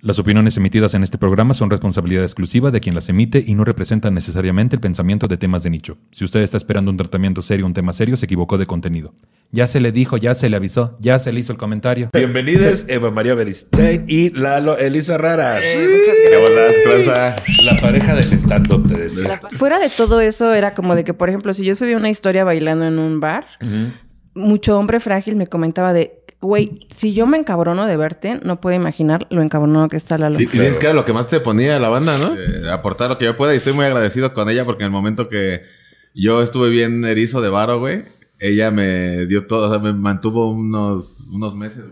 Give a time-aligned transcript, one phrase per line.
[0.00, 3.64] Las opiniones emitidas en este programa son responsabilidad exclusiva de quien las emite y no
[3.64, 5.98] representan necesariamente el pensamiento de temas de nicho.
[6.12, 9.12] Si usted está esperando un tratamiento serio, un tema serio, se equivocó de contenido.
[9.50, 12.10] Ya se le dijo, ya se le avisó, ya se le hizo el comentario.
[12.12, 15.64] Bienvenidos Eva María Beristein y Lalo Elisa Raras.
[15.64, 17.34] Eh.
[17.64, 19.40] La pareja del stand-up, te decía.
[19.52, 22.44] Fuera de todo eso, era como de que, por ejemplo, si yo subía una historia
[22.44, 23.46] bailando en un bar,
[24.34, 28.76] mucho hombre frágil me comentaba de, güey, si yo me encabrono de verte, no puedo
[28.76, 30.36] imaginar lo encabronado que está Lalo.
[30.36, 32.36] Sí, y es que era lo que más te ponía la banda, ¿no?
[32.36, 33.54] Eh, aportar lo que yo pueda.
[33.54, 35.62] Y estoy muy agradecido con ella porque en el momento que
[36.14, 38.04] yo estuve bien erizo de varo, güey,
[38.38, 41.86] ella me dio todo, o sea, me mantuvo unos, unos meses.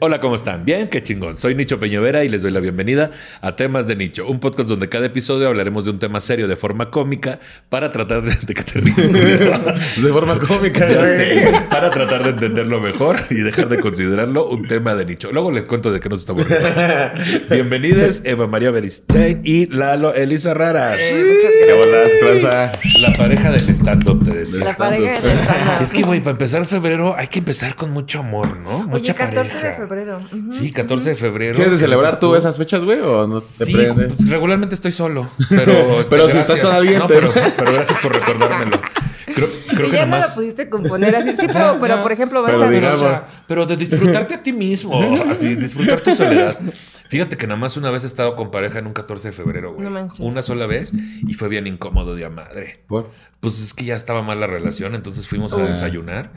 [0.00, 0.64] Hola, ¿cómo están?
[0.64, 1.36] Bien, qué chingón.
[1.36, 3.10] Soy Nicho Peñovera y les doy la bienvenida
[3.40, 6.56] a Temas de Nicho, un podcast donde cada episodio hablaremos de un tema serio de
[6.56, 9.12] forma cómica para tratar de, de que te ríes.
[10.02, 11.16] De forma cómica, Ya güey.
[11.16, 15.30] sé, para tratar de entenderlo mejor y dejar de considerarlo un tema de nicho.
[15.32, 16.68] Luego les cuento de qué nos estamos riendo.
[17.50, 20.98] Bienvenidos Eva María Beristein y Lalo Elisa Raras.
[21.00, 22.72] Eh, muchas Qué bolas, tranza.
[23.00, 24.64] La pareja del stand-up, te decía.
[24.64, 25.82] La pareja del stand-up.
[25.82, 28.78] Es que, güey, para empezar febrero hay que empezar con mucho amor, ¿no?
[28.78, 29.80] Oye, Mucha 14 pareja.
[29.80, 30.18] de febrero.
[30.18, 30.50] Ujú.
[30.52, 31.54] Sí, 14 de febrero.
[31.54, 33.00] ¿Tienes de ¿Qué celebrar tú esas fechas, güey?
[33.00, 34.08] ¿O no te Sí, prende?
[34.08, 37.98] pues, regularmente estoy solo, pero, este, Pero si estás con alguien, No, pero, pero gracias
[38.02, 38.80] por recordármelo.
[39.34, 40.30] Creo, creo y que ya no nomás...
[40.30, 41.30] lo pudiste componer así.
[41.36, 44.42] Sí, pero, pero por ejemplo, vas Pero a digamos- o sea, pero de disfrutarte a
[44.42, 46.58] ti mismo, así, disfrutar tu soledad.
[47.08, 49.74] Fíjate que nada más una vez he estado con pareja en un 14 de febrero,
[49.74, 49.84] güey.
[49.84, 50.18] No manches.
[50.20, 50.92] una sola vez
[51.26, 52.80] y fue bien incómodo de a madre.
[52.88, 53.10] ¿Por?
[53.40, 55.68] Pues es que ya estaba mal la relación, entonces fuimos a Uy.
[55.68, 56.32] desayunar.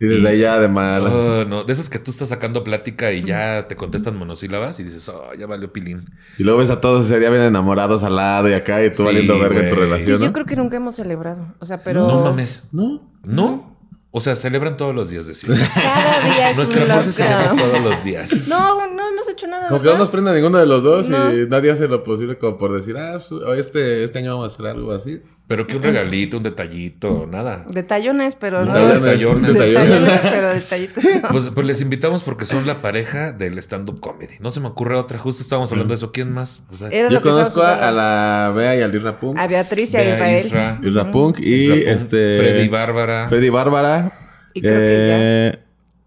[0.00, 1.04] Y desde ahí ya de mal.
[1.48, 5.06] No, de esas que tú estás sacando plática y ya te contestan monosílabas y dices,
[5.10, 6.06] oh, ya valió pilín.
[6.38, 8.96] Y luego ves a todos ese día bien enamorados al lado y acá y tú
[8.96, 9.74] Sí, valiendo verga en tu.
[9.74, 11.54] Sí, relación, yo creo que nunca hemos celebrado.
[11.58, 12.06] O sea, pero.
[12.06, 12.68] No mames.
[12.72, 13.12] No.
[13.24, 13.78] ¿No?
[14.12, 15.50] O sea, celebran todos los días, decir.
[15.74, 18.48] Cada día es Nuestra amor se celebra todos los días.
[18.48, 19.68] No, no hemos hecho nada.
[19.68, 21.32] Como que no nos prende ninguno de los dos No.
[21.32, 24.54] y nadie hace lo posible como por decir, ah, pues, este, este año vamos a
[24.54, 25.20] hacer algo así.
[25.50, 27.66] Pero que un regalito, un detallito, nada.
[27.68, 28.72] Detallones, pero no.
[28.72, 30.00] Detallones, detallones.
[30.04, 31.02] Detallones, pero detallitos.
[31.04, 31.28] no.
[31.28, 34.34] Pues, pues les invitamos porque son la pareja del stand-up comedy.
[34.38, 35.18] No se me ocurre otra.
[35.18, 36.12] Justo estábamos hablando de eso.
[36.12, 36.62] ¿Quién más?
[36.70, 39.36] O sea, Era Yo conozco a, a la Bea y al Irra Punk.
[39.40, 40.46] A Beatriz y a Israel.
[40.46, 42.36] Isra, Isra Punk y Isra Punk, este...
[42.36, 43.28] Freddy Bárbara.
[43.28, 44.12] Freddy Bárbara.
[44.54, 45.58] Y creo que Eh,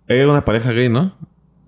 [0.07, 1.13] Era una pareja gay, ¿no?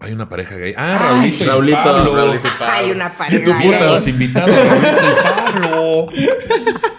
[0.05, 0.75] Hay una pareja gay.
[0.77, 2.15] Ah, Raulito y Raulito, Pablo.
[2.15, 2.73] Raulito y Pablo.
[2.73, 3.43] Hay una tu pareja.
[3.43, 3.91] puta, gay.
[3.91, 6.07] Los invitados, Raulito y Pablo.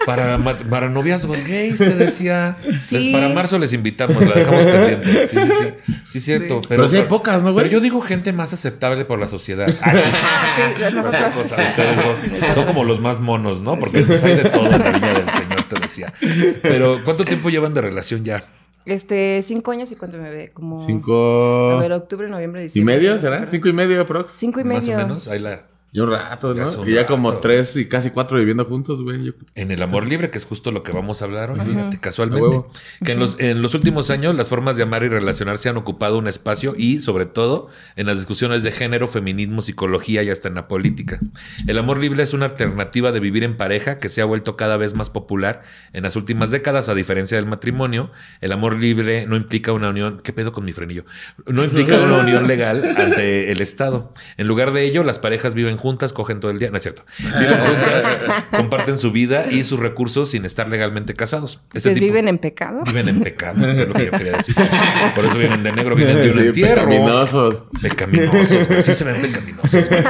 [0.04, 2.58] Para, para noviazgos gays, te decía.
[2.88, 3.12] Sí.
[3.12, 5.26] Para marzo les invitamos, la dejamos pendiente.
[5.28, 5.94] Sí, sí, sí.
[6.06, 6.60] Sí, es cierto.
[6.62, 6.66] Sí.
[6.68, 7.64] Pero sí hay pocas, ¿no, güey?
[7.64, 9.68] Pero yo digo gente más aceptable por la sociedad.
[9.82, 10.82] Ah, sí.
[10.84, 11.34] Ah, nosotros.
[11.34, 13.78] cosa, ustedes son, son como los más monos, ¿no?
[13.78, 16.12] Porque pues, hay de todo en la viña del Señor, te decía.
[16.62, 18.44] Pero, ¿cuánto tiempo llevan de relación ya?
[18.86, 20.76] Este, cinco años y cuánto me ve, como.
[20.76, 21.72] Cinco...
[21.72, 22.96] A ver, octubre, noviembre, ¿Y diciembre.
[22.96, 23.48] medio será?
[23.50, 24.32] ¿Cinco y medio, prox?
[24.32, 24.94] Cinco y medio.
[24.94, 25.28] Más o menos.
[25.28, 26.80] Ahí la, Y un rato, Ya ¿no?
[26.82, 29.24] un y ya como tres y casi cuatro viviendo juntos, güey.
[29.24, 31.98] Yo- en el amor libre, que es justo lo que vamos a hablar hoy, fíjate,
[31.98, 32.60] casualmente.
[33.02, 36.18] Que en los, en los últimos años las formas de amar y relacionarse han ocupado
[36.18, 40.56] un espacio y, sobre todo, en las discusiones de género, feminismo, psicología y hasta en
[40.56, 41.18] la política.
[41.66, 44.76] El amor libre es una alternativa de vivir en pareja que se ha vuelto cada
[44.76, 45.62] vez más popular
[45.94, 48.10] en las últimas décadas, a diferencia del matrimonio.
[48.42, 50.20] El amor libre no implica una unión.
[50.22, 51.06] ¿Qué pedo con mi frenillo?
[51.46, 54.12] No implica una unión legal ante el Estado.
[54.36, 56.70] En lugar de ello, las parejas viven juntas, cogen todo el día.
[56.70, 57.04] No es cierto.
[57.18, 58.12] Viven juntas,
[58.56, 61.60] comparten su vida y sus recursos sin estar legalmente casados.
[61.68, 62.82] Este ¿Ustedes tipo- viven en pecado?
[62.84, 64.54] Viven en pecado, es lo que yo quería decir.
[65.14, 66.74] Por eso vienen de negro, vienen de un Sí, entierro.
[66.88, 67.64] pecaminosos.
[67.82, 68.82] Pecaminosos, güey.
[68.82, 69.88] Sí se ven pecaminosos.
[69.88, 70.02] güey.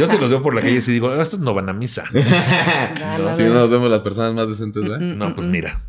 [0.00, 2.04] Yo se los veo por la calle y digo, "Ah, estos no van a misa.
[2.12, 3.48] No, no, Si no.
[3.48, 4.98] no nos vemos las personas más decentes, ¿verdad?
[5.00, 5.82] No, pues mira.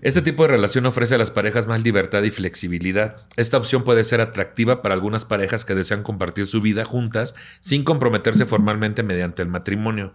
[0.00, 3.16] Este tipo de relación ofrece a las parejas más libertad y flexibilidad.
[3.36, 7.84] Esta opción puede ser atractiva para algunas parejas que desean compartir su vida juntas sin
[7.84, 8.61] comprometerse formalmente
[9.02, 10.14] mediante el matrimonio.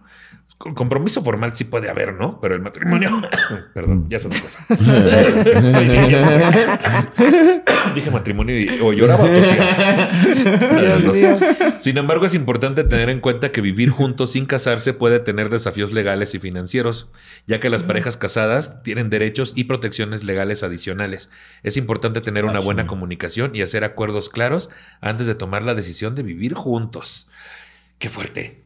[0.56, 2.40] Compromiso formal sí puede haber, ¿no?
[2.40, 3.22] Pero el matrimonio.
[3.74, 4.64] Perdón, ya es otra cosa.
[4.68, 4.84] Estoy
[5.88, 7.62] bien, ya sé.
[7.94, 9.62] Dije matrimonio y o lloraba o tosía.
[11.78, 15.92] Sin embargo, es importante tener en cuenta que vivir juntos sin casarse puede tener desafíos
[15.92, 17.08] legales y financieros,
[17.46, 21.30] ya que las parejas casadas tienen derechos y protecciones legales adicionales.
[21.62, 24.70] Es importante tener una buena comunicación y hacer acuerdos claros
[25.00, 27.28] antes de tomar la decisión de vivir juntos.
[27.98, 28.62] Qué fuerte.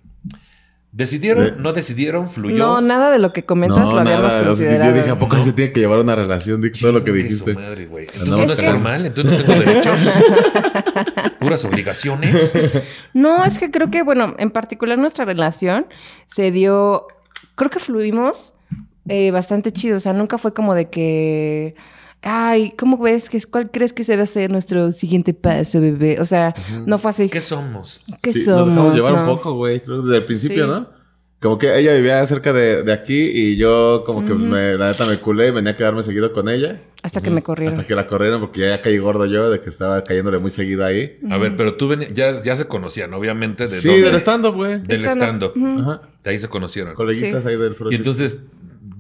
[0.94, 1.44] ¿Decidieron?
[1.44, 2.29] De- ¿No decidieron?
[2.29, 2.58] ¿Fluyó?
[2.58, 4.90] No, nada de lo que comentas lo habíamos nada, considerado.
[4.90, 5.43] Yo dije, ¿a poco No.
[5.44, 6.61] se tiene que llevar una relación?
[6.61, 7.55] Dije todo lo que dijiste.
[7.55, 8.06] su madre, güey.
[8.08, 9.96] No, Entonces no es es que- formal, entonces no tengo derechos.
[11.40, 12.52] Puras obligaciones.
[13.14, 15.87] No, es que creo que, bueno, en particular nuestra relación
[16.26, 17.06] se dio,
[17.55, 18.52] creo que fluimos
[19.08, 19.96] eh, bastante chido.
[19.96, 21.75] O sea, nunca fue como de que.
[22.23, 23.29] Ay, ¿cómo ves?
[23.29, 26.19] que ¿Cuál crees que se va a ser nuestro siguiente paso, bebé?
[26.21, 26.55] O sea,
[26.87, 27.29] no fue así.
[27.29, 28.01] ¿Qué somos?
[28.21, 28.69] ¿Qué Sí, somos?
[28.69, 29.21] Nos dejamos llevar no?
[29.23, 29.81] un poco, güey.
[29.83, 30.71] Creo desde el principio, Sí.
[30.71, 31.03] ¿no?
[31.41, 35.05] Como que ella vivía cerca de, de aquí y yo como que me, la neta
[35.07, 36.81] me culé y venía a quedarme seguido con ella.
[37.03, 37.75] Hasta que me corrieron.
[37.77, 40.85] Hasta que la corrieron porque ya caí gordo yo de que estaba cayéndole muy seguido
[40.85, 41.19] ahí.
[41.31, 44.03] A ver, pero tú venías, ya, ya se conocían, obviamente, de Sí, dónde?
[44.03, 44.79] del stand-up, güey.
[44.83, 45.53] del Stand-up.
[45.81, 46.03] Ajá.
[46.23, 46.95] De ahí se conocieron.
[46.95, 47.49] Coleguitas Sí.
[47.49, 47.93] ahí del Frost.
[47.93, 48.39] Y entonces,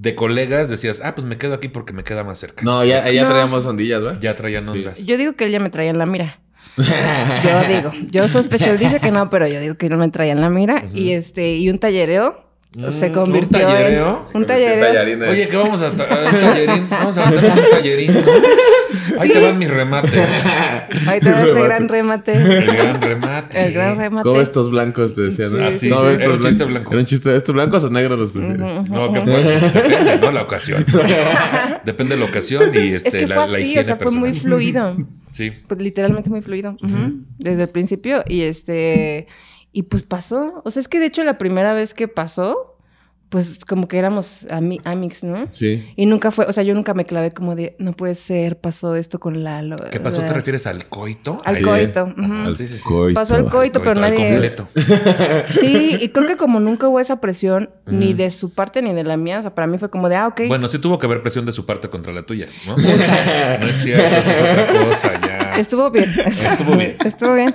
[0.02, 2.64] de colegas decías, ah, pues me quedo aquí porque me queda más cerca.
[2.64, 3.28] No, ya, ya No.
[3.30, 4.20] traíamos ondillas, ¿verdad?
[4.20, 4.70] Ya traían Sí.
[4.70, 5.04] ondas.
[5.04, 6.40] Yo digo que él ya me traía en la mira.
[6.76, 10.32] Yo digo, yo sospecho, él dice que no, pero yo digo que él me traía
[10.32, 10.82] en la mira.
[10.94, 12.44] Y este, y un tallereo
[12.92, 14.24] se Mm, convirtió ¿un tallereo?
[14.30, 14.86] en un tallereo.
[14.86, 15.28] Tallarines.
[15.28, 16.86] Oye, ¿qué vamos a, un tallerín?
[16.88, 18.14] Vamos a meternos un tallerín.
[18.14, 18.20] ¿no?
[19.18, 20.12] Ahí te van mis remates.
[21.06, 22.32] Ahí te va este gran remate.
[22.32, 23.66] El gran remate.
[23.66, 24.28] El gran remate.
[24.28, 25.48] ¿Cómo estos blancos te decían?
[25.48, 25.64] Sí, ¿no?
[25.64, 26.06] Ah, sí, no, sí.
[26.08, 26.92] estos Era un chiste blanco.
[26.92, 27.36] Era un chiste.
[27.36, 28.58] ¿Estos blancos o negros los prefieres?
[28.58, 30.30] No, que bueno, depende, ¿no?
[30.30, 30.86] La ocasión.
[31.84, 33.96] Depende de la ocasión y este, Es que la, fue la así, higiene o sea,
[33.96, 34.30] fue personal.
[34.30, 34.96] muy fluido.
[35.32, 35.50] Sí.
[35.66, 36.76] Pues literalmente muy fluido.
[37.38, 38.22] Desde el principio.
[38.28, 39.26] Y este.
[39.72, 40.60] Y pues pasó.
[40.66, 42.71] O sea, es que de hecho la primera vez que pasó,
[43.32, 45.48] pues como que éramos ami amigos, ¿no?
[45.52, 45.90] Sí.
[45.96, 48.94] Y nunca fue, o sea, yo nunca me clavé como de, no puede ser, pasó
[48.94, 49.76] esto con Lalo.
[49.90, 50.20] ¿Qué pasó?
[50.20, 51.40] ¿Te refieres al coito?
[51.46, 52.12] Al coito.
[52.14, 52.54] Ajá, ujú.
[52.54, 52.84] sí, sí, sí.
[52.84, 53.14] Coito.
[53.14, 54.32] Pasó el coito, pero al nadie.
[54.32, 54.68] completo.
[55.58, 59.02] Sí, y creo que como nunca hubo esa presión, ni de su parte ni de
[59.02, 60.42] la mía, o sea, para mí fue como de, ah, ok.
[60.48, 62.76] Bueno, sí tuvo que haber presión de su parte contra la tuya, ¿no?
[63.62, 65.56] No es cierto, eso es otra cosa ya.
[65.56, 66.12] Estuvo bien.
[66.26, 66.96] Estuvo bien.
[67.02, 67.54] Estuvo bien.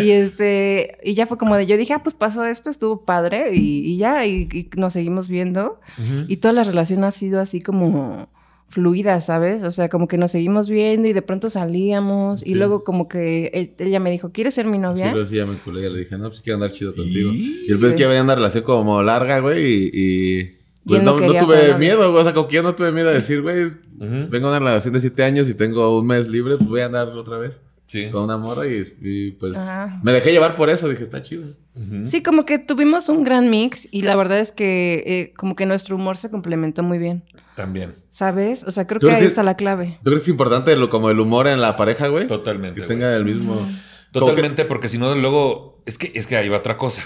[0.00, 3.50] Y este, y ya fue como de, yo dije, ah, pues pasó esto, estuvo padre,
[3.52, 5.80] y, y ya, y, y nos seguimos viendo.
[6.28, 8.28] Y toda la relación ha sido así como
[8.68, 9.62] fluida, ¿sabes?
[9.64, 12.40] O sea, como que nos seguimos viendo y de pronto salíamos.
[12.40, 12.50] Sí.
[12.50, 15.10] Y luego como que él- ella me dijo, ¿quieres ser mi Sí, novia?
[15.10, 15.82] pero sí, ya me culé.
[15.84, 17.32] Ya le dije, no, pues quiero andar chido contigo.
[17.32, 17.64] Sí.
[17.66, 17.96] Y el pez Sí.
[17.96, 19.90] que había una relación como larga, güey, y...
[19.94, 22.20] y pues no, no tuve miedo, güey.
[22.20, 24.92] O sea, como que yo no tuve miedo de decir, güey, vengo de una relación
[24.94, 28.10] de siete años y tengo un mes libre, pues voy a andar otra vez Sí.
[28.10, 29.98] con una morra y, y, pues Ajá.
[30.04, 30.88] me dejé llevar por eso.
[30.88, 31.56] Dije, está chido.
[31.74, 32.06] Ujú.
[32.06, 35.66] Sí, como que tuvimos un gran mix y la verdad es que eh, como que
[35.66, 37.24] nuestro humor se complementó muy bien,
[37.56, 37.96] También.
[38.10, 38.62] ¿sabes?
[38.64, 39.98] O sea, creo ¿Tú que ahí está la clave.
[40.04, 42.28] ¿Tú crees que es importante lo, como el humor en la pareja, güey?
[42.28, 42.80] Totalmente.
[42.80, 42.98] Que güey.
[42.98, 43.66] tenga el mismo...
[44.12, 45.82] Totalmente, porque si no, luego.
[45.86, 47.02] Es que, es que ahí va otra cosa.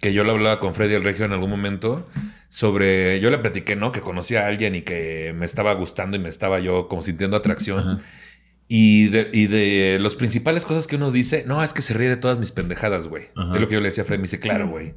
[0.00, 2.06] Que yo lo hablaba con Freddy el Regio en algún momento.
[2.48, 3.20] Sobre.
[3.20, 3.92] Yo le platiqué, ¿no?
[3.92, 7.36] Que conocía a alguien y que me estaba gustando y me estaba yo como sintiendo
[7.36, 7.80] atracción.
[7.80, 8.00] Ajá.
[8.66, 12.08] Y de, y de las principales cosas que uno dice, no, es que se ríe
[12.08, 13.24] de todas mis pendejadas, güey.
[13.36, 13.54] Ajá.
[13.54, 14.18] Es lo que yo le decía a Freddy.
[14.20, 14.94] Me dice, claro, güey.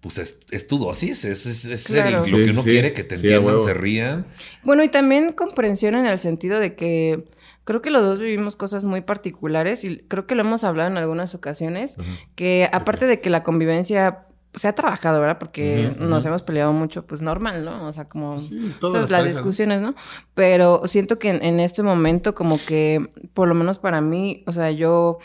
[0.00, 2.08] Pues es, es tu dosis, es, es, es Claro.
[2.08, 2.70] el- lo Sí, que uno sí.
[2.70, 4.26] quiere, que te entiendan, se rían.
[4.64, 7.24] Bueno, y también comprensión en el sentido de que
[7.64, 10.96] creo que los dos vivimos cosas muy particulares y creo que lo hemos hablado en
[10.96, 11.96] algunas ocasiones,
[12.34, 14.20] que aparte de que la convivencia
[14.54, 15.38] se ha trabajado, ¿verdad?
[15.38, 17.86] Porque nos hemos peleado mucho, pues normal, ¿no?
[17.86, 19.94] O sea, como Sí, todas esas las discusiones, ¿no?
[20.34, 24.52] Pero siento que en, en este momento como que, por lo menos para mí, o
[24.52, 25.18] sea, yo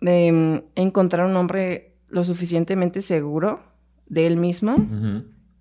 [0.00, 3.60] em, encontrar un hombre lo suficientemente seguro
[4.06, 4.76] de él mismo.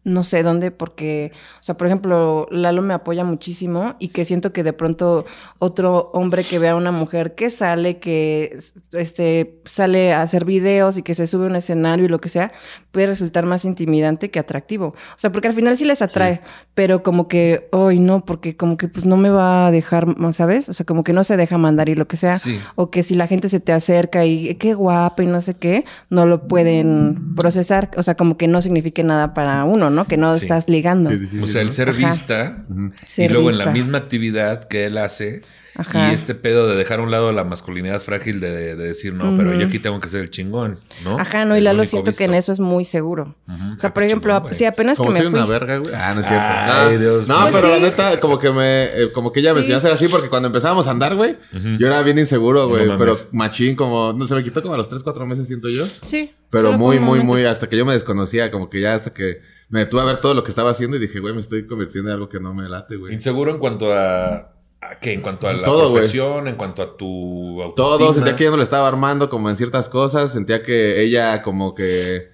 [0.03, 4.53] No sé dónde, porque, o sea, por ejemplo, Lalo me apoya muchísimo y que siento
[4.53, 5.25] que de pronto
[5.59, 8.57] otro hombre que vea a una mujer que sale, que
[8.93, 12.29] este, sale a hacer videos y que se sube a un escenario y lo que
[12.29, 12.51] sea,
[12.91, 14.87] puede resultar más intimidante que atractivo.
[14.87, 16.41] O sea, porque al final sí les atrae,
[16.73, 20.69] pero como que, hoy no, porque como que pues no me va a dejar, ¿sabes?
[20.69, 22.39] O sea, como que no se deja mandar y lo que sea.
[22.39, 22.59] Sí.
[22.75, 25.85] O que si la gente se te acerca y qué guapa y no sé qué,
[26.09, 27.91] no lo pueden procesar.
[27.97, 30.05] O sea, como que no signifique nada para uno, ¿no?
[30.07, 30.45] Que no Sí.
[30.45, 31.09] estás ligando.
[31.09, 31.73] Sí, es difícil, O sea, el ¿no?
[31.73, 31.97] ser Ajá.
[31.97, 35.41] vista y Ser luego en la misma actividad que él hace
[35.75, 36.11] Ajá.
[36.11, 39.35] y este pedo de dejar a un lado la masculinidad frágil de, de decir, no,
[39.37, 41.19] pero yo aquí tengo que ser el chingón, ¿no?
[41.19, 43.35] Ajá, no, y Lalo siento que en eso es muy seguro.
[43.47, 43.73] Ujú.
[43.75, 45.35] O sea, Ah, por ejemplo, chingón, si apenas que me soy fui.
[45.39, 45.93] una verga, güey.
[45.95, 46.45] Ah, no es cierto.
[46.47, 47.49] Ay, no, Dios no, mío.
[47.51, 49.71] pero Pues la neta, como que me, eh, como que ella me Sí.
[49.71, 51.37] enseñó a ser así porque cuando empezábamos a andar, güey,
[51.77, 54.89] yo era bien inseguro, güey, pero machín, como, no se me quitó como a los
[54.89, 55.85] 3, 4 meses, siento yo.
[56.01, 56.31] Sí.
[56.49, 59.81] Pero muy, muy, muy, hasta que yo me desconocía, como que ya hasta que me
[59.81, 62.15] detuve a ver todo lo que estaba haciendo y dije, güey, me estoy convirtiendo en
[62.15, 63.13] algo que no me late, güey.
[63.13, 64.55] Inseguro en cuanto a...
[64.81, 65.13] ¿A qué?
[65.13, 67.75] En cuanto a la Todo, profesión, en cuanto a tu autoestima.
[67.97, 71.41] Todo, sentía que yo no le estaba armando como en ciertas cosas, sentía que ella
[71.41, 72.29] como que,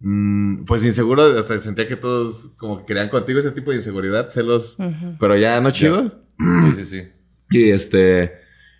[0.00, 4.28] mm, pues inseguro, hasta sentía que todos como que querían contigo ese tipo de inseguridad,
[4.28, 4.76] celos,
[5.18, 6.12] pero ya no chido.
[6.64, 7.08] Sí, sí, sí.
[7.50, 8.34] Y este,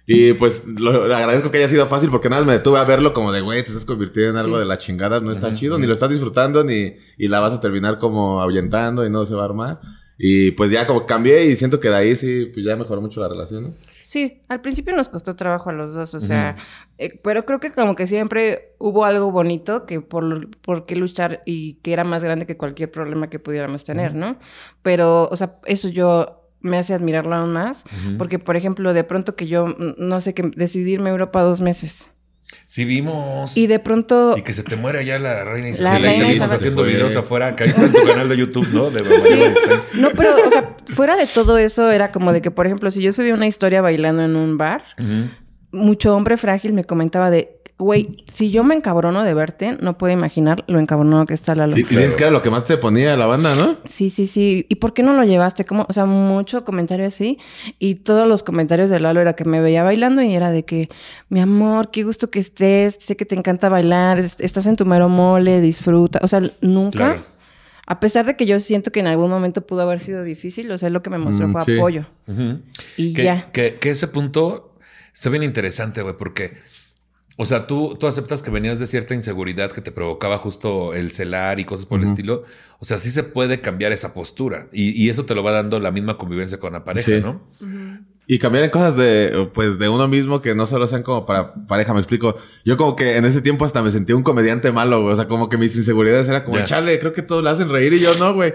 [0.06, 2.84] y pues lo, le agradezco que haya sido fácil porque nada más me detuve a
[2.84, 4.60] verlo como de, güey, te estás convirtiendo en algo Sí.
[4.60, 7.60] de la chingada, no está chido, ni lo estás disfrutando, ni, y la vas a
[7.60, 9.80] terminar como ahuyentando y no se va a armar.
[10.18, 13.20] Y pues ya como cambié y siento que de ahí sí, pues ya mejoró mucho
[13.20, 13.74] la relación, ¿no?
[14.00, 16.54] Sí, al principio nos costó trabajo a los dos, o sea,
[16.96, 21.42] eh, pero creo que como que siempre hubo algo bonito que por, por qué luchar
[21.44, 24.38] y que era más grande que cualquier problema que pudiéramos tener, ¿no?
[24.82, 27.84] Pero, o sea, eso yo me hace admirarlo aún más,
[28.16, 31.60] porque, por ejemplo, de pronto que yo, mm, no sé, que decidirme a Europa dos
[31.60, 32.10] meses.
[32.64, 33.56] Sí vimos.
[33.56, 34.34] Y de pronto...
[34.36, 35.84] Y que se te muere allá la reina Isabel.
[35.84, 36.54] La La reina Isabel.
[36.56, 37.56] haciendo videos afuera.
[37.56, 38.90] Que ahí está en tu canal de YouTube, ¿no?
[38.90, 39.40] De Mamá Sí.
[39.94, 43.02] No, pero, o sea, fuera de todo eso, era como de que, por ejemplo, si
[43.02, 44.84] yo subía una historia bailando en un bar,
[45.72, 50.12] mucho hombre frágil me comentaba de, güey, si yo me encabrono de verte, no puedo
[50.12, 51.74] imaginar lo encabronado que está Lalo.
[51.74, 53.76] Sí, y dices que era lo que más te ponía la banda, ¿no?
[53.84, 54.64] Sí, sí, sí.
[54.70, 55.64] ¿Y por qué no lo llevaste?
[55.66, 57.38] Como, o sea, mucho comentario así.
[57.78, 60.88] Y todos los comentarios de Lalo era que me veía bailando y era de que,
[61.28, 64.86] mi amor, qué gusto que estés, sé que te encanta bailar, es- estás en tu
[64.86, 66.18] mero mole, disfruta.
[66.22, 66.98] O sea, nunca.
[66.98, 67.24] Claro.
[67.88, 70.78] A pesar de que yo siento que en algún momento pudo haber sido difícil, o
[70.78, 71.76] sea, lo que me mostró Mm, fue sí.
[71.76, 72.04] apoyo.
[72.96, 73.50] Y que, ya.
[73.52, 74.74] Que, que ese punto
[75.14, 76.54] está bien interesante, güey, porque,
[77.36, 81.12] o sea, tú, tú aceptas que venías de cierta inseguridad que te provocaba justo el
[81.12, 82.44] celar y cosas por el estilo.
[82.78, 85.78] O sea, sí se puede cambiar esa postura y, y eso te lo va dando
[85.80, 87.20] la misma convivencia con la pareja, Sí.
[87.20, 87.42] ¿no?
[88.28, 91.54] Y cambiar en cosas de, pues, de uno mismo que no solo sean como para
[91.68, 92.34] pareja, me explico.
[92.64, 95.12] Yo como que en ese tiempo hasta me sentía un comediante malo, güey.
[95.12, 96.64] O sea, como que mis inseguridades era como, Ya.
[96.64, 98.52] chale, creo que todos le hacen reír y yo no, güey.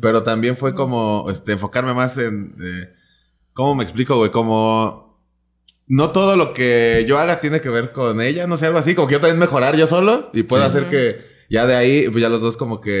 [0.00, 2.92] Pero también fue como, este, enfocarme más en, eh,
[3.52, 4.32] ¿cómo me explico, güey?
[4.32, 5.11] Como,
[5.92, 8.94] no todo lo que yo haga tiene que ver con ella, no sé, algo así.
[8.94, 10.68] Como que yo también mejorar yo solo y puedo Sí.
[10.68, 11.20] hacer que
[11.50, 12.92] ya de ahí, pues ya los dos como que,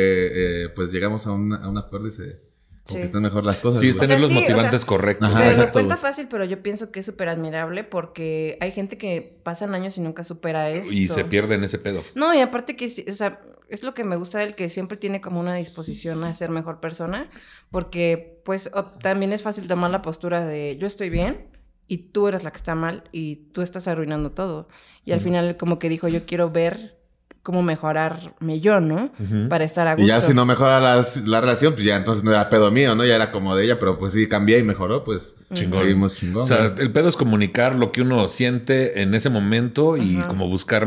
[0.64, 2.40] eh, pues llegamos a, una, a un acuerdo y se, como
[2.84, 2.94] Sí.
[2.96, 3.80] que están mejor las cosas.
[3.80, 5.28] Sí, es tener sea, los sí, o motivantes sea, correctos.
[5.30, 5.62] Ajá, Pero ¿no?
[5.64, 9.74] lo cuenta fácil, pero yo pienso que es súper admirable porque hay gente que pasan
[9.74, 10.92] años y nunca supera esto.
[10.92, 12.04] Y se pierde en ese pedo.
[12.14, 14.98] No, y aparte que, sí, o sea, es lo que me gusta del que siempre
[14.98, 17.30] tiene como una disposición a ser mejor persona,
[17.70, 21.46] porque pues o- también es fácil tomar la postura de yo estoy bien
[21.92, 24.68] y tú eres la que está mal y tú estás arruinando todo.
[25.04, 26.96] Y al final como que dijo yo quiero ver
[27.42, 29.10] cómo mejorarme yo, ¿no?
[29.48, 30.04] Para estar a gusto.
[30.04, 33.04] Y ya si no mejora la relación, pues ya entonces no era pedo mío, ¿no?
[33.04, 35.80] Ya era como de ella, pero pues sí cambié y mejoró, pues Chingón.
[35.82, 36.40] seguimos chingón.
[36.42, 40.28] O sea, el pedo es comunicar lo que uno siente en ese momento y Ajá.
[40.28, 40.86] como buscar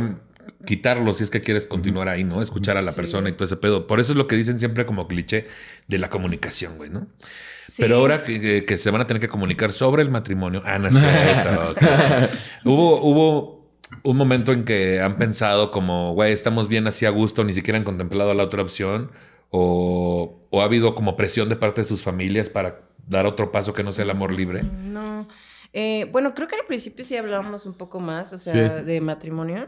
[0.65, 2.41] quitarlo si es que quieres continuar ahí, ¿no?
[2.41, 2.95] Escuchar a la Sí.
[2.95, 3.85] persona y todo ese pedo.
[3.85, 5.47] Por eso es lo que dicen siempre como cliché
[5.87, 7.05] de la comunicación, güey, ¿no?
[7.75, 7.81] Sí.
[7.81, 10.61] Pero ahora que, que- que se van a tener que comunicar sobre el matrimonio.
[10.65, 10.87] Ah, no
[12.63, 13.65] hubo, hubo
[14.03, 17.77] un momento en que han pensado como, güey, estamos bien así a gusto, ni siquiera
[17.77, 19.11] han contemplado la otra opción.
[19.49, 23.73] O, o ha habido como presión de parte de sus familias para dar otro paso
[23.73, 24.63] que no sea el amor libre.
[24.63, 25.27] No.
[25.73, 28.85] Eh, bueno, creo que al principio sí hablábamos un poco más, o sea, Sí.
[28.85, 29.67] de matrimonio.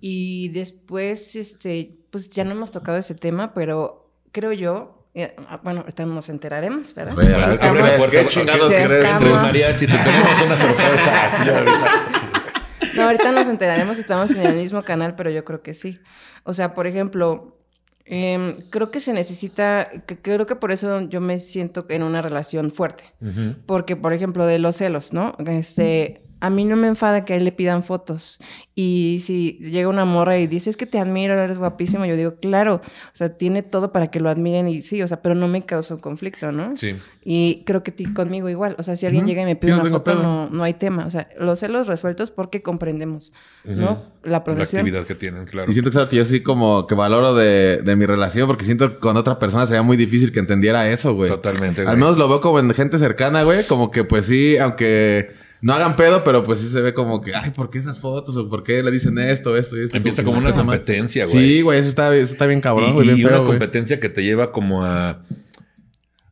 [0.00, 4.97] Y después, este, pues ya no hemos tocado ese tema, pero creo yo,
[5.62, 7.14] bueno, ahorita nos enteraremos, ¿verdad?
[7.20, 12.08] Entre mariachi, te tenemos una sorpresa así ahorita.
[12.94, 16.00] No, ahorita nos enteraremos si estamos en el mismo canal, pero yo creo que sí.
[16.44, 17.56] O sea, por ejemplo,
[18.04, 22.22] em, creo que se necesita, que, creo que por eso yo me siento en una
[22.22, 23.04] relación fuerte.
[23.66, 25.34] Porque, por ejemplo, de los celos, ¿no?
[25.46, 28.38] Este, a mí no me enfada que a él le pidan fotos.
[28.74, 32.36] Y si llega una morra y dice, es que te admiro, eres guapísimo, yo digo,
[32.40, 35.48] claro, o sea, tiene todo para que lo admiren y sí, o sea, pero no
[35.48, 36.76] me causa un conflicto, ¿no?
[36.76, 36.94] Sí.
[37.24, 38.76] Y creo que conmigo igual.
[38.78, 41.06] O sea, si alguien llega y me pide no una foto, no, no hay tema.
[41.06, 43.32] O sea, los celos resueltos porque comprendemos,
[43.64, 44.04] ¿no?
[44.22, 44.80] La La profesión.
[44.80, 45.70] actividad que tienen, claro.
[45.70, 48.98] Y siento que yo sí como que valoro de, de mi relación, porque siento que
[48.98, 51.28] con otra persona sería muy difícil que entendiera eso, güey.
[51.28, 51.92] Totalmente, güey.
[51.92, 53.66] Al menos lo veo como en gente cercana, güey.
[53.66, 57.34] Como que pues sí, aunque no hagan pedo, pero pues sí se ve como que,
[57.34, 58.36] ay, ¿por qué esas fotos?
[58.36, 59.96] ¿O por qué le dicen esto, esto y esto?
[59.96, 61.36] Empieza como una competencia, güey.
[61.36, 63.10] Sí, güey, eso está, eso está bien cabrón, y, güey.
[63.10, 63.58] y bien una feo, güey.
[63.58, 65.22] competencia que te lleva como a.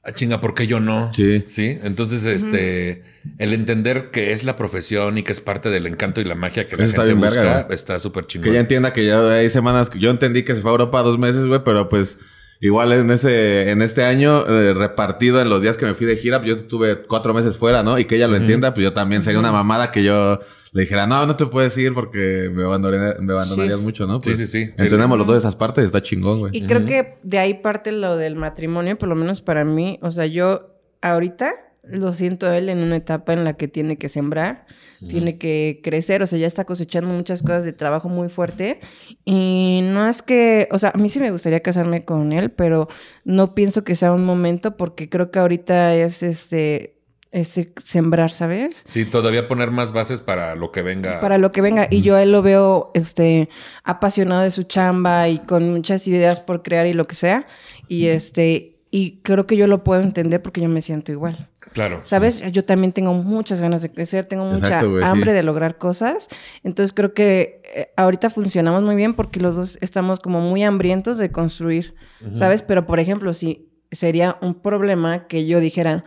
[0.03, 1.13] A chinga, ¿por qué yo no?
[1.13, 1.43] Sí.
[1.45, 1.79] Sí.
[1.83, 3.03] Entonces, este.
[3.39, 6.69] El entender que es la profesión y que es parte del encanto y la magia
[6.69, 7.75] que la Eso está gente bien busca verga, güey.
[7.75, 8.45] está súper chingón.
[8.45, 11.03] Que ya entienda que ya hay semanas que yo entendí que se fue a Europa
[11.03, 12.19] dos meses, güey, pero pues
[12.61, 16.17] igual en ese, en este año, eh, repartido en los días que me fui de
[16.17, 17.99] gira, pues, yo tuve cuatro meses fuera, ¿no?
[17.99, 20.41] Y que ella lo entienda, pues yo también sería una mamada que yo
[20.73, 23.83] le dijera, no, no te puedes ir porque me, abandonaría- me abandonarías Sí.
[23.83, 24.21] mucho, ¿no?
[24.21, 24.71] Sí, Pues, sí, sí.
[24.77, 26.57] Entendemos los dos esas partes, está chingón, güey.
[26.57, 29.99] Y creo que de ahí parte lo del matrimonio, por lo menos para mí.
[30.03, 31.51] O sea, yo ahorita
[31.89, 34.67] lo siento a él en una etapa en la que tiene que sembrar,
[35.09, 38.81] tiene que crecer, o sea, ya está cosechando muchas cosas de trabajo muy fuerte.
[39.25, 42.89] Y no es que, o sea, a mí sí me gustaría casarme con él, pero
[43.25, 46.97] no pienso que sea un momento porque creo que ahorita es este,
[47.31, 48.83] este sembrar, ¿sabes?
[48.85, 51.21] Sí, todavía poner más bases para lo que venga.
[51.21, 51.87] para lo que venga.
[51.91, 53.49] Y yo a él lo veo este
[53.85, 57.47] apasionado de su chamba y con muchas ideas por crear y lo que sea.
[57.89, 61.51] Y este, Y creo que yo lo puedo entender porque yo me siento igual.
[61.77, 62.01] Claro.
[62.05, 62.41] ¿Sabes?
[62.53, 65.37] Yo también tengo muchas ganas de crecer, tengo mucha Exacto, güey, hambre sí.
[65.37, 66.29] de lograr cosas.
[66.65, 71.19] Entonces creo que eh, ahorita funcionamos muy bien porque los dos estamos como muy hambrientos
[71.19, 71.95] de construir,
[72.33, 72.63] ¿sabes?
[72.63, 76.03] Pero por ejemplo, si sería un problema que yo dijera,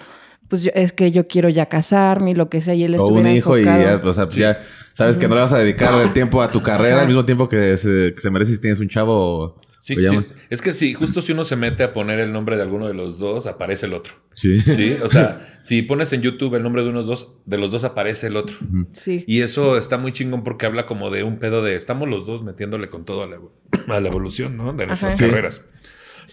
[0.47, 2.97] pues yo- es que yo quiero ya casarme y lo que sea, y él O
[2.97, 4.01] un estuviera hijo y enfocado.
[4.03, 4.59] ya, o sea, ya
[4.93, 7.47] sabes que no le vas a dedicar el tiempo a tu carrera al mismo tiempo
[7.47, 9.55] que se, que se merece si tienes un chavo.
[9.79, 10.19] Sí, sí.
[10.49, 12.93] Es que sí, justo si uno se mete a poner el nombre de alguno de
[12.93, 14.13] los dos, aparece el otro.
[14.35, 14.59] Sí.
[14.59, 17.85] Sí, o sea, si pones en YouTube el nombre de unos dos, de los dos
[17.85, 18.57] aparece el otro.
[18.91, 19.23] Sí.
[19.25, 22.43] Y eso está muy chingón porque habla como de un pedo de estamos los dos
[22.43, 23.39] metiéndole con todo a la,
[23.87, 24.73] a la evolución, ¿no?
[24.73, 25.27] De nuestras Ajá.
[25.27, 25.63] Carreras.
[25.65, 25.81] Sí,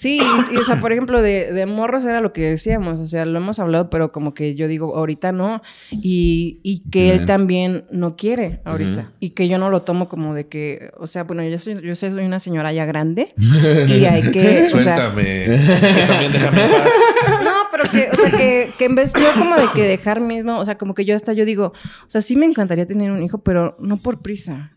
[0.05, 0.19] y,
[0.53, 3.38] y, o sea, por ejemplo, de, de morros era lo que decíamos, o sea, lo
[3.38, 7.11] hemos hablado, pero como que yo digo, ahorita no, y, y que Sí.
[7.11, 11.07] él también no quiere ahorita, y que yo no lo tomo como de que, o
[11.07, 14.97] sea, bueno, yo soy, yo soy una señora ya grande, y hay que, o sea,
[14.97, 15.23] Suéltame.
[15.25, 16.91] que también déjame en paz.
[17.45, 20.59] no, pero que, o sea, que, que en vez yo como de que dejar mismo,
[20.59, 23.23] o sea, como que yo hasta yo digo, o sea, sí me encantaría tener un
[23.23, 24.73] hijo, pero no por prisa.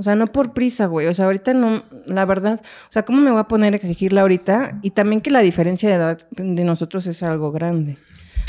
[0.00, 1.06] O sea, no por prisa, güey.
[1.08, 4.22] O sea, ahorita no, la verdad, o sea, ¿cómo me voy a poner a exigirla
[4.22, 4.78] ahorita?
[4.80, 7.98] Y también que la diferencia de edad de nosotros es algo grande.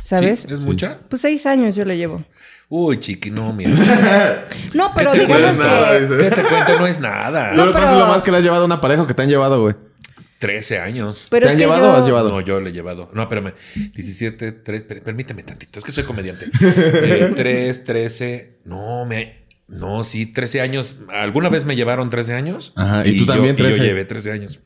[0.01, 0.41] ¿Sabes?
[0.47, 0.53] ¿Sí?
[0.53, 0.99] ¿Es mucha?
[1.09, 2.23] Pues seis años yo le llevo.
[2.69, 3.71] Uy, chiqui, no, mira.
[4.73, 6.17] No, pero ¿Qué te digamos que.
[6.17, 6.79] ¿Qué te cuento?
[6.79, 7.51] No es nada.
[7.51, 9.13] ¿Tú No, cuánto es pero- lo más que le has llevado a una pareja que
[9.13, 9.75] te han llevado, güey?
[10.39, 11.27] 13 años.
[11.29, 12.29] Pero ¿Te es han que llevado yo- o has llevado?
[12.29, 13.11] No, yo le he llevado.
[13.13, 13.53] No, espérame.
[13.75, 15.77] 17, 3, permíteme tantito.
[15.79, 16.45] Es que soy comediante.
[16.63, 18.59] Eh, 3, 13.
[18.63, 19.40] No, me.
[19.71, 20.95] No, sí, 13 años.
[21.09, 22.73] ¿Alguna vez me llevaron 13 años?
[22.75, 23.77] Ajá, y tú también, yo, y 13.
[23.79, 24.59] yo llevé 13 años.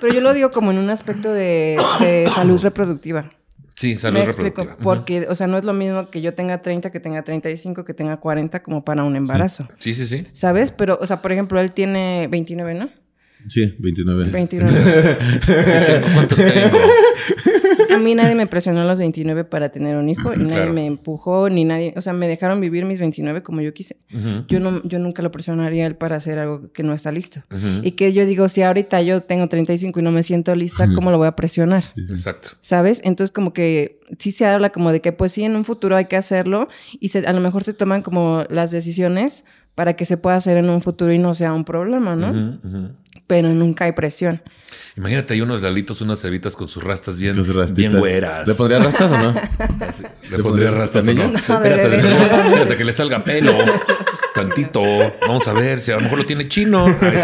[0.00, 3.30] Pero yo lo digo como en un aspecto de, de salud reproductiva.
[3.74, 4.74] Sí, salud Me explico, reproductiva.
[4.74, 4.82] Ujú.
[4.82, 7.94] porque, o sea, no es lo mismo que yo tenga 30, que tenga 35, que
[7.94, 9.66] tenga 40 como para un embarazo.
[9.78, 10.26] Sí, sí, sí.
[10.32, 10.70] ¿Sabes?
[10.70, 12.90] Pero, o sea, por ejemplo, él tiene 29, ¿no?
[13.48, 14.24] Sí, 29.
[14.30, 15.18] 29.
[15.42, 16.06] Sí tengo.
[16.14, 16.78] ¿Cuántos tengo?
[17.94, 20.72] A mí nadie me presionó a los 29 para tener un hijo, y nadie Claro.
[20.72, 23.96] me empujó, ni nadie, o sea, me dejaron vivir mis 29 como yo quise.
[24.48, 27.42] Yo no, yo nunca lo presionaría a él para hacer algo que no está listo.
[27.82, 31.10] Y que yo digo, si ahorita yo tengo 35 y no me siento lista, ¿cómo
[31.10, 31.84] lo voy a presionar?
[31.96, 32.50] Exacto.
[32.60, 33.00] ¿Sabes?
[33.04, 36.06] Entonces como que sí se habla como de que pues sí, en un futuro hay
[36.06, 36.68] que hacerlo
[36.98, 39.44] y se, a lo mejor se toman como las decisiones
[39.74, 42.58] para que se pueda hacer en un futuro y no sea un problema, ¿no?
[43.26, 44.42] Pero nunca hay presión.
[44.96, 47.90] Imagínate ahí unos lalitos, unas cebitas con sus rastas bien, Con sus rastitas.
[47.90, 48.46] bien güeras.
[48.48, 49.32] ¿Le pondrías rastas o no?
[50.30, 51.12] ¿Le, ¿Le pondría rastas o no?
[51.12, 51.26] niña?
[51.48, 51.96] No, de espérate, bebé.
[51.96, 53.52] espérate, espérate que le salga pelo.
[54.34, 54.82] Tantito.
[55.26, 56.86] Vamos a ver si a lo mejor lo tiene chino.
[56.86, 57.18] Ay,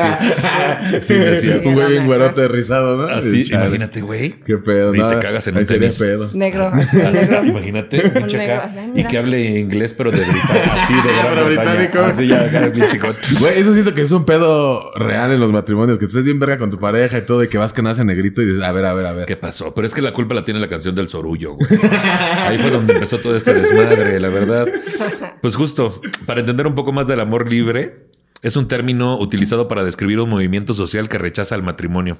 [1.01, 1.01] sí.
[1.03, 1.61] Sí, decía.
[1.64, 2.07] Un güey bien Ajá.
[2.07, 3.05] güerote rizado, ¿no?
[3.14, 3.64] Así, Chale.
[3.66, 4.31] imagínate, güey.
[4.45, 5.99] Qué pedo, Y no, te cagas en un tenis.
[5.99, 6.31] pedo.
[6.33, 7.45] Negro, así, negro.
[7.45, 11.01] Imagínate, un pinche acá, y que hable inglés, pero de británico, así de
[11.33, 11.99] gran británico.
[12.01, 13.14] Así ya, acá, bien chicón.
[13.40, 16.59] Güey, eso siento que es un pedo real en los matrimonios, que estés bien verga
[16.59, 18.85] con tu pareja y todo, y que vas que nace negrito y dices, a ver,
[18.85, 19.27] a ver, a ver.
[19.27, 19.75] ¿Qué pasó?
[19.75, 21.69] Pero es que la culpa la tiene la canción del Sorullo, güey.
[22.47, 24.66] Ahí fue donde empezó todo este desmadre, la verdad.
[25.40, 28.07] Pues justo, para entender un poco más del amor libre,
[28.43, 32.19] es un término utilizado para describir un movimiento social que rechaza el matrimonio,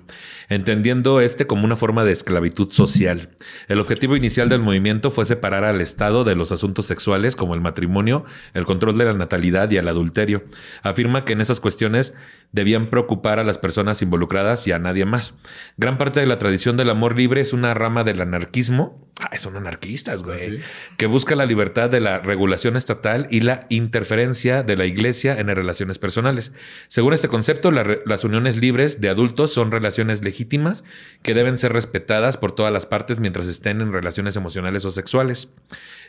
[0.49, 3.31] entendiendo este como una forma de esclavitud social.
[3.69, 7.61] El objetivo inicial del movimiento fue separar al Estado de los asuntos sexuales como el
[7.61, 10.45] matrimonio, el control de la natalidad y el adulterio.
[10.83, 12.15] Afirma que en esas cuestiones
[12.53, 15.35] debían preocupar a las personas involucradas y a nadie más.
[15.77, 19.07] Gran parte de la tradición del amor libre es una rama del anarquismo.
[19.19, 20.61] Ah, son anarquistas, güey.
[20.99, 25.47] Que busca la libertad de la regulación estatal y la interferencia de la iglesia en
[25.47, 26.53] las relaciones personales.
[26.89, 30.85] Según este concepto, la las uniones libres de adultos son relaciones legítimas
[31.23, 35.53] que deben ser respetadas por todas las partes mientras estén en relaciones emocionales o sexuales.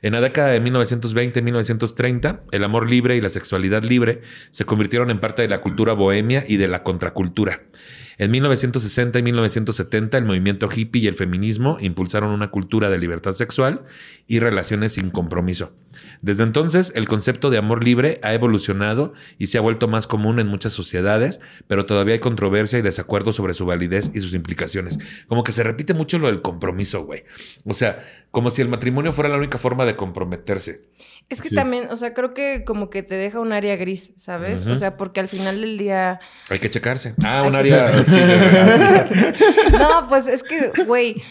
[0.01, 4.21] En la década de 1920-1930, el amor libre y la sexualidad libre
[4.51, 7.61] se convirtieron en parte de la cultura bohemia y de la contracultura.
[8.19, 13.33] En 1960 y 1970, el movimiento hippie y el feminismo impulsaron una cultura de libertad
[13.33, 13.83] sexual
[14.25, 15.73] y relaciones sin compromiso.
[16.23, 20.39] Desde entonces, el concepto de amor libre ha evolucionado y se ha vuelto más común
[20.39, 24.97] en muchas sociedades, pero todavía hay controversia y desacuerdo sobre su validez y sus implicaciones.
[25.27, 27.23] Como que se repite mucho lo del compromiso, güey.
[27.65, 30.81] O sea, como si el matrimonio fuera la única forma de comprometerse.
[31.29, 31.55] Es que Sí.
[31.55, 34.65] también, o sea, creo que como que te deja un área gris, ¿sabes?
[34.65, 36.19] O sea, porque al final del día...
[36.49, 37.15] Hay que checarse.
[37.23, 37.91] Ah, un que área.
[39.71, 41.21] No, pues es que, güey,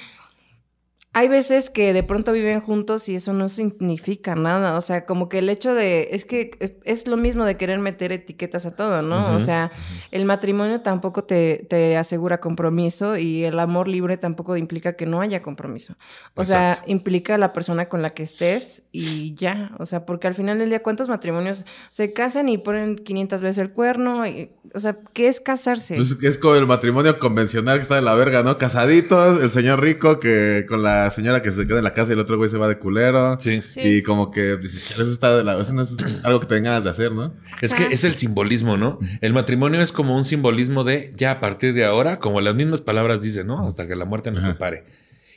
[1.16, 4.76] hay veces que de pronto viven juntos y eso no significa nada.
[4.76, 6.10] O sea, como que el hecho de.
[6.12, 9.34] Es que es lo mismo de querer meter etiquetas a todo, ¿no?
[9.34, 9.72] O sea,
[10.10, 15.22] el matrimonio tampoco te, te, asegura compromiso y el amor libre tampoco implica que no
[15.22, 15.94] haya compromiso.
[16.34, 19.70] O sea, implica la persona con la que estés y ya.
[19.78, 23.56] O sea, porque al final del día, ¿cuántos matrimonios se casan y ponen 500 veces
[23.56, 24.26] el cuerno?
[24.26, 25.96] Y, o sea, ¿qué es casarse?
[25.96, 28.58] Pues es como el matrimonio convencional que está de la verga, ¿no?
[28.58, 32.14] Casaditos, el señor rico que con la señora que se queda en la casa y
[32.14, 33.38] el otro güey se va de culero.
[33.38, 33.62] Sí.
[33.76, 37.12] Y como que eso está de la, eso no es algo que tengas de hacer,
[37.12, 37.34] ¿no?
[37.60, 38.98] Es que es el simbolismo, ¿no?
[39.20, 42.80] El matrimonio es como un simbolismo de ya a partir de ahora, como las mismas
[42.80, 43.66] palabras dicen, ¿no?
[43.66, 44.84] Hasta que la muerte nos separe.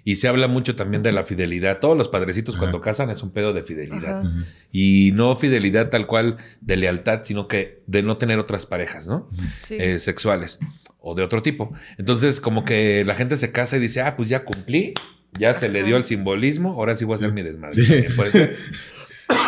[0.04, 1.80] Y se habla mucho también de la fidelidad.
[1.80, 4.24] Todos los padrecitos cuando casan es un pedo de fidelidad.
[4.72, 9.30] Y no fidelidad tal cual de lealtad, sino que de no tener otras parejas, ¿no?
[9.70, 10.58] Eh, sexuales
[11.02, 11.72] o de otro tipo.
[11.98, 14.94] Entonces, como que la gente se casa y dice, ah, pues ya cumplí,
[15.38, 17.84] ya se le dio el simbolismo, ahora sí voy a hacer mi desmadre.
[17.84, 18.15] Sí.
[18.15, 18.58] Puede ser.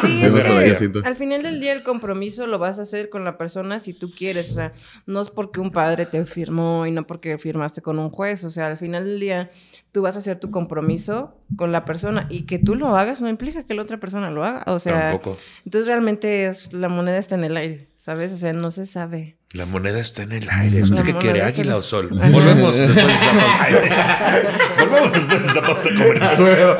[0.01, 3.37] Sí, es que al final del día el compromiso lo vas a hacer con la
[3.37, 4.73] persona si tú quieres, o sea,
[5.07, 8.51] no es porque un padre te firmó y no porque firmaste con un juez, o
[8.51, 9.49] sea, al final del día
[9.91, 13.29] tú vas a hacer tu compromiso con la persona y que tú lo hagas no
[13.29, 15.19] implica que la otra persona lo haga, o sea,
[15.65, 18.31] entonces realmente la moneda está en el aire, ¿sabes?
[18.33, 19.40] O sea, no se sabe.
[19.53, 20.81] La moneda está en el aire.
[20.81, 22.07] ¿Usted qué quiere, águila o sol?
[22.07, 24.41] Volvemos después de esta pausa.
[24.79, 26.77] Volvemos después de esta pausa comercial.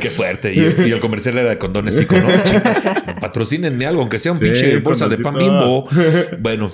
[0.00, 0.52] qué fuerte.
[0.52, 2.20] Y, el comercial era de condones y con
[3.20, 5.88] Patrocínenme algo, aunque sea un pinche bolsa de pan bimbo.
[6.40, 6.72] Bueno,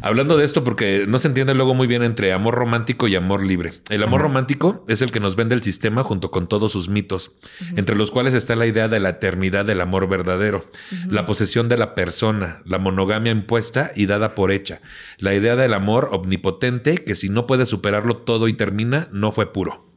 [0.00, 3.44] hablando de esto, porque no se entiende luego muy bien entre amor romántico y amor
[3.44, 3.74] libre.
[3.90, 7.32] El amor romántico es el que nos vende el sistema junto con todos sus mitos,
[7.76, 10.70] entre los cuales está la idea de la eternidad del amor verdadero,
[11.06, 14.80] la posesión de la persona, la monogamia impuesta y dada por hecha.
[15.18, 19.52] La idea del amor omnipotente que si no puede superarlo todo y termina, no fue
[19.52, 19.90] puro.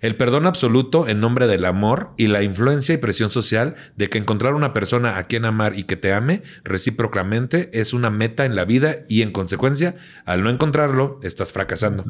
[0.00, 4.18] El perdón absoluto en nombre del amor y la influencia y presión social de que
[4.18, 8.54] encontrar una persona a quien amar y que te ame recíprocamente es una meta en
[8.54, 12.04] la vida y en consecuencia, al no encontrarlo, estás fracasando.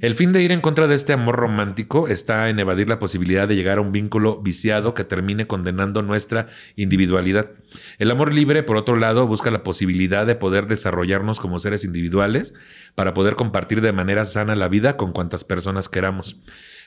[0.00, 3.48] El fin de ir en contra de este amor romántico está en evadir la posibilidad
[3.48, 7.50] de llegar a un vínculo viciado que termine condenando nuestra individualidad.
[7.98, 12.52] El amor libre, por otro lado, busca la posibilidad de poder desarrollarnos como seres individuales
[12.94, 16.36] para poder compartir de manera sana la vida con cuantas personas queramos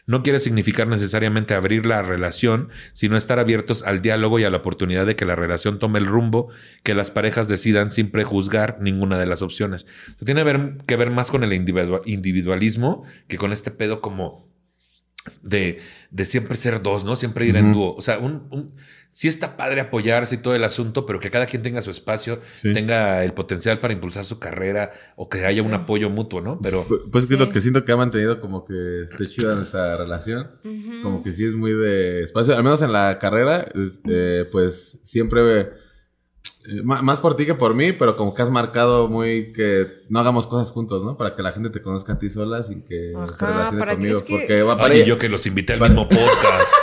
[0.05, 4.57] no quiere significar necesariamente abrir la relación, sino estar abiertos al diálogo y a la
[4.57, 6.49] oportunidad de que la relación tome el rumbo
[6.83, 9.85] que las parejas decidan sin prejuzgar ninguna de las opciones.
[10.25, 10.43] tiene
[10.85, 14.52] que ver más con el individualismo que con este pedo como
[15.41, 15.79] de,
[16.11, 17.15] de siempre ser dos, ¿no?
[17.15, 17.95] Siempre ir en dúo.
[17.95, 18.73] O sea, un
[19.13, 22.41] sí está padre apoyarse y todo el asunto, pero que cada quien tenga su espacio,
[22.61, 26.59] tenga el potencial para impulsar su carrera o que haya un apoyo mutuo, ¿no?
[26.61, 26.87] Pero.
[27.11, 30.49] Pues, es lo que siento que ha mantenido como que esté chida nuestra relación.
[31.03, 32.57] Como que sí es muy de espacio.
[32.57, 33.71] Al menos en la carrera,
[34.09, 35.82] eh, pues siempre.
[36.65, 40.19] Eh, más por ti que por mí, pero como que has marcado muy que no
[40.19, 41.17] hagamos cosas juntos, ¿no?
[41.17, 44.19] Para que la gente te conozca a ti sola sin que se relacione conmigo.
[44.29, 46.73] Porque va para y yo que los invité al mismo podcast.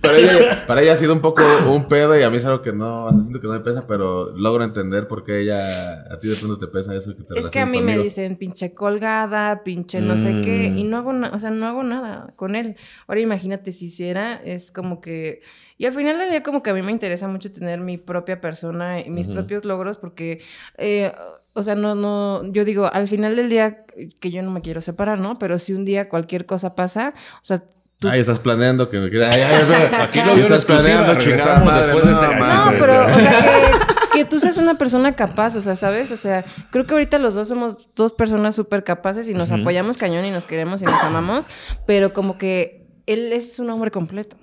[0.00, 2.62] Para, ella, para ella ha sido un poco un pedo y a mí es algo
[2.62, 6.28] que no, siento que no me pesa, pero logro entender por qué ella, a ti
[6.28, 7.16] de pronto te pesa eso.
[7.16, 10.84] Que te es que a mí me dicen pinche colgada, pinche no sé qué, y
[10.84, 10.90] mm.
[10.90, 12.76] no hago nada, o sea, no hago nada con él.
[13.06, 15.42] Ahora imagínate si hiciera, es como que...
[15.76, 18.40] Y al final del día como que a mí me interesa mucho tener mi propia
[18.40, 20.42] persona y mis propios logros porque...
[20.76, 21.12] Eh,
[21.58, 23.84] o sea, no, no, yo digo, al final del día,
[24.20, 25.40] que yo no me quiero separar, ¿no?
[25.40, 27.64] Pero si un día cualquier cosa pasa, o sea,
[28.02, 29.34] Ahí estás planeando que me quieras.
[29.92, 33.78] Aquí lo estás planeando, regresamos después de este No, pero o sea,
[34.12, 36.12] que, tú seas una persona capaz, o sea, ¿sabes?
[36.12, 39.96] O sea, creo que ahorita los dos somos dos personas súper capaces y nos apoyamos
[39.96, 41.46] cañón y nos queremos y nos amamos,
[41.86, 44.36] pero como que él es un hombre completo.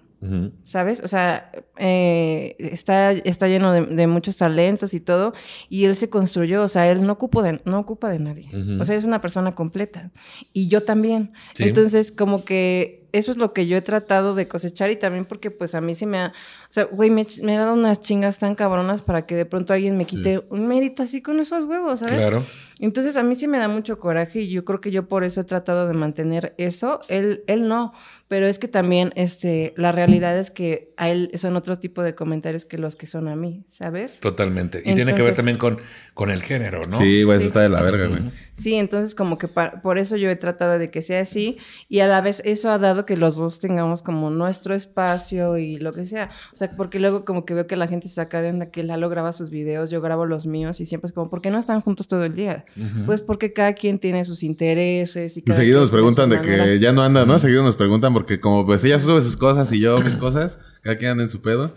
[0.63, 1.01] ¿Sabes?
[1.01, 5.33] O sea, eh, está, está lleno de, muchos talentos y todo,
[5.69, 8.49] y él se construyó, o sea, él no, ocupa de, no ocupa de nadie.
[8.79, 10.11] O sea, es una persona completa.
[10.51, 11.33] Y yo también.
[11.59, 15.49] Entonces, como que eso es lo que yo he tratado de cosechar y también porque
[15.49, 18.55] pues a mí se me ha, o sea, güey, me, me, dado unas chingas tan
[18.55, 22.15] cabronas para que de pronto alguien me quite un mérito así con esos huevos, ¿sabes?
[22.15, 22.43] Claro.
[22.79, 25.39] Entonces a mí sí me da mucho coraje y yo creo que yo por eso
[25.39, 27.93] he tratado de mantener eso, él, él no,
[28.27, 32.03] pero es que también este, la realidad es que a él eso no, otro tipo
[32.03, 34.19] de comentarios que los que son a mí, ¿sabes?
[34.19, 34.81] Totalmente.
[34.85, 35.79] Y tiene que ver también con,
[36.13, 36.97] con el género, ¿no?
[36.97, 38.23] Sí, güey, eso está de la verga, güey.
[38.57, 41.57] Sí, entonces como que por eso yo he tratado de que sea así
[41.89, 45.77] y a la vez eso ha dado que los dos tengamos como nuestro espacio y
[45.77, 46.29] lo que sea.
[46.53, 48.83] O sea, porque luego como que veo que la gente se saca de onda que
[48.83, 51.59] Lalo graba sus videos, yo grabo los míos y siempre es como, ¿por qué no
[51.59, 52.65] están juntos todo el día?
[53.05, 56.93] Pues porque cada quien tiene sus intereses y cada seguido nos preguntan de que ya
[56.93, 57.37] no anda, ¿no?
[57.39, 60.97] Seguido nos preguntan porque como pues ella sube sus cosas y yo mis cosas, cada
[60.97, 61.73] quien anda en su pedo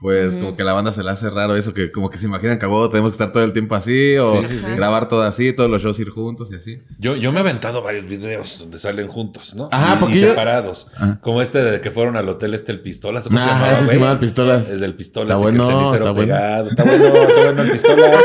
[0.00, 2.58] pues como que la banda se le hace raro eso, que como que se imaginan
[2.58, 4.42] que a tenemos que estar todo el tiempo así, o
[4.74, 6.78] grabar todo así, todos los shows ir juntos y así.
[6.98, 9.68] Yo, yo me he aventado varios videos donde salen juntos, ¿no?
[9.70, 10.86] Ajá, porque y separados.
[11.20, 13.24] Como este de que fueron al hotel este el Pistolas.
[13.24, 14.68] ¿Cómo se llamaba, ese se llama Pistolas.
[14.70, 15.36] Es del Pistolas.
[15.36, 16.64] Está bueno, el cenicero está pegado.
[16.64, 16.70] Bueno.
[16.70, 18.24] Está bueno, está bueno el Pistolas.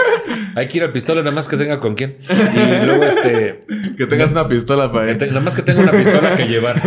[0.56, 2.18] Hay que ir al Pistolas nada más que tenga con quién.
[2.30, 3.66] Y luego este...
[3.98, 5.14] Que tengas una pistola para.
[5.14, 6.82] Nada más que tenga una pistola que llevar.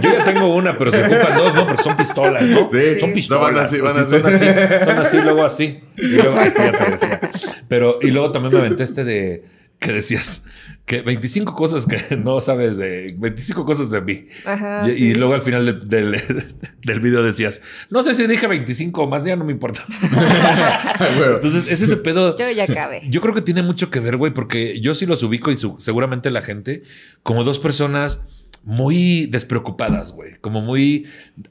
[0.00, 1.66] Yo ya tengo una, pero se ocupan dos, ¿no?
[1.66, 2.68] Porque son pistolas, ¿no?
[2.70, 2.98] Sí.
[2.98, 3.70] Son pistolas.
[3.70, 4.46] Son así, son así.
[4.84, 5.80] Son así, luego así.
[5.96, 7.20] Y luego así ya te decía.
[7.68, 9.44] Pero, y luego también me aventé este de
[9.82, 10.44] que decías
[10.86, 14.28] que 25 cosas que no sabes de 25 cosas de mí.
[14.46, 16.12] Ajá, y, y, luego al final del,
[16.84, 19.84] del, video decías, no sé si dije 25 o más, ya no me importa.
[21.34, 22.36] Entonces, es ese pedo.
[22.36, 23.02] Yo ya acabé.
[23.10, 26.30] Yo creo que tiene mucho que ver, güey, porque yo sí los ubico y seguramente
[26.30, 26.82] la gente,
[27.22, 28.20] como dos personas
[28.64, 31.06] muy despreocupadas, güey, como muy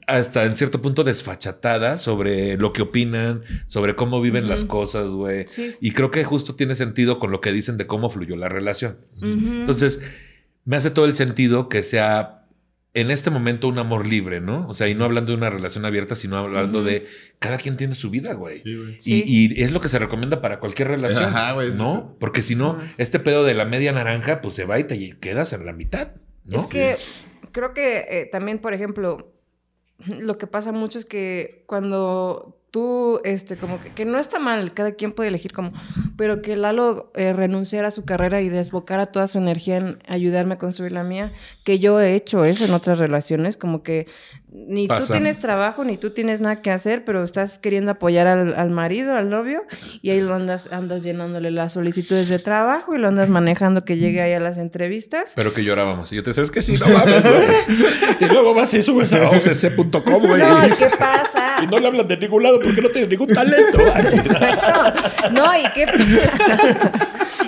[0.06, 5.44] hasta en cierto punto desfachatadas sobre lo que opinan, sobre cómo viven las cosas, güey.
[5.80, 8.96] Y creo que justo tiene sentido con lo que dicen de cómo fluyó la relación.
[9.20, 10.00] Entonces,
[10.64, 12.42] me hace todo el sentido que sea
[12.94, 14.68] en este momento un amor libre, ¿no?
[14.68, 17.06] O sea, y no hablando de una relación abierta, sino hablando de
[17.38, 18.62] cada quien tiene su vida, güey.
[18.64, 21.32] y, y, es lo que se recomienda para cualquier relación,
[21.76, 22.16] ¿no?
[22.20, 25.52] Porque si no, este pedo de la media naranja, pues se va y te quedas
[25.52, 26.08] en la mitad.
[26.50, 26.96] Es que
[27.52, 29.32] creo que eh, también, por ejemplo,
[30.06, 34.72] lo que pasa mucho es que cuando tú, este, como que, que, no está mal,
[34.72, 35.72] cada quien puede elegir como,
[36.16, 40.54] pero que Lalo eh, renunciara a su carrera y desbocara toda su energía en ayudarme
[40.54, 41.32] a construir la mía,
[41.64, 44.06] que yo he hecho eso en otras relaciones, como que
[44.52, 48.70] ni tú tienes trabajo, ni tú tienes nada que hacer, pero estás queriendo apoyar al,
[48.70, 49.62] marido, al novio,
[50.02, 53.96] y ahí lo andas, andas llenándole las solicitudes de trabajo y lo andas manejando que
[53.96, 55.32] llegue ahí a las entrevistas.
[55.36, 56.12] Pero que llorábamos.
[56.12, 57.86] Y yo te sé, es que sí, no mames, güey.
[58.20, 60.42] y luego vas y subes a occ.com, güey.
[60.42, 61.62] No, ¿qué pasa?
[61.62, 63.78] Y no le hablan de ningún lado porque no tiene ningún talento.
[65.32, 66.92] no, ¿y qué pasa?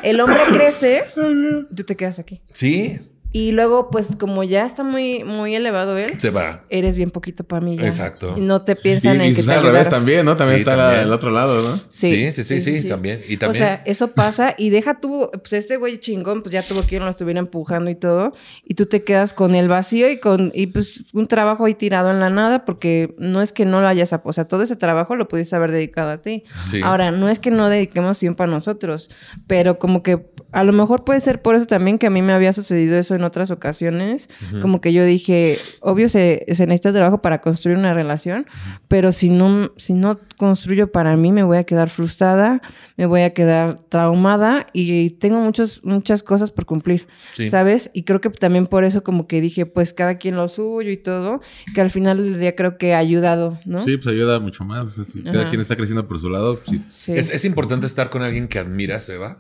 [0.03, 2.40] El hombre crece, tú te quedas aquí.
[2.53, 3.00] Sí.
[3.37, 6.62] Y luego, pues, como ya está muy, muy elevado él, se va.
[6.70, 7.77] Eres bien poquito para mí.
[7.77, 7.87] Ya.
[7.87, 8.35] Exacto.
[8.37, 10.37] Y no te piensan en que te al revés también, ¿no?
[10.37, 11.81] También está el otro lado, ¿no?
[11.88, 12.31] Sí.
[12.31, 13.20] Sí, sí, sí, también.
[13.29, 13.64] Y también.
[13.64, 17.05] O sea, eso pasa y deja tú, pues este güey chingón, pues ya tuvo quien
[17.05, 18.35] lo estuviera empujando y todo.
[18.64, 22.12] Y tú te quedas con el vacío y con, y pues un trabajo ahí tirado
[22.12, 25.16] en la nada, porque no es que no lo hayas, o sea, todo ese trabajo
[25.16, 26.44] lo pudiste haber dedicado a ti.
[26.85, 29.11] Ahora, no es que no dediquemos tiempo a nosotros,
[29.49, 32.33] pero como que a lo mejor puede ser por eso también que a mí me
[32.33, 34.29] había sucedido eso en otras ocasiones.
[34.61, 38.47] Como que yo dije, obvio se, se, necesita trabajo para construir una relación,
[38.89, 42.61] pero si no, si no construyo para mí, me voy a quedar frustrada,
[42.97, 47.07] me voy a quedar traumada y tengo muchos, muchas cosas por cumplir,
[47.49, 47.91] ¿sabes?
[47.95, 50.97] Y creo que también por eso como que dije, pues cada quien lo suyo y
[50.97, 51.41] todo,
[51.75, 53.85] que al final del día creo que ha ayudado, ¿no?
[53.85, 54.95] Sí, pues ayuda mucho más.
[55.25, 56.61] cada quien está creciendo por su lado.
[56.65, 59.39] Pues es, es importante estar con alguien que admiras, Eva.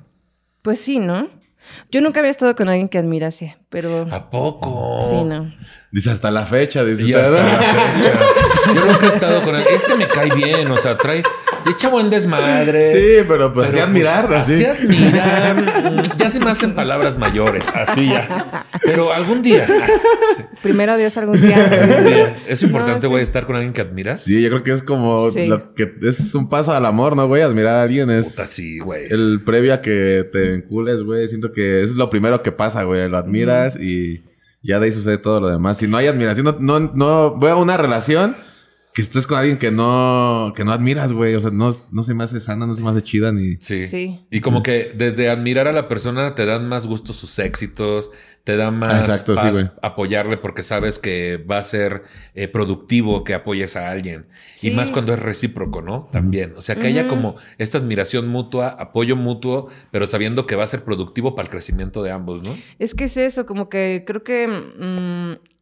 [0.62, 1.28] Pues sí, ¿no?
[1.90, 4.06] Yo nunca había estado con alguien que admirase, pero...
[4.10, 5.06] ¿A poco?
[5.08, 5.54] Sí, no.
[5.90, 6.84] Dice hasta la fecha.
[6.84, 8.12] Dice y hasta la fecha.
[8.74, 9.74] Yo nunca he estado con alguien...
[9.74, 11.22] Este me cae bien, o sea, trae...
[11.66, 12.92] Echa buen desmadre.
[12.92, 14.64] Sí, pero pues así admirar, pues, así.
[14.64, 16.16] Así admirar.
[16.16, 18.66] ya se me hacen palabras mayores, así ya.
[18.82, 19.66] Pero algún día.
[20.62, 22.36] Primero Dios algún día.
[22.46, 24.22] Es importante, güey, estar con alguien que admiras.
[24.22, 27.42] Sí, yo creo que es como lo que es un paso al amor, ¿no, güey?
[27.42, 28.32] Admirar a alguien es.
[28.32, 29.06] Puta, sí, güey.
[29.10, 31.28] El previo a que te vincules, güey.
[31.28, 33.08] Siento que es lo primero que pasa, güey.
[33.08, 34.22] Lo admiras y
[34.62, 35.78] ya de ahí sucede todo lo demás.
[35.78, 38.36] Si no hay admiración, no, no, no voy a una relación
[38.94, 41.34] que estés con alguien que no, que no admiras, güey.
[41.34, 43.56] O sea, no, no se me hace sana, no se me hace chida ni.
[43.56, 43.88] Sí.
[43.88, 44.24] sí.
[44.30, 48.12] Y como que desde admirar a la persona te dan más gusto sus éxitos,
[48.44, 49.34] te da más Exacto,
[49.82, 52.04] apoyarle porque sabes que va a ser
[52.36, 54.26] eh, productivo que apoyes a alguien.
[54.62, 56.08] Y más cuando es recíproco, ¿no?
[56.12, 56.54] También.
[56.56, 60.68] O sea, que haya como esta admiración mutua, apoyo mutuo, pero sabiendo que va a
[60.68, 62.56] ser productivo para el crecimiento de ambos, ¿no?
[62.78, 64.46] Es que es eso, como que creo que.
[64.46, 65.53] Mm,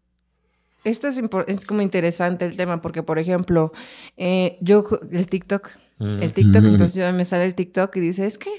[0.85, 3.73] esto es, es como interesante el tema, porque, por ejemplo,
[4.16, 8.37] eh, yo, el TikTok, el TikTok, entonces yo me sale el TikTok y dice, es
[8.37, 8.51] que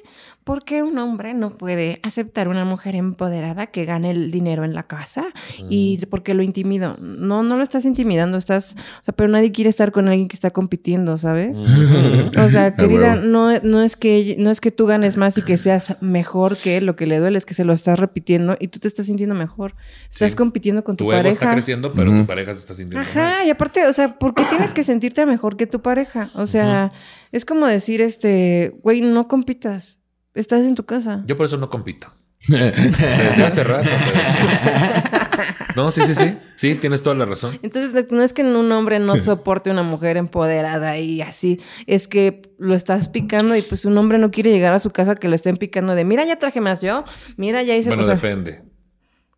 [0.44, 4.74] ¿por qué un hombre no puede aceptar una mujer empoderada que gane el dinero en
[4.74, 5.26] la casa?
[5.70, 6.98] Y porque lo intimido.
[7.00, 10.36] No, no lo estás intimidando, estás, o sea, pero nadie quiere estar con alguien que
[10.36, 11.60] está compitiendo, ¿sabes?
[12.38, 15.58] O sea, querida, no, no, es que, no es que tú ganes más y que
[15.58, 18.68] seas mejor que él, lo que le duele es que se lo estás repitiendo y
[18.68, 19.76] tú te estás sintiendo mejor.
[20.10, 21.30] Estás compitiendo con tu, tu pareja.
[21.30, 24.34] ego está creciendo, pero tu pareja se está sintiendo Ajá, y aparte, o sea, ¿por
[24.34, 26.32] qué tienes que sentirte mejor que tu pareja?
[26.36, 26.92] O sea,
[27.32, 30.03] es como decir, este, güey, no compitas.
[30.34, 31.24] Estás en tu casa.
[31.26, 32.08] Yo por eso no compito.
[32.48, 33.90] Desde hace rato.
[35.76, 36.38] No, sí, sí, sí.
[36.56, 37.58] Sí, tienes toda la razón.
[37.64, 41.60] Entonces, no es que un hombre no soporte una mujer empoderada y así.
[41.88, 45.16] Es que lo estás picando y pues un hombre no quiere llegar a su casa
[45.16, 47.04] que lo estén picando de, mira, ya traje más yo.
[47.38, 47.90] Mira, ya hice...
[47.90, 48.62] Bueno, depende.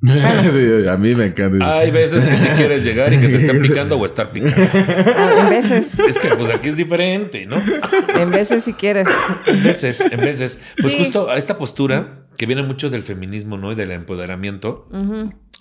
[0.52, 1.78] sí, a mí me encanta.
[1.80, 4.56] Hay veces que si quieres llegar y que te estén picando o estar picando.
[5.16, 6.00] Ah, en veces.
[6.00, 7.62] Es que pues aquí es diferente, ¿no?
[8.16, 9.08] En veces si quieres.
[9.48, 10.60] En veces, en veces.
[10.82, 11.00] Pues Sí.
[11.00, 13.72] justo a esta postura que viene mucho del feminismo, ¿no?
[13.72, 14.88] Y del empoderamiento.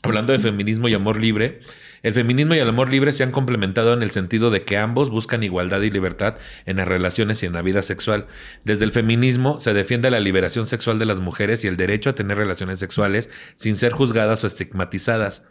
[0.02, 1.61] Hablando de feminismo y amor libre,
[2.04, 5.08] el feminismo y el amor libre se han complementado en el sentido de que ambos
[5.08, 6.34] buscan igualdad y libertad
[6.66, 8.26] en las relaciones y en la vida sexual.
[8.62, 12.14] Desde el feminismo se defiende la liberación sexual de las mujeres y el derecho a
[12.14, 15.44] tener relaciones sexuales sin ser juzgadas o estigmatizadas.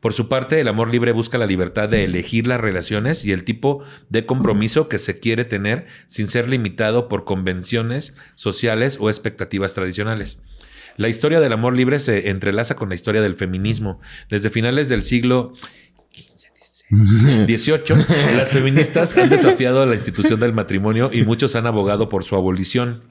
[0.00, 3.44] Por su parte, el amor libre busca la libertad de elegir las relaciones y el
[3.44, 9.74] tipo de compromiso que se quiere tener sin ser limitado por convenciones sociales o expectativas
[9.74, 10.40] tradicionales.
[10.96, 14.00] La historia del amor libre se entrelaza con la historia del feminismo.
[14.28, 15.54] Desde finales del siglo
[16.90, 17.96] 18,
[18.36, 22.34] las feministas han desafiado a la institución del matrimonio y muchos han abogado por su
[22.34, 23.02] abolición.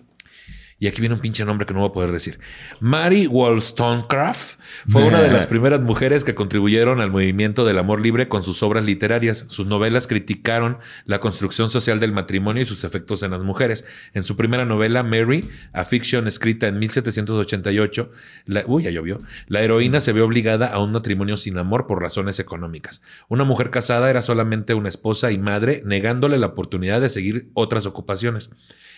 [0.79, 2.39] Y aquí viene un pinche nombre que no voy a poder decir.
[2.79, 8.29] Mary Wollstonecraft fue una de las primeras mujeres que contribuyeron al movimiento del amor libre
[8.29, 9.45] con sus obras literarias.
[9.49, 13.83] Sus novelas criticaron la construcción social del matrimonio y sus efectos en las mujeres.
[14.13, 18.11] En su primera novela, Mary, a fiction escrita en 1788,
[18.45, 22.01] la, uy, ya llovió, la heroína se ve obligada a un matrimonio sin amor por
[22.01, 23.01] razones económicas.
[23.27, 27.85] Una mujer casada era solamente una esposa y madre, negándole la oportunidad de seguir otras
[27.85, 28.49] ocupaciones.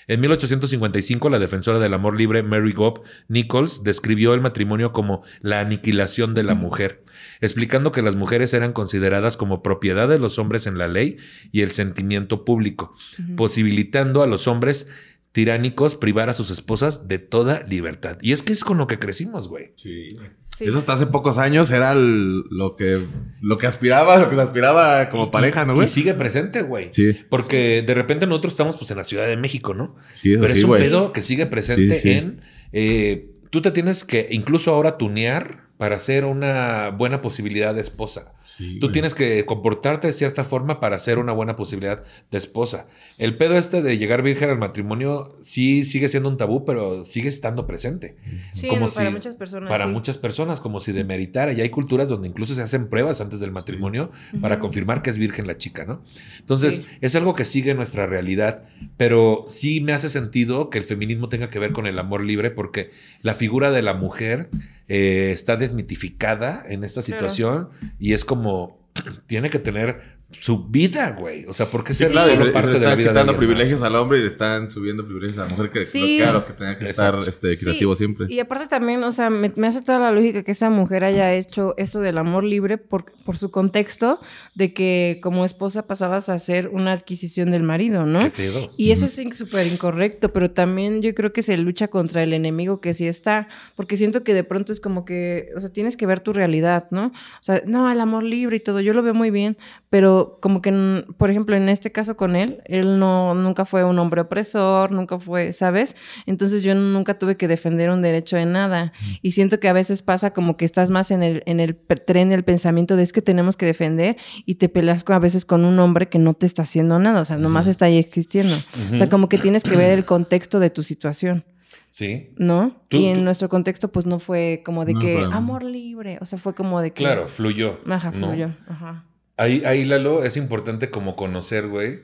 [0.07, 5.59] En 1855, la defensora del amor libre Mary Gobb Nichols describió el matrimonio como la
[5.59, 7.03] aniquilación de la mujer,
[7.39, 11.17] explicando que las mujeres eran consideradas como propiedad de los hombres en la ley
[11.51, 12.95] y el sentimiento público,
[13.35, 14.87] posibilitando a los hombres
[15.31, 18.17] tiránicos privar a sus esposas de toda libertad.
[18.21, 19.71] Y es que es con lo que crecimos, güey.
[19.75, 20.09] Sí.
[20.57, 20.65] Sí.
[20.65, 23.01] Eso hasta hace pocos años era el- lo que
[23.41, 25.87] lo que aspiraba, lo que se aspiraba como pareja, ¿no, Y güey?
[25.87, 26.89] sigue presente, güey.
[26.91, 27.15] Sí.
[27.29, 29.95] Porque de repente nosotros estamos pues en la Ciudad de México, ¿no?
[30.13, 30.81] Sí, eso Pero sí, es un güey.
[30.83, 32.11] pedo que sigue presente Sí, sí.
[32.11, 32.41] en.
[32.73, 38.33] eh, tú te tienes que incluso ahora tunear para ser una buena posibilidad de esposa.
[38.43, 38.91] Sí, Tú güey.
[38.91, 42.85] tienes que comportarte de cierta forma para ser una buena posibilidad de esposa.
[43.17, 47.29] El pedo este de llegar virgen al matrimonio sí sigue siendo un tabú, pero sigue
[47.29, 48.15] estando presente.
[48.51, 49.69] Sí, Como para si- muchas personas.
[49.71, 49.91] Para sí.
[49.91, 51.51] muchas personas, como si demeritara.
[51.51, 55.17] Y hay culturas donde incluso se hacen pruebas antes del matrimonio para confirmar que es
[55.17, 56.03] virgen la chica, ¿no?
[56.41, 56.85] Entonces, Sí.
[57.01, 58.65] es algo que sigue nuestra realidad,
[58.97, 62.51] pero sí me hace sentido que el feminismo tenga que ver con el amor libre,
[62.51, 62.91] porque
[63.23, 64.49] la figura de la mujer
[64.93, 67.29] eh, está desmitificada en esta Claro.
[67.29, 68.89] situación y es como,
[69.25, 71.45] tiene que tener su vida, güey.
[71.45, 72.13] O sea, ¿por qué Sí, ser se-
[72.51, 73.37] parte se de la están vida de quitando más?
[73.37, 76.17] privilegios al hombre y le están subiendo privilegios a la mujer que Sí.
[76.19, 77.17] claro que tenga que Exacto.
[77.19, 78.25] estar este, equitativo Sí, siempre.
[78.29, 81.33] Y aparte también, o sea, me, me hace toda la lógica que esa mujer haya
[81.33, 84.19] hecho esto del amor libre por, por su contexto
[84.55, 88.19] de que como esposa pasabas a ser una adquisición del marido, ¿no?
[88.19, 88.69] ¿Qué pedo?
[88.77, 92.81] Y eso es súper incorrecto, pero también yo creo que se lucha contra el enemigo
[92.81, 96.05] que sí está, porque siento que de pronto es como que, o sea, tienes que
[96.05, 97.07] ver tu realidad, ¿no?
[97.07, 99.57] O sea, no, el amor libre y todo, yo lo veo muy bien,
[99.89, 103.97] pero como que, por ejemplo, en este caso con él, él no, nunca fue un
[103.99, 105.95] hombre opresor, nunca fue, ¿sabes?
[106.25, 108.93] Entonces yo nunca tuve que defender un derecho de nada.
[109.21, 112.29] Y siento que a veces pasa como que estás más en el, en el tren
[112.29, 115.77] del pensamiento de es que tenemos que defender y te peleas a veces con un
[115.79, 118.55] hombre que no te está haciendo nada, o sea, nomás está ahí existiendo.
[118.93, 121.43] O sea, como que tienes que ver el contexto de tu situación,
[121.89, 122.29] Sí.
[122.37, 122.81] ¿no?
[122.87, 126.17] Tú- y en tú- nuestro contexto, pues no fue como de No, que amor libre,
[126.21, 127.03] o sea, fue como de que...
[127.03, 127.79] Claro, fluyó.
[127.89, 128.27] Ajá, ¿no?
[128.27, 128.51] fluyó.
[128.67, 129.05] Ajá.
[129.41, 131.99] Ahí, ahí, Lalo, es importante como conocer, güey.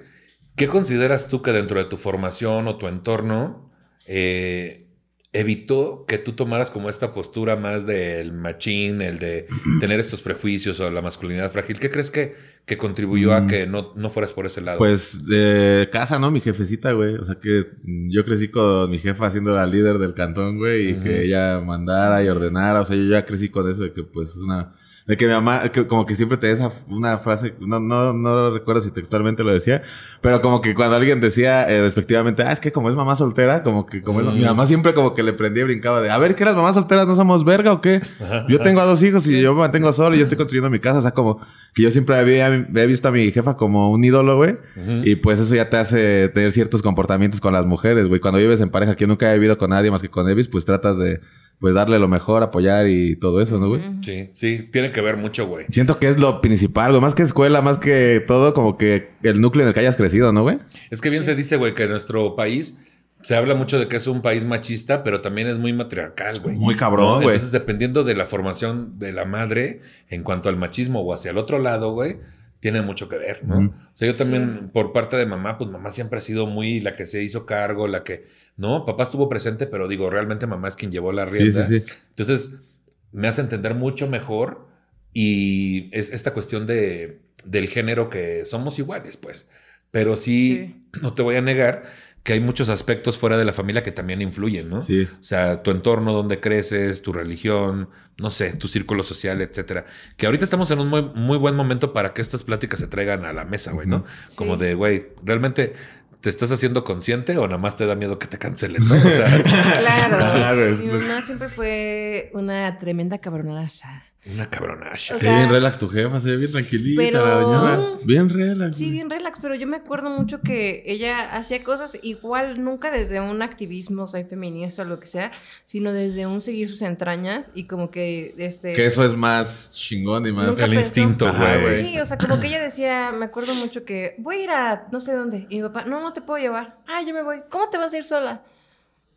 [0.55, 3.71] ¿Qué consideras tú que dentro de tu formación o tu entorno
[4.07, 4.87] eh,
[5.33, 9.45] evitó que tú tomaras como esta postura más del machín, el de
[9.79, 11.79] tener estos prejuicios o la masculinidad frágil?
[11.79, 12.33] ¿Qué crees que,
[12.65, 13.47] que contribuyó a Mm.
[13.47, 14.79] que no, no fueras por ese lado?
[14.79, 16.31] Pues de casa, ¿no?
[16.31, 17.15] Mi jefecita, güey.
[17.17, 17.65] O sea que
[18.09, 22.23] yo crecí con mi jefa siendo la líder del cantón, güey, y que ella mandara
[22.23, 22.81] y ordenara.
[22.81, 24.75] O sea, yo ya crecí con eso de que pues es una
[25.07, 28.51] De que mi mamá, que como que siempre te esa una frase, no, no, no
[28.51, 29.81] recuerdo si textualmente lo decía,
[30.19, 33.63] pero como que cuando alguien decía eh, respectivamente, ah, es que como es mamá soltera,
[33.63, 36.17] como que como es- mi mamá siempre como que le prendía y brincaba de, a
[36.17, 38.01] ver, ¿qué las mamás solteras no somos verga o qué?
[38.49, 40.79] Yo tengo a dos hijos y yo me mantengo solo y yo estoy construyendo mi
[40.79, 41.39] casa, o sea, como
[41.73, 44.57] que yo siempre había, había visto a mi jefa como un ídolo, güey,
[45.05, 48.19] y pues eso ya te hace tener ciertos comportamientos con las mujeres, güey.
[48.19, 50.49] Cuando vives en pareja, que yo nunca he vivido con nadie más que con Evis,
[50.49, 51.21] pues tratas de,
[51.59, 53.81] pues darle lo mejor, apoyar y todo eso, ¿no, güey?
[54.03, 55.65] Sí, sí, tiene que ver mucho, güey.
[55.69, 57.01] Siento que es lo principal, güey.
[57.01, 60.31] Más que escuela, más que todo, como que el núcleo en el que hayas crecido,
[60.31, 60.59] ¿no, güey?
[60.91, 62.79] Es que bien se dice, güey, que en nuestro país
[63.21, 66.55] se habla mucho de que es un país machista, pero también es muy matriarcal, güey.
[66.55, 67.15] Muy cabrón, ¿No?
[67.15, 67.27] güey.
[67.29, 71.37] Entonces, dependiendo de la formación de la madre en cuanto al machismo o hacia el
[71.39, 72.17] otro lado, güey,
[72.59, 73.59] tiene mucho que ver, ¿no?
[73.59, 76.95] O sea, yo también, por parte de mamá, pues mamá siempre ha sido muy la
[76.95, 80.75] que se hizo cargo, la que, no, papá estuvo presente, pero digo, realmente mamá es
[80.75, 81.65] quien llevó la rienda.
[81.65, 81.93] sí, sí.
[82.09, 82.75] Entonces,
[83.11, 84.67] me hace entender mucho mejor
[85.13, 89.47] y es esta cuestión de, del género que somos iguales, pues.
[89.91, 91.83] Pero sí, no te voy a negar
[92.27, 94.81] que hay muchos aspectos fuera de la familia que también influyen, ¿no?
[94.81, 95.07] Sí.
[95.17, 99.85] O sea, tu entorno, donde creces, tu religión, no sé, tu círculo social, etcétera.
[100.17, 103.23] Que ahorita estamos en un muy, muy buen momento para que estas pláticas se traigan
[103.23, 104.03] a la mesa, güey, ¿no?
[104.35, 104.59] Como Sí.
[104.65, 105.73] de, güey, realmente
[106.19, 108.95] te estás haciendo consciente o nada más te da miedo que te cancelen, ¿no?
[108.95, 109.41] O sea,
[109.79, 110.17] Claro.
[110.17, 114.03] Claro, Mi mamá siempre fue una tremenda cabronaza.
[114.25, 115.13] Una cabronacha.
[115.15, 117.99] O Se sea, ve bien relax tu jefa, se ve bien tranquilita pero- la doñora.
[118.03, 118.77] Bien relax.
[118.77, 123.21] Sí, bien relax, pero yo me acuerdo mucho que ella hacía cosas igual, nunca desde
[123.21, 125.31] un activismo, soy feminista o lo que sea,
[125.63, 128.73] sino desde un seguir sus entrañas y como que este...
[128.73, 130.47] Que eso es más chingón y más...
[130.47, 131.77] Nunca El pensó- instinto, güey.
[131.85, 134.87] Sí, o sea, como que ella decía, me acuerdo mucho que voy a ir a
[134.91, 135.47] no sé dónde.
[135.49, 136.79] Y mi papá, no, no te puedo llevar.
[136.87, 137.43] Ah, yo me voy.
[137.49, 138.43] ¿Cómo te vas a ir sola?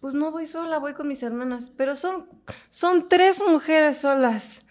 [0.01, 1.73] Pues no voy sola, voy con mis hermanas.
[1.77, 2.27] Pero son,
[2.69, 4.63] son tres mujeres solas.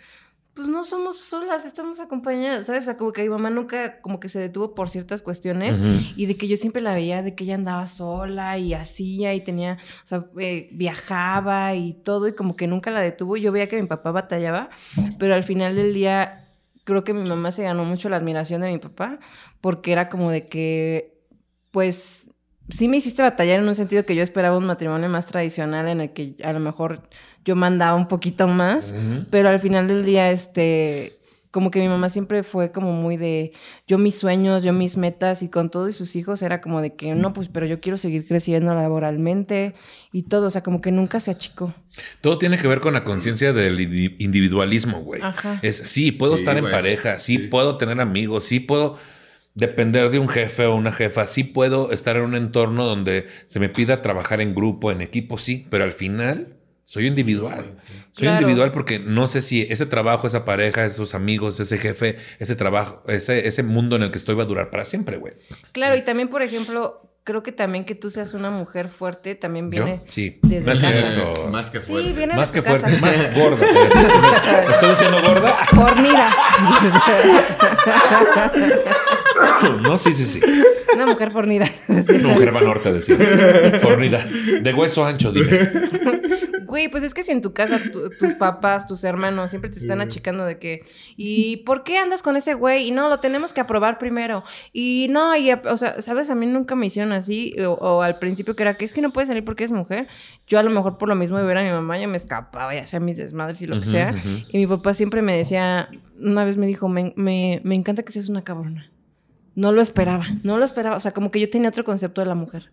[0.59, 2.81] Pues no somos solas, estamos acompañadas, ¿sabes?
[2.81, 5.79] O sea, como que mi mamá nunca como que se detuvo por ciertas cuestiones
[6.17, 9.39] y de que yo siempre la veía de que ella andaba sola y hacía y
[9.39, 13.37] tenía, o sea, eh, viajaba y todo y como que nunca la detuvo.
[13.37, 14.69] Yo veía que mi papá batallaba,
[15.17, 16.49] pero al final del día
[16.83, 19.19] creo que mi mamá se ganó mucho la admiración de mi papá
[19.61, 21.23] porque era como de que,
[21.71, 22.27] pues,
[22.69, 26.01] sí me hiciste batallar en un sentido que yo esperaba un matrimonio más tradicional en
[26.01, 27.09] el que a lo mejor
[27.45, 28.93] yo mandaba un poquito más,
[29.31, 31.13] pero al final del día, este,
[31.51, 33.51] como que mi mamá siempre fue como muy de,
[33.87, 37.15] yo mis sueños, yo mis metas y con todos sus hijos era como de que,
[37.15, 39.73] no, pues, pero yo quiero seguir creciendo laboralmente
[40.11, 41.73] y todo, o sea, como que nunca se achicó.
[42.21, 45.21] Todo tiene que ver con la conciencia del indi- individualismo, güey.
[45.23, 45.59] Ajá.
[45.63, 47.47] Es sí, puedo Sí, estar en pareja, sí, Sí.
[47.47, 48.97] puedo tener amigos, sí puedo
[49.55, 53.59] depender de un jefe o una jefa, sí puedo estar en un entorno donde se
[53.59, 57.75] me pida trabajar en grupo, en equipo, sí, pero al final soy individual.
[58.11, 58.41] Soy Claro.
[58.41, 63.03] individual porque no sé si ese trabajo, esa pareja, esos amigos, ese jefe, ese trabajo,
[63.07, 65.33] ese, ese mundo en el que estoy va a durar para siempre, güey.
[65.71, 69.69] Claro, y también, por ejemplo, creo que también que tú seas una mujer fuerte también
[69.71, 69.83] ¿Yo?
[69.85, 70.39] viene Sí.
[70.41, 70.91] desde casa.
[70.91, 71.47] cierto.
[71.51, 72.13] Más que Sí, fuerte.
[72.13, 72.87] viene Más que casa.
[72.87, 73.57] fuerte, más gorda.
[73.57, 73.95] pues.
[74.67, 75.51] ¿Me estás diciendo gorda?
[75.75, 76.35] Fornida.
[79.81, 80.39] No, sí, sí, sí.
[80.95, 81.65] Una mujer fornida.
[81.87, 83.19] Una mujer va norte, decías.
[83.81, 84.25] Fornida.
[84.61, 85.69] De hueso ancho, dime.
[86.65, 89.79] Güey, pues es que si en tu casa tu- tus papás, tus hermanos siempre te
[89.79, 90.81] están achicando de que,
[91.17, 92.87] ¿y por qué andas con ese güey?
[92.87, 94.43] Y no, lo tenemos que aprobar primero.
[94.71, 96.29] Y no, y, o sea, ¿sabes?
[96.29, 99.01] A mí nunca me hicieron así, o, o al principio que era que es que
[99.01, 100.07] no puedes salir porque es mujer.
[100.47, 102.73] Yo a lo mejor por lo mismo de ver a mi mamá ya me escapaba,
[102.75, 104.13] ya sea mis desmadres y lo que sea.
[104.49, 105.89] Y mi papá siempre me decía,
[106.21, 108.91] una vez me dijo, me, me, me encanta que seas una cabrona.
[109.55, 110.95] No lo esperaba, no lo esperaba.
[110.95, 112.71] O sea, como que yo tenía otro concepto de la mujer.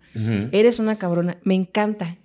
[0.53, 2.16] Eres una cabrona, me encanta.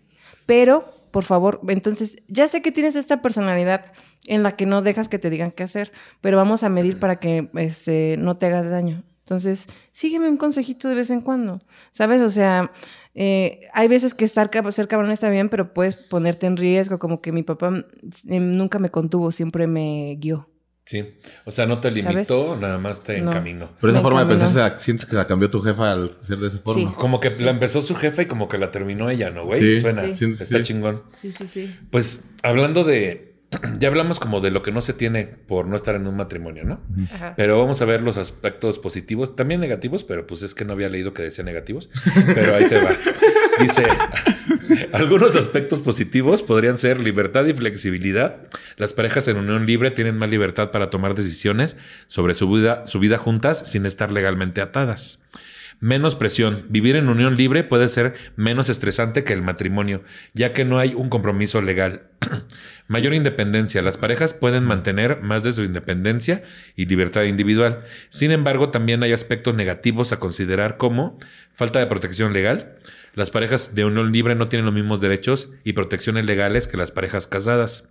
[0.45, 3.85] Pero, por favor, entonces, ya sé que tienes esta personalidad
[4.25, 5.91] en la que no dejas que te digan qué hacer,
[6.21, 9.03] pero vamos a medir para que este, no te hagas daño.
[9.23, 12.21] Entonces, sígueme un consejito de vez en cuando, ¿sabes?
[12.21, 12.71] O sea,
[13.13, 17.21] eh, hay veces que estar, ser cabrón está bien, pero puedes ponerte en riesgo, como
[17.21, 17.71] que mi papá
[18.27, 20.49] eh, nunca me contuvo, siempre me guió.
[20.83, 21.13] Sí.
[21.45, 23.29] O sea, no te limitó, nada más te No.
[23.31, 23.71] encaminó.
[23.79, 26.17] Pero esa Me forma de pensar, ¿se la- ¿sientes que la cambió tu jefa al
[26.21, 26.81] ser de esa forma?
[26.81, 26.95] Sí.
[26.97, 29.59] Como que la empezó su jefe y como que la terminó ella, ¿no, güey?
[29.59, 30.01] Sí, Suena.
[30.01, 30.15] sí.
[30.15, 30.63] Sí, Está sí.
[30.63, 31.03] chingón.
[31.07, 31.75] Sí, sí, sí.
[31.91, 33.29] Pues hablando de.
[33.79, 36.63] Ya hablamos como de lo que no se tiene por no estar en un matrimonio,
[36.63, 36.81] ¿no?
[37.13, 37.33] Ajá.
[37.35, 40.87] Pero vamos a ver los aspectos positivos, también negativos, pero pues es que no había
[40.89, 41.89] leído que decía negativos.
[42.33, 42.91] Pero ahí te va.
[43.59, 43.83] Dice,
[44.93, 48.37] algunos aspectos positivos podrían ser libertad y flexibilidad.
[48.77, 52.99] Las parejas en unión libre tienen más libertad para tomar decisiones sobre su vida, su
[52.99, 55.19] vida juntas sin estar legalmente atadas.
[55.81, 56.67] Menos presión.
[56.69, 60.03] Vivir en unión libre puede ser menos estresante que el matrimonio,
[60.33, 62.03] ya que no hay un compromiso legal.
[62.87, 63.81] Mayor independencia.
[63.81, 66.43] Las parejas pueden mantener más de su independencia
[66.75, 67.83] y libertad individual.
[68.09, 71.17] Sin embargo, también hay aspectos negativos a considerar como
[71.51, 72.77] falta de protección legal.
[73.13, 76.91] Las parejas de unión libre no tienen los mismos derechos y protecciones legales que las
[76.91, 77.89] parejas casadas.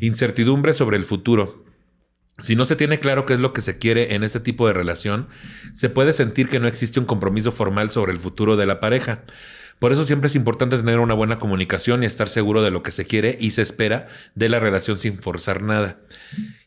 [0.00, 1.64] Incertidumbre sobre el futuro.
[2.38, 4.74] Si no se tiene claro qué es lo que se quiere en ese tipo de
[4.74, 5.28] relación,
[5.72, 9.24] se puede sentir que no existe un compromiso formal sobre el futuro de la pareja.
[9.78, 12.90] Por eso siempre es importante tener una buena comunicación y estar seguro de lo que
[12.90, 15.98] se quiere y se espera de la relación sin forzar nada.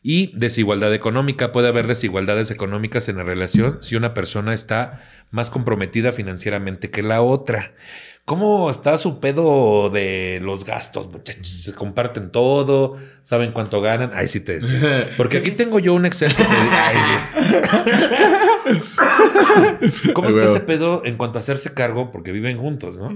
[0.02, 1.50] Y desigualdad económica.
[1.50, 7.02] Puede haber desigualdades económicas en la relación si una persona está más comprometida financieramente que
[7.02, 7.74] la otra.
[8.24, 11.48] ¿Cómo está su pedo de los gastos, muchachos?
[11.48, 14.12] Se comparten todo, saben cuánto ganan.
[14.14, 15.10] Ay, sí te decía.
[15.16, 16.96] Porque aquí tengo yo un Excel que te Ay,
[19.82, 20.10] sí.
[20.12, 22.10] ¿Cómo está ese pedo en cuanto a hacerse cargo?
[22.10, 23.10] Porque viven juntos, ¿no?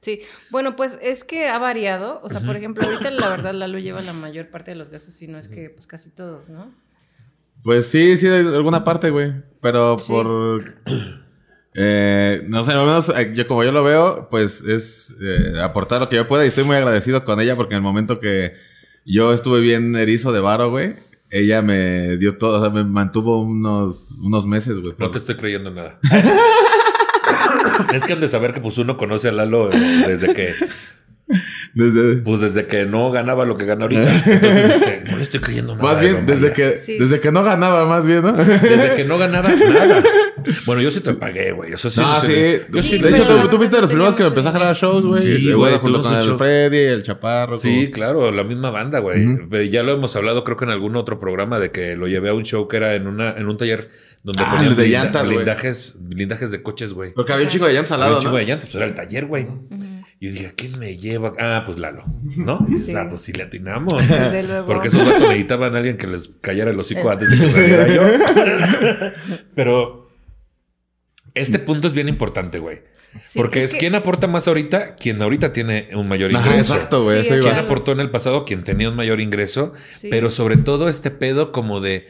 [0.00, 0.20] Sí,
[0.50, 2.20] bueno, pues es que ha variado.
[2.24, 5.22] O sea, por ejemplo, ahorita la verdad Lalo lleva la mayor parte de los gastos,
[5.22, 6.74] y no es que pues casi todos, ¿no?
[7.62, 9.32] Pues sí, sí, de alguna parte, güey.
[9.60, 10.10] Pero Sí.
[10.10, 10.82] por.
[11.74, 16.00] Eh, no sé, al menos eh, yo como yo lo veo, pues es eh, aportar
[16.00, 18.52] lo que yo pueda y estoy muy agradecido con ella porque en el momento que
[19.06, 20.96] yo estuve bien erizo de varo, güey,
[21.30, 24.90] ella me dio todo, o sea, me mantuvo unos, unos meses, güey.
[24.92, 25.98] No por- te estoy creyendo nada.
[27.94, 30.54] es que han de saber que pues uno conoce a Lalo eh, desde que
[31.74, 34.02] Desde, pues desde que no ganaba lo que gana ahorita.
[34.02, 35.90] Entonces, este, no le estoy creyendo nada.
[35.92, 36.98] más bien, desde que, Sí.
[36.98, 38.32] desde que no ganaba, más bien, ¿no?
[38.34, 40.02] desde que no ganaba nada.
[40.66, 41.72] Bueno, yo sí te pagué, güey.
[41.72, 42.00] Eso sí.
[42.00, 42.60] No, sí, sí.
[42.70, 42.98] Yo Sí, sí.
[43.02, 45.20] de hecho, tú, tú fuiste de los primeros que me empezó a jalar shows, güey.
[45.22, 46.38] Sí, Eh, güey, junto tuvimos con el.
[46.38, 47.58] Freddy, el Chaparro.
[47.58, 49.22] Sí, como- claro, la misma banda, güey.
[49.52, 52.28] Eh, Ya lo hemos hablado, creo que en algún otro programa, de que lo llevé
[52.30, 53.88] a un show que era en una, en un taller
[54.22, 55.36] donde Ah, ponían de blinda- llantas, güey.
[55.36, 57.12] blindajes, blindajes de coches, güey.
[57.12, 58.38] Porque había un chico de llantas al Había lado, un chingo ¿no?
[58.38, 59.46] de llantas, pues era el taller, güey.
[60.20, 61.32] Y yo dije, ¿a quién me lleva?
[61.40, 62.04] Ah, pues Lalo,
[62.36, 62.64] ¿no?
[62.68, 63.94] Y dices, ah, pues sí le atinamos.
[64.08, 64.66] Desde luego.
[64.66, 67.88] Porque esos vatos necesitaban a alguien que les callara el hocico antes de que saliera
[67.88, 68.02] yo.
[69.56, 70.01] Pero
[71.34, 72.80] este punto es bien importante, güey.
[73.22, 76.48] Sí, Porque es, que- quien aporta más ahorita, quien ahorita tiene un mayor ingreso.
[76.50, 77.18] Ajá, exacto, güey.
[77.20, 77.44] Sí, eso es iba.
[77.44, 77.66] ¿Quién Claro.
[77.66, 78.44] aportó en el pasado?
[78.46, 79.74] Quien tenía un mayor ingreso.
[79.90, 80.08] Sí.
[80.10, 82.08] Pero sobre todo este pedo como de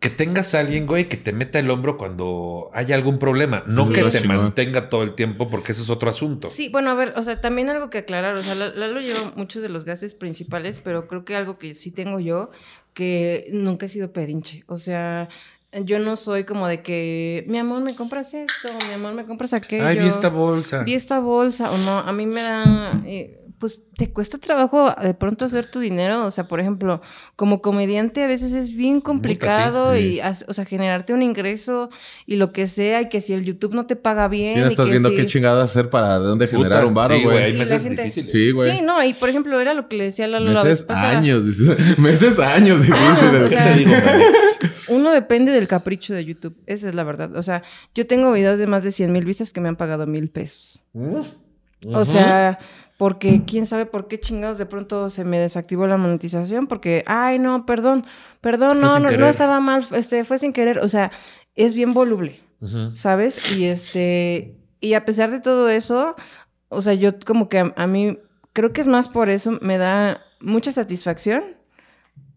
[0.00, 3.62] que tengas a alguien, güey, que te meta el hombro cuando haya algún problema.
[3.66, 6.48] No Sí, que te mantenga todo el tiempo, porque eso es otro asunto.
[6.48, 9.32] Sí, bueno, a ver, o sea, también algo que aclarar, o sea, La- Lalo lleva
[9.36, 12.50] muchos de los gastos principales, pero creo que algo que sí tengo yo,
[12.92, 15.30] que nunca he sido pedinche, o sea,
[15.82, 19.52] yo no soy como de que, mi amor, me compras esto, mi amor, me compras
[19.52, 19.86] aquello.
[19.86, 20.82] Ay, vi esta bolsa.
[20.84, 25.14] Vi esta bolsa, o no, a mí me da, eh, pues te cuesta trabajo de
[25.14, 27.00] pronto hacer tu dinero, o sea, por ejemplo,
[27.34, 30.18] como comediante a veces es bien complicado sí.
[30.18, 31.88] y, o sea, generarte un ingreso
[32.26, 34.56] y lo que sea, y que si el YouTube no te paga bien.
[34.56, 36.84] Sí, no y estás que viendo si- qué chingados hacer para de dónde Puta, generar
[36.84, 38.30] un Sí, güey, hay meses gente- difíciles.
[38.30, 38.70] Sí, güey.
[38.72, 41.16] Sí, no, y por ejemplo, era lo que le decía Lalo la vez Meses, pasada.
[41.18, 41.98] años, dices.
[41.98, 43.42] Meses, años difíciles.
[43.44, 43.92] o sea, digo.
[44.88, 47.34] Uno depende del capricho de YouTube, esa es la verdad.
[47.34, 47.62] O sea,
[47.94, 50.80] yo tengo videos de más de 100 mil vistas que me han pagado mil pesos.
[51.86, 52.58] O sea,
[52.96, 57.38] porque quién sabe por qué chingados de pronto se me desactivó la monetización, porque, ay,
[57.38, 58.06] no, perdón,
[58.40, 60.78] perdón, no, no, no estaba mal, este, fue sin querer.
[60.78, 61.10] O sea,
[61.54, 62.40] es bien voluble.
[62.94, 63.52] ¿sabes?
[63.52, 66.14] Y este, y a pesar de todo eso,
[66.70, 68.18] o sea, yo como que a, a mí,
[68.54, 71.44] creo que es más por eso, me da mucha satisfacción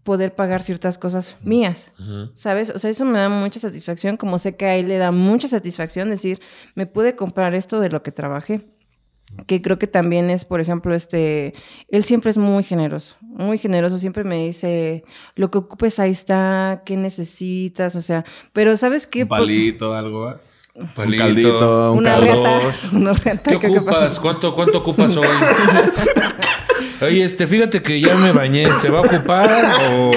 [0.08, 1.92] poder pagar ciertas cosas mías.
[2.34, 2.70] ¿sabes?
[2.70, 5.50] O sea, eso me da mucha satisfacción, como sé que a él le da mucha
[5.50, 6.40] satisfacción decir,
[6.76, 8.66] me pude comprar esto de lo que trabajé.
[9.46, 11.54] Que creo que también es, por ejemplo, este,
[11.90, 15.04] él siempre es muy generoso, muy generoso, siempre me dice,
[15.36, 19.24] lo que ocupes ahí está, qué necesitas, o sea, pero ¿sabes qué?
[19.24, 20.32] Un palito, algo.
[20.32, 20.36] ¿eh?
[20.96, 21.24] Palito.
[21.24, 22.26] caldito, un una caldo.
[22.44, 22.84] reata, dos.
[22.94, 24.20] una reata ¿Qué que- ocupas?
[24.20, 25.28] ¿Cuánto, ¿Cuánto ocupas hoy?
[27.02, 28.76] Oye, este, fíjate que ya me bañé.
[28.78, 30.12] ¿Se va a ocupar o,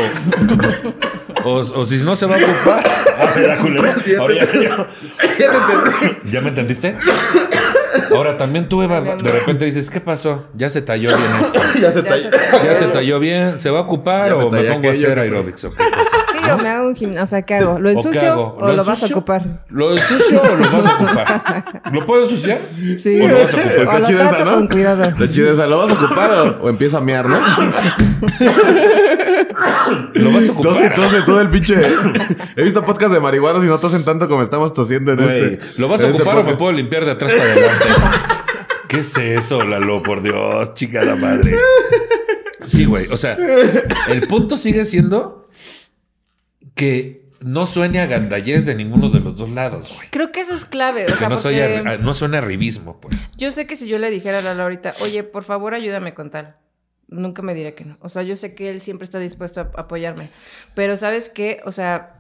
[1.45, 2.87] o, o si no se va a ocupar?
[3.19, 3.95] A ver, culero.
[4.19, 4.89] Ahora ya, ya-
[6.31, 6.97] ¿Ya me entendiste?
[8.15, 10.47] Ahora también tú, Eva, de repente dices, ¿qué pasó?
[10.55, 11.61] Ya se talló bien esto.
[11.81, 11.93] ya
[12.75, 13.59] se Ya talló bien.
[13.59, 16.17] ¿Se va a ocupar o me pongo a hacer aerobics o qué cosa?
[16.33, 17.79] Sí, o me hago un gimnasio, o sea, ¿qué hago?
[17.79, 19.65] ¿Lo ¿O qué ensucio o lo, vas a ocupar?
[19.69, 21.83] ¿Lo ensucio o lo vas a ocupar?
[21.93, 22.59] ¿Lo puedo ensuciar?
[22.97, 23.21] Sí.
[23.21, 23.77] ¿O lo vas a ocupar?
[23.77, 24.53] Está lo chida esa, ¿no?
[24.53, 25.05] con cuidado.
[25.05, 25.67] Está chida esa.
[25.67, 27.39] ¿Lo vas a ocupar o, o empieza a mear, no?
[30.15, 30.73] ¿Lo vas a ocupar?
[30.73, 31.75] Tose, tose todo el pinche.
[32.57, 35.59] He visto podcast de marihuanos y no tosen tanto como estamos tosiendo en este.
[35.81, 37.87] ¿Lo vas a este ocupar o me puedo limpiar de atrás para adelante?
[38.89, 40.03] ¿Qué es eso, Lalo?
[40.03, 41.57] Por Dios, chica la madre.
[42.65, 43.07] Sí, güey.
[43.11, 43.37] O sea,
[44.09, 45.49] el punto sigue siendo
[46.75, 50.09] que no suene a gandallez de ninguno de los dos lados, güey.
[50.11, 52.41] Creo que eso es clave, o Que sea, no, soy porque a- no suene a
[52.41, 53.17] arribismo, pues.
[53.37, 56.31] yo sé que si yo le dijera a Lalo ahorita, oye, por favor, ayúdame con
[56.31, 56.57] tal,
[57.11, 57.97] nunca me diré que no.
[58.01, 60.31] O sea, yo sé que él siempre está dispuesto a apoyarme.
[60.75, 61.61] Pero ¿sabes qué?
[61.65, 62.15] O sea,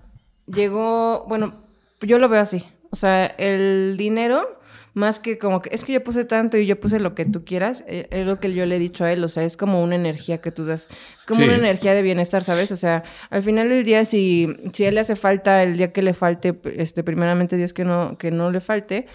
[0.47, 1.55] llegó, bueno,
[2.03, 2.65] yo lo veo así.
[2.91, 4.59] O sea, el dinero
[4.93, 7.45] más que como que es que yo puse tanto y yo puse lo que tú
[7.45, 9.81] quieras, eh, es lo que yo le he dicho a él, o sea, es como
[9.85, 11.45] una energía que tú das, es como Sí.
[11.47, 12.73] una energía de bienestar, ¿sabes?
[12.73, 15.93] O sea, al final del día, si, si a él le hace falta el día
[15.93, 19.07] que le falte, este, primeramente Dios que no, que no le falte,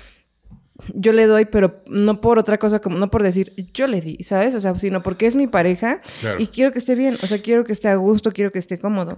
[0.94, 4.18] yo le doy, pero no por otra cosa, como no por decir yo le di,
[4.24, 4.56] ¿sabes?
[4.56, 6.40] O sea, sino porque es mi pareja Claro.
[6.40, 8.78] y quiero que esté bien, o sea, quiero que esté a gusto, quiero que esté
[8.80, 9.18] cómodo.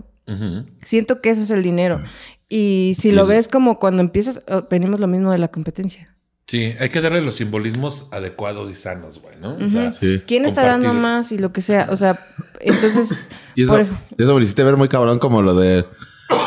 [0.84, 2.00] Siento que eso es el dinero.
[2.50, 6.14] Y si lo ves como cuando empiezas, oh, venimos lo mismo de la competencia.
[6.50, 9.58] Sí, hay que darle los simbolismos adecuados y sanos, güey, ¿no?
[9.58, 10.22] O sea, Sí.
[10.26, 11.88] ¿Quién está dando más y lo que sea?
[11.92, 12.20] O sea,
[12.62, 13.26] entonces...
[13.56, 15.86] Y eso, por- eso me lo hiciste ver muy cabrón como lo de...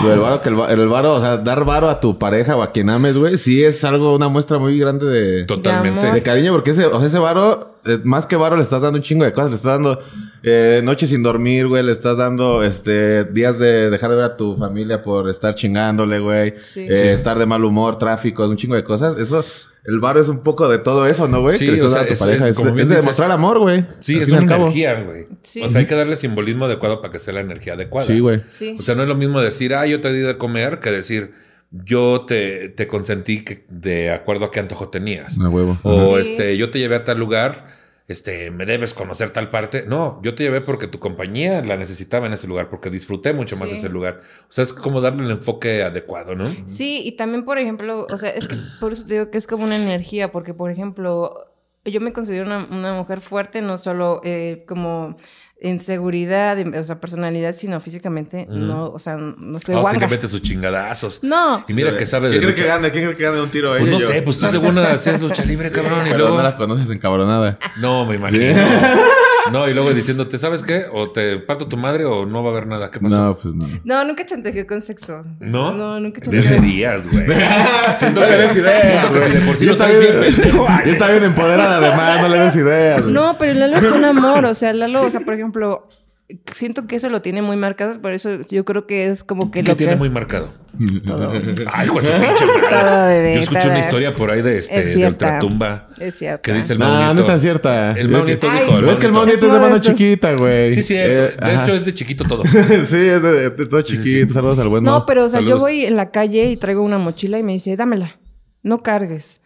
[0.03, 2.62] Lo del varo, que el, el varo, o sea, dar varo a tu pareja o
[2.62, 6.01] a quien ames, güey, sí es algo, una muestra muy grande de, Totalmente.
[6.01, 6.14] amor.
[6.14, 8.99] de cariño, porque ese, o sea, ese varo, eh, más que varo, le estás dando
[8.99, 9.51] un chingo de cosas.
[9.51, 10.01] Le estás dando
[10.43, 11.82] eh, noches sin dormir, güey.
[11.82, 16.18] Le estás dando este días de dejar de ver a tu familia por estar chingándole,
[16.18, 16.55] güey.
[16.59, 16.86] Sí.
[16.88, 17.07] Eh, Sí.
[17.09, 19.18] Estar de mal humor, tráfico, un chingo de cosas.
[19.18, 19.45] Eso,
[19.84, 21.57] el varo es un poco de todo eso, ¿no, güey?
[21.57, 22.49] Sí, que le o estás sea, a tu es- pareja.
[22.49, 23.84] es de- bien es de dices- demostrar amor, güey.
[24.01, 25.26] Sí, es una energía, güey.
[25.43, 25.62] Sí.
[25.62, 28.07] O sea, hay que darle simbolismo adecuado para que sea la energía adecuada.
[28.07, 28.43] Sí, güey.
[28.47, 28.76] Sí.
[28.78, 31.32] O sea, no es lo mismo decir, ah, yo te di de comer, que decir,
[31.70, 35.36] yo te, te consentí que- de acuerdo a qué antojo tenías.
[35.38, 35.78] Huevo.
[35.82, 36.22] O Sí.
[36.32, 37.66] este, yo te llevé a tal lugar,
[38.13, 39.85] este, me debes conocer tal parte.
[39.87, 43.57] No, yo te llevé porque tu compañía la necesitaba en ese lugar, porque disfruté mucho
[43.57, 43.77] más Sí.
[43.77, 44.21] ese lugar.
[44.43, 46.51] O sea, es como darle el enfoque adecuado, ¿no?
[46.67, 49.47] Sí, y también, por ejemplo, o sea, es que por eso te digo que es
[49.47, 51.50] como una energía, porque, por ejemplo,
[51.85, 55.16] yo me considero una, una mujer fuerte, no solo eh, como
[55.62, 60.09] en seguridad, en- o sea, personalidad, sino físicamente, no, o sea, no estoy guanga.
[60.09, 61.22] mete sus chingadazos.
[61.22, 62.62] No, Y mira que sabe de ¿Quién cree lucha.
[62.62, 62.91] que gane?
[62.91, 63.70] ¿Quién cree que gane un tiro?
[63.70, 64.07] Pues ella no yo?
[64.07, 66.37] sé, pues tú según hacías lucha libre, cabrón, y Pero luego...
[66.39, 67.59] no la conoces encabronada.
[67.76, 68.55] No, me imagino.
[69.61, 70.87] No, y luego diciéndote, ¿sabes qué?
[70.93, 72.91] O te parto tu madre o no va a haber nada.
[72.91, 73.19] ¿Qué pasó?
[73.19, 73.67] No, pues no.
[73.85, 75.23] no, nunca chantajeé con sexo.
[75.41, 75.73] ¿No?
[75.73, 76.51] No, nunca chantajeé.
[76.51, 77.27] Deberías, güey.
[77.97, 80.01] siento No le des que, ideas, siento que si de por sí no está estás
[80.01, 80.67] bien, bien pendejo.
[80.85, 83.05] está bien empoderada, además, no le des ideas.
[83.07, 85.89] No, pero Lalo es un amor, o sea, Lalo, o sea, por ejemplo,
[86.55, 89.62] siento que eso lo tiene muy marcado, por eso yo creo que es como que
[89.62, 89.99] ¿Qué lo tiene que...
[89.99, 90.53] muy marcado?
[91.05, 91.33] Todo.
[91.72, 95.07] Ay, pues Todo, bebé, Yo escuché una historia por ahí de este, Es de.
[95.07, 95.89] Ultratumba.
[95.99, 96.43] Es cierto.
[96.43, 97.26] Que dice el No, Mau no es Nieto.
[97.26, 97.93] tan cierta.
[97.93, 98.61] El Mau Nieto Ay.
[98.61, 98.78] dijo.
[98.78, 100.70] el No, es que el Mau Mau Nieto es de mano chiquita, güey.
[100.70, 101.24] Sí, cierto.
[101.24, 101.62] Eh, de ajá.
[101.64, 102.45] hecho, es de chiquito todo.
[102.45, 102.57] sí,
[102.97, 104.28] es de, de todo Sí, sí, chiquito.
[104.28, 104.35] sí.
[104.35, 104.91] Saludos al bueno.
[104.91, 107.53] No, pero o sea, yo voy en la calle y traigo una mochila y me
[107.53, 108.18] dice, dámela,
[108.62, 109.41] no cargues.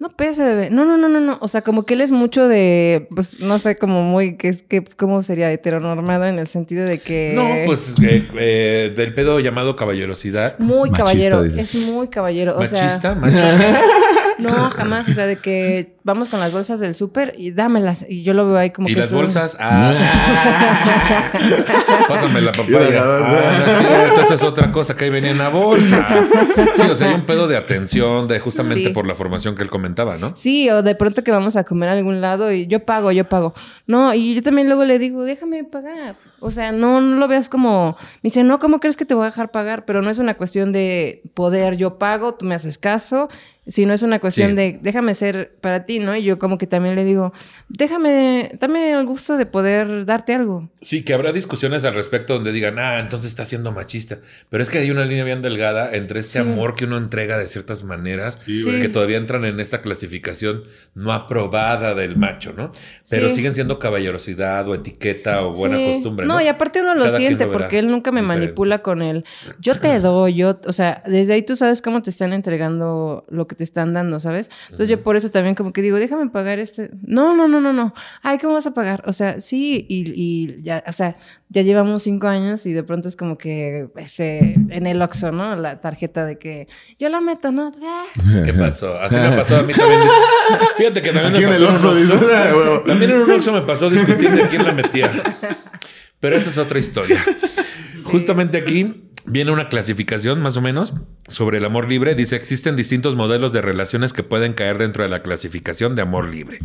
[0.00, 0.70] No pese, bebé.
[0.70, 1.36] No, no, no, no, no.
[1.42, 4.82] O sea, como que él es mucho de, pues, no sé, como muy, que, que,
[4.82, 5.52] ¿cómo sería?
[5.52, 7.34] Heteronormado en el sentido de que...
[7.36, 10.58] No, pues eh, eh, del pedo llamado caballerosidad.
[10.58, 11.42] Muy Machista, caballero.
[11.42, 11.74] dices.
[11.74, 12.56] Es muy caballero.
[12.56, 13.36] O Machista, sea, macho.
[14.40, 15.08] no, jamás.
[15.08, 18.04] O sea, de que vamos con las bolsas del súper y dámelas.
[18.08, 19.00] Y yo lo veo ahí como ¿Y que...
[19.00, 19.56] las son- bolsas?
[19.60, 19.92] Ah.
[22.08, 23.02] Pásame la Y papaya.
[23.04, 26.06] Ah, es otra cosa que ahí venía en la bolsa.
[26.74, 28.94] Sí, o sea, hay un pedo de atención, de justamente Sí.
[28.94, 30.34] por la formación que él comentaba, ¿no?
[30.36, 33.28] Sí, o de pronto que vamos a comer a algún lado y yo pago, yo
[33.28, 33.54] pago.
[33.86, 36.16] No, y yo también luego le digo, déjame pagar.
[36.40, 37.96] O sea, no, no lo veas como.
[38.22, 39.84] Me dice, no, ¿cómo crees que te voy a dejar pagar?
[39.84, 43.28] Pero no es una cuestión de poder, yo pago, tú me haces caso,
[43.66, 44.54] sino es una cuestión Sí.
[44.56, 46.16] de déjame ser para ti, ¿no?
[46.16, 47.32] Y yo como que también le digo,
[47.68, 50.68] déjame, dame el gusto de poder darte algo.
[50.80, 54.18] Sí, que habrá discusiones al respecto donde digan, ah, entonces está siendo machista.
[54.48, 56.38] Pero es que hay una línea bien delgada entre este Sí.
[56.38, 60.62] amor que uno entrega de ciertas maneras, Sí, que todavía entran en esta clasificación
[60.94, 62.70] no aprobada del macho, ¿no?
[63.08, 63.36] Pero Sí.
[63.36, 65.84] siguen siendo caballerosidad o etiqueta o buena Sí.
[65.92, 66.26] costumbre.
[66.26, 68.46] No, No, y aparte uno lo Cada siente lo porque él nunca me diferente.
[68.46, 69.24] manipula con él.
[69.58, 73.46] Yo te doy, yo, o sea, desde ahí tú sabes cómo te están entregando lo
[73.50, 74.48] que te están dando, ¿sabes?
[74.70, 76.90] Entonces yo por eso también como que digo, déjame pagar este.
[77.02, 77.92] No, no, no, no, no.
[78.22, 79.02] Ay, ¿cómo vas a pagar?
[79.06, 81.16] O sea, sí, y, y ya, o sea,
[81.48, 85.56] ya llevamos cinco años y de pronto es como que, este, en el Oxxo, ¿no?
[85.56, 87.72] La tarjeta de que yo la meto, ¿no?
[88.44, 88.98] ¿Qué pasó?
[89.00, 90.00] Así me pasó a mí también.
[90.76, 92.80] Fíjate que también Aquí me en el pasó en un Oxxo, "Ah, huevo".
[92.86, 95.10] También en un Oxxo me pasó discutir de quién la metía.
[96.20, 97.20] Pero esa es otra historia.
[98.04, 100.94] Justamente aquí viene una clasificación más o menos
[101.26, 102.14] sobre el amor libre.
[102.14, 106.28] Dice, existen distintos modelos de relaciones que pueden caer dentro de la clasificación de amor
[106.28, 106.58] libre.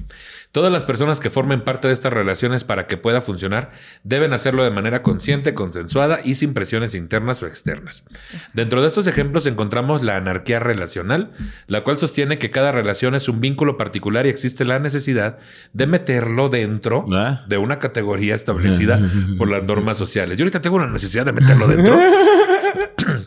[0.56, 3.72] Todas las personas que formen parte de estas relaciones para que pueda funcionar
[4.06, 8.06] deben hacerlo de manera consciente, consensuada y sin presiones internas o externas.
[8.54, 11.34] Dentro de estos ejemplos encontramos la anarquía relacional,
[11.68, 15.40] la cual sostiene que cada relación es un vínculo particular y existe la necesidad
[15.74, 17.44] de meterlo dentro Ah.
[17.50, 18.98] de una categoría establecida
[19.38, 20.38] por las normas sociales.
[20.38, 22.00] Yo ahorita tengo una necesidad de meterlo dentro.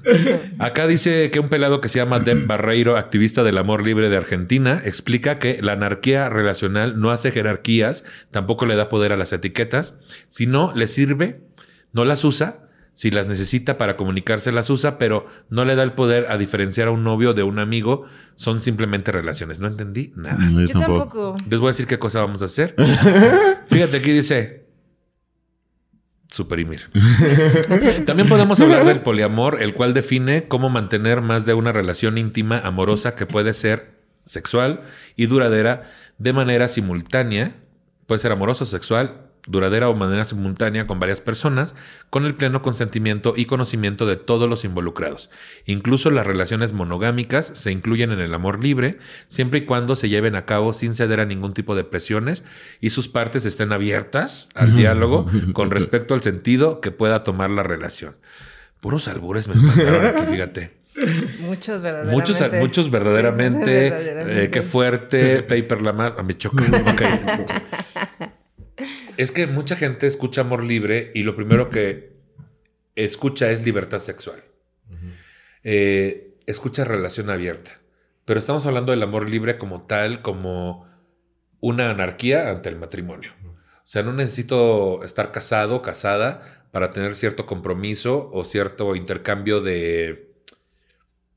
[0.59, 4.16] Acá dice que un pelado que se llama Deb Barreiro, activista del amor libre de
[4.16, 9.32] Argentina, explica que la anarquía relacional no hace jerarquías, tampoco le da poder a las
[9.32, 9.94] etiquetas,
[10.26, 11.40] sino le sirve,
[11.92, 15.92] no las usa, si las necesita para comunicarse las usa, pero no le da el
[15.92, 19.61] poder a diferenciar a un novio de un amigo, son simplemente relaciones.
[19.61, 20.36] No entendí nada.
[20.36, 21.36] No, Yo tampoco.
[21.49, 22.74] Les voy a decir qué cosa vamos a hacer.
[23.66, 24.68] Fíjate, aquí dice
[26.31, 26.91] suprimir.
[28.07, 32.59] También podemos hablar del poliamor, el cual define cómo mantener más de una relación íntima,
[32.59, 34.83] amorosa, que puede ser sexual
[35.16, 37.57] y duradera de manera simultánea.
[38.07, 41.74] Puede ser amorosa, sexual, duradera o manera simultánea con varias personas,
[42.11, 45.30] con el pleno consentimiento y conocimiento de todos los involucrados.
[45.64, 50.36] Incluso las relaciones monogámicas se incluyen en el amor libre, siempre y cuando se lleven
[50.36, 52.44] a cabo sin ceder a ningún tipo de presiones
[52.80, 57.62] y sus partes estén abiertas al diálogo con respecto al sentido que pueda tomar la
[57.62, 58.16] relación.
[58.80, 60.78] Puros albures me mandaron aquí, fíjate.
[61.40, 62.32] Muchos verdaderamente.
[62.32, 63.64] Muchos, muchos verdaderamente.
[63.64, 64.44] Sí, verdaderamente.
[64.44, 65.42] eh, qué fuerte.
[65.42, 66.14] Paper la más.
[66.24, 66.64] Me choca.
[66.92, 68.28] Ok.
[69.16, 72.16] Es que mucha gente escucha amor libre y lo primero que
[72.95, 74.43] escucha es libertad sexual.
[75.64, 77.81] Eh, escucha relación abierta.
[78.24, 80.87] Pero estamos hablando del amor libre como tal, como
[81.61, 83.33] una anarquía ante el matrimonio.
[83.45, 90.35] O sea, no necesito estar casado, casada, para tener cierto compromiso o cierto intercambio de...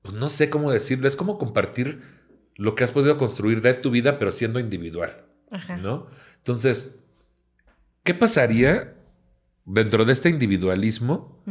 [0.01, 1.07] Pues no sé cómo decirlo.
[1.07, 2.01] Es como compartir
[2.55, 5.25] lo que has podido construir de tu vida, pero siendo individual.
[5.49, 5.77] Ajá.
[5.77, 6.07] ¿no?
[6.37, 6.95] Entonces,
[8.03, 8.95] ¿qué pasaría
[9.65, 11.43] dentro de este individualismo?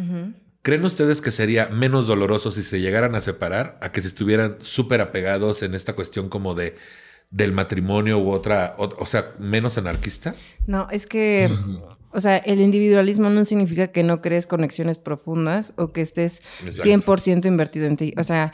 [0.63, 4.57] ¿Creen ustedes que sería menos doloroso si se llegaran a separar a que si estuvieran
[4.61, 6.77] súper apegados en esta cuestión como de
[7.31, 10.35] del matrimonio u otra, o, o sea, menos anarquista?
[10.67, 11.49] No, es que,
[12.11, 17.13] o sea, el individualismo no significa que no crees conexiones profundas o que estés Exacto.
[17.13, 18.13] 100% invertido en ti.
[18.19, 18.53] O sea,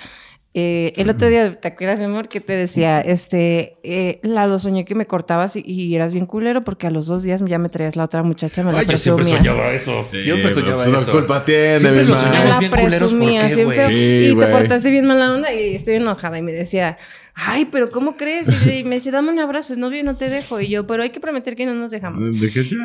[0.59, 4.87] eh, el otro día, ¿te acuerdas, mi amor, que te decía, este, eh, Lalo, soñé
[4.87, 7.69] que me cortabas y, y eras bien culero porque a los dos días ya me
[7.69, 9.53] traías la otra muchacha, me la Ay, yo siempre presumías.
[9.55, 10.07] soñaba eso.
[10.11, 11.07] Sí, siempre soñaba pues, eso.
[11.13, 13.13] no culpa tiene, Siempre mi lo soñaba la bien culeros.
[13.13, 13.79] ¿Por presumías qué, bien güey?
[13.79, 13.89] feo.
[13.91, 16.39] Sí, y te portaste bien mala onda y estoy enojada.
[16.39, 16.97] Y me decía,
[17.39, 18.49] ay, pero ¿cómo crees?
[18.67, 20.59] Y me decía, dame un abrazo, el novio no te dejo.
[20.61, 22.33] Y yo, pero hay que prometer que no nos dejamos.
[22.41, 22.77] Dije, ya,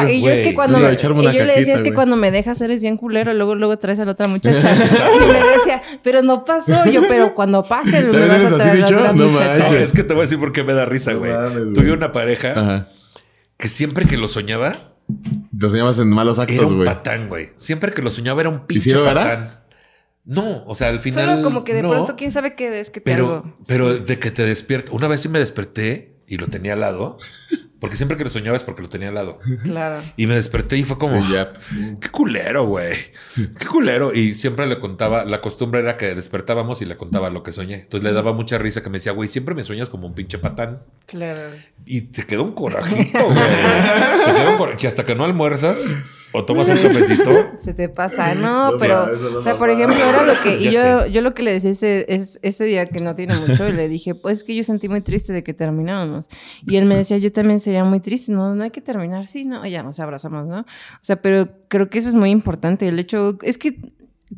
[0.00, 0.12] Ajá, vengo".
[0.12, 2.16] y yo es que Güey, cuando sí, me, y yo le decía es que cuando
[2.16, 4.74] me dejas eres bien culero, luego luego traes a la otra muchacha.
[4.74, 6.84] y me decía, pero no pasó.
[6.90, 9.70] Yo, pero cuando pase me ¿También vas a así, traer a la otra No muchacha.
[9.70, 11.32] No, es que te voy a decir por qué me da risa, No güey.
[11.32, 11.72] güey.
[11.74, 12.88] Tuve una pareja Ajá.
[13.56, 14.72] que siempre que lo soñaba
[15.58, 16.86] Te soñabas en malos era actos, un güey.
[16.88, 17.50] patán, güey.
[17.56, 19.64] Siempre que lo soñaba era un pinche lo era?
[20.24, 21.28] No, o sea, al final.
[21.30, 23.56] Solo como que de no, pronto quién sabe qué ves que te Pero, hago.
[23.66, 24.92] pero de que te despierta.
[24.92, 27.16] Una vez sí me desperté y lo tenía al lado.
[27.80, 29.38] Porque siempre que lo soñaba es porque lo tenía al lado.
[29.62, 30.02] Claro.
[30.16, 31.24] Y me desperté y fue como.
[31.30, 31.52] Ya.
[32.00, 32.92] Qué culero, güey.
[33.56, 34.12] Qué culero.
[34.12, 37.74] Y siempre le contaba, la costumbre era que despertábamos y le contaba lo que soñé.
[37.82, 40.38] Entonces le daba mucha risa que me decía, güey, siempre me sueñas como un pinche
[40.38, 40.80] patán.
[41.06, 41.50] Claro.
[41.86, 43.38] Y te quedó un corajito, güey.
[44.26, 45.96] Te quedó un cora- Que hasta que no almuerzas
[46.32, 47.30] o tomas un cafecito.
[47.58, 50.70] Se te pasa, no, No, pero, no o sea, por ejemplo, era lo que, y
[50.70, 53.72] yo, yo lo que le decía ese, es, ese día que no tiene mucho, y
[53.72, 56.28] le dije, pues es que yo sentí muy triste de que termináramos.
[56.66, 59.44] Y él me decía, yo también sería muy triste, no, no hay que terminar, sí,
[59.44, 60.60] no, y ya nos abrazamos, ¿no?
[60.60, 60.64] O
[61.02, 63.78] sea, pero creo que eso es muy importante, el hecho, es que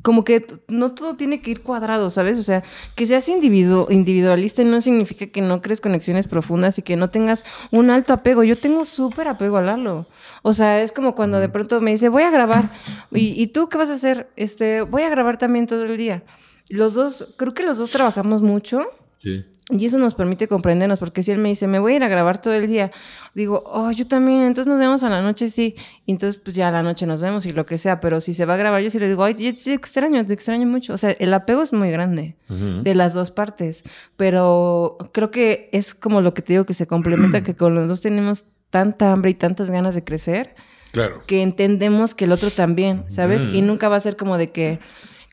[0.02, 2.38] como que no todo tiene que ir cuadrado, ¿sabes?
[2.38, 2.62] O sea,
[2.94, 7.44] que seas individu- individualista no significa que no crees conexiones profundas y que no tengas
[7.70, 8.44] un alto apego.
[8.44, 10.06] Yo tengo súper apego a Lalo.
[10.42, 12.72] O sea, es como cuando de pronto me dice, voy a grabar.
[13.10, 14.30] ¿Y, y tú qué vas a hacer?
[14.36, 16.22] Este, voy a grabar también todo el día.
[16.68, 18.86] Los dos, creo que los dos trabajamos mucho.
[19.18, 19.44] Sí.
[19.70, 22.08] Y eso nos permite comprendernos, porque si él me dice, me voy a ir a
[22.08, 22.90] grabar todo el día,
[23.34, 25.74] digo, oh, yo también, entonces nos vemos a la noche, sí.
[26.06, 28.34] Y entonces, pues ya a la noche nos vemos y lo que sea, pero si
[28.34, 30.92] se va a grabar, yo sí le digo, ay, yo te extraño, te extraño mucho.
[30.94, 33.84] O sea, el apego es muy grande de las dos partes,
[34.16, 37.88] pero creo que es como lo que te digo, que se complementa, que con los
[37.88, 40.54] dos tenemos tanta hambre y tantas ganas de crecer,
[40.92, 41.22] Claro.
[41.26, 43.44] que entendemos que el otro también, ¿sabes?
[43.52, 44.80] Y nunca va a ser como de que,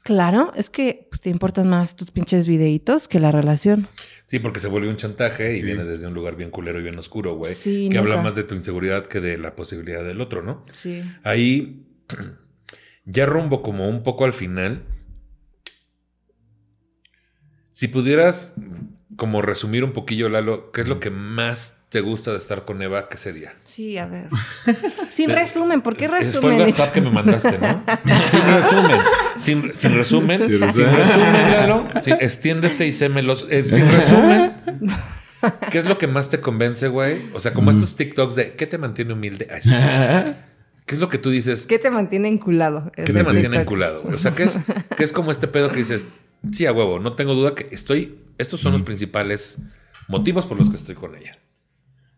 [0.03, 3.87] claro, es que pues, te importan más tus pinches videitos que la relación.
[4.27, 6.99] Sí, porque se vuelve un chantaje y viene desde un lugar bien culero y bien
[6.99, 7.55] oscuro, güey.
[7.55, 10.65] Sí, que habla más de tu inseguridad que de la posibilidad del otro, ¿no?
[10.73, 11.01] Sí.
[11.23, 11.87] Ahí,
[13.05, 14.83] ya rumbo como un poco al final.
[17.71, 18.53] Si pudieras
[19.15, 22.81] como resumir un poquillo, Lalo, ¿qué es lo que más te gusta de estar con
[22.81, 23.07] Eva?
[23.09, 23.53] ¿Qué sería?
[23.63, 24.27] Sí, a ver.
[25.09, 26.61] Sin resumen, ¿por qué Ese fue el resumen?
[26.61, 27.83] WhatsApp que me mandaste, ¿no?
[28.31, 29.01] sin resumen.
[29.37, 30.41] Sin, sin resumen.
[30.41, 30.95] Sin resumen.
[30.95, 31.87] resumen, Lalo.
[32.01, 33.47] Sin- extiéndete y sémelos.
[33.49, 34.51] Eh, sin resumen.
[35.71, 37.29] ¿Qué es lo que más te convence, güey?
[37.33, 39.47] O sea, como estos TikToks de ¿qué te mantiene humilde?
[39.51, 39.71] Ay, sí.
[40.85, 41.65] ¿Qué es lo que tú dices?
[41.65, 42.91] ¿Qué te mantiene enculado?
[42.95, 44.01] ¿Qué te mantiene enculado?
[44.03, 44.15] güey?
[44.15, 44.57] O sea, ¿qué es,
[44.97, 46.05] qué es como este pedo que dices,
[46.51, 49.59] sí, a huevo, no tengo duda que estoy, estos son los principales
[50.07, 51.37] motivos por los que estoy con ella.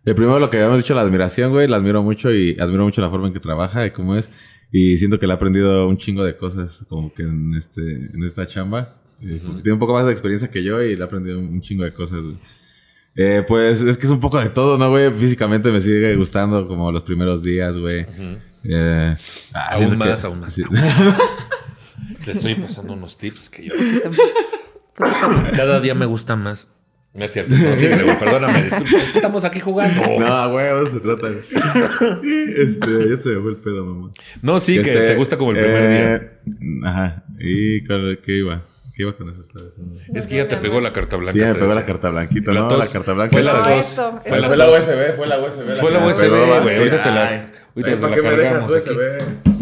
[0.06, 1.68] El primero, lo que habíamos dicho, la admiración, güey.
[1.68, 4.30] La admiro mucho y admiro mucho la forma en que trabaja y cómo es.
[4.72, 8.24] Y siento que le ha aprendido un chingo de cosas como que en, este, en
[8.24, 8.96] esta chamba.
[9.22, 11.62] Eh, porque Tiene un poco más de experiencia que yo y le ha aprendido un
[11.62, 12.38] chingo de cosas, güey.
[13.16, 15.12] Eh, pues es que es un poco de todo, ¿no, güey?
[15.12, 18.06] Físicamente me sigue gustando como los primeros días, güey.
[18.64, 19.16] Eh,
[19.54, 20.54] ah, Aún más, que- aún más.
[20.54, 20.64] sí.
[22.24, 23.74] Te estoy pasando unos tips que yo...
[25.56, 26.70] Cada día me gusta más.
[27.20, 27.54] No es cierto.
[27.54, 28.64] No, sí, güey, perdóname.
[28.64, 28.98] Disculpa.
[28.98, 30.02] Es que estamos aquí jugando.
[30.20, 31.28] No, güey, eso se trata.
[31.28, 34.10] este, ya se me fue el pedo, mamá.
[34.42, 36.16] No, sí, que Este, te gusta como el primer día.
[36.16, 36.32] eh,
[36.86, 37.24] Ajá.
[37.40, 38.64] ¿Y cuál- qué iba?
[38.96, 39.44] ¿Qué iba con eso?
[40.14, 41.34] Es que ya te pegó la carta blanca.
[41.34, 42.68] Sí, me te pegó la carta blanquita, La ¿no?
[42.68, 42.80] tos.
[42.80, 43.32] La carta blanca.
[43.32, 43.86] Fue la esta- No, tos.
[43.90, 44.66] esto, Fue la Fue tos.
[44.66, 45.80] la USB, fue la USB.
[45.80, 46.30] Fue la que USB,
[46.64, 46.78] güey.
[46.78, 48.76] Ahorita te la- ahorita te ¿para la qué me dejas cargamos.
[48.76, 49.59] USB?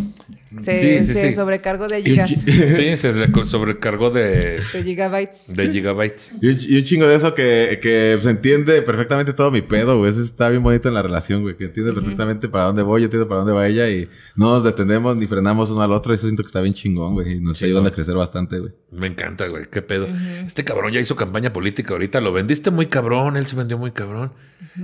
[0.62, 1.34] Se, Sí, se sí.
[1.34, 2.30] sobrecargó de gigas,
[2.74, 3.14] Sí, se
[3.46, 5.56] sobrecargó de, de gigabytes.
[5.56, 6.32] de gigabytes.
[6.42, 9.98] Y un, y un chingo de eso que, que se entiende perfectamente todo mi pedo,
[9.98, 10.12] güey.
[10.12, 11.56] Eso está bien bonito en la relación, güey.
[11.58, 14.64] Que entiende perfectamente para dónde voy, yo entiendo para dónde va ella y no nos
[14.64, 16.14] detenemos ni frenamos uno al otro.
[16.14, 17.34] Eso siento que está bien chingón, güey.
[17.34, 17.90] Y nos ayudan ¿no?
[17.90, 18.72] a crecer bastante, güey.
[18.92, 19.66] Me encanta, güey.
[19.72, 20.08] Qué pedo.
[20.46, 22.22] Este cabrón ya hizo campaña política ahorita.
[22.22, 23.38] Lo vendiste muy cabrón.
[23.38, 24.32] Él se vendió muy cabrón.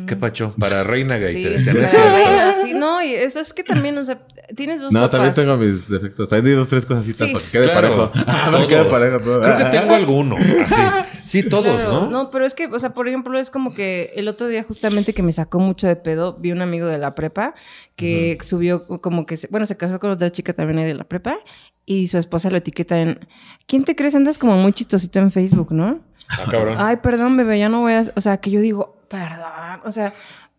[0.07, 0.53] ¿Qué pacho?
[0.59, 1.33] Para Reina Gay.
[1.33, 1.75] Sí, te decían.
[1.75, 2.09] pero "Es cierto".
[2.13, 5.11] reina, sí, no, y eso es que también, o sea, tienes dos No, sopas.
[5.11, 6.27] también tengo mis defectos.
[6.29, 7.33] También di dos, tres cositas Sí.
[7.33, 8.11] para que quede Claro, parejo.
[8.27, 9.41] Ah, para que quede parejo todo.
[9.41, 10.35] Creo que tengo alguno.
[10.65, 10.81] Así.
[11.25, 12.09] Sí, todos, Claro, ¿no?
[12.09, 15.13] No, pero es que, o sea, por ejemplo, es como que el otro día justamente
[15.13, 17.55] que me sacó mucho de pedo, vi un amigo de la prepa
[17.95, 21.05] que subió como que, se- bueno, se casó con otra chica también ahí de la
[21.05, 21.37] prepa
[21.85, 23.25] y su esposa lo etiqueta en,
[23.67, 24.15] ¿quién te crees?
[24.15, 26.01] Andas como muy chistosito en Facebook, ¿no?
[26.27, 26.75] Ah, cabrón.
[26.77, 30.13] Ay, perdón, bebé, ya no voy a, o sea, que yo digo, perdón, o sea,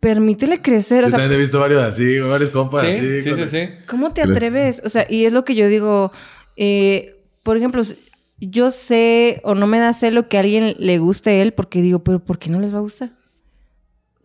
[0.04, 3.16] permítele crecer, o Yo sea, también he visto varios así, varios compas sí, así.
[3.22, 3.68] sí, sí, sí.
[3.86, 4.82] ¿Cómo te atreves?
[4.84, 6.12] O sea, y es lo que yo digo,
[6.58, 7.80] eh, por ejemplo,
[8.38, 11.80] yo sé o no me da celo que a alguien le guste a él porque
[11.80, 13.12] digo, pero ¿por qué no les va a gustar?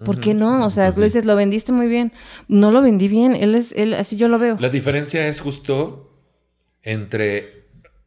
[0.04, 0.66] ¿Por qué no?
[0.66, 2.14] O sea, pues tú dices, lo vendiste muy bien.
[2.48, 3.36] No lo vendí bien.
[3.36, 4.58] Él es, él, así yo lo veo.
[4.60, 6.10] La diferencia es justo
[6.84, 7.59] entre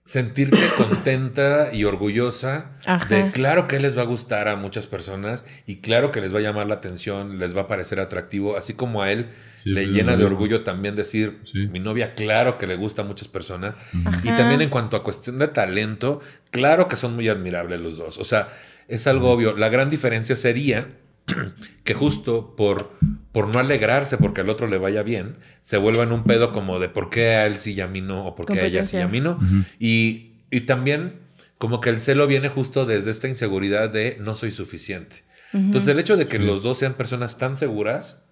[0.05, 3.15] sentirte contenta y orgullosa Ajá.
[3.15, 6.39] de claro que les va a gustar a muchas personas y claro que les va
[6.39, 9.87] a llamar la atención, les va a parecer atractivo, así como a él Sí, le
[9.87, 11.69] llena de orgullo también decir, Sí.
[11.69, 13.77] mi novia claro que le gusta a muchas personas.
[14.25, 18.19] Y también en cuanto a cuestión de talento, claro que son muy admirables los dos.
[18.19, 18.49] O sea,
[18.89, 19.57] es algo obvio.
[19.57, 20.89] La gran diferencia sería
[21.85, 22.93] que justo por,
[23.33, 26.89] por no alegrarse porque al otro le vaya bien, se vuelvan un pedo como de
[26.89, 28.97] por qué a él sí y a mí no, o por qué a ella sí
[28.97, 29.39] y a mí no.
[29.79, 31.21] y, y también
[31.59, 35.25] como que el celo viene justo desde esta inseguridad de no soy suficiente.
[35.53, 38.23] Entonces el hecho de que los dos sean personas tan seguras,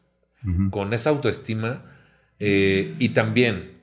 [0.71, 1.85] con esa autoestima
[2.39, 3.80] eh, y también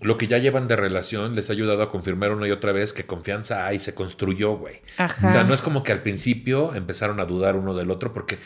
[0.00, 2.92] lo que ya llevan de relación les ha ayudado a confirmar una y otra vez
[2.92, 4.80] que confianza hay, se construyó, güey.
[4.96, 5.28] Ajá.
[5.28, 8.38] O sea, no es como que al principio empezaron a dudar uno del otro porque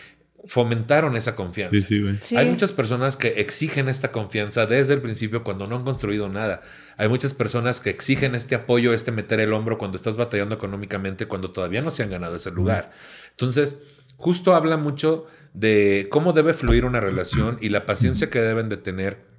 [0.47, 1.77] fomentaron esa confianza.
[1.77, 2.19] Sí, sí, güey.
[2.21, 2.37] Sí.
[2.37, 6.63] Hay muchas personas que exigen esta confianza desde el principio cuando no han construido nada.
[6.97, 11.27] Hay muchas personas que exigen este apoyo, este meter el hombro cuando estás batallando económicamente,
[11.27, 12.91] cuando todavía no se han ganado ese lugar.
[13.31, 13.79] Entonces,
[14.17, 18.79] justo habla mucho de cómo debe fluir una relación y la paciencia que deben de
[18.79, 19.32] tener,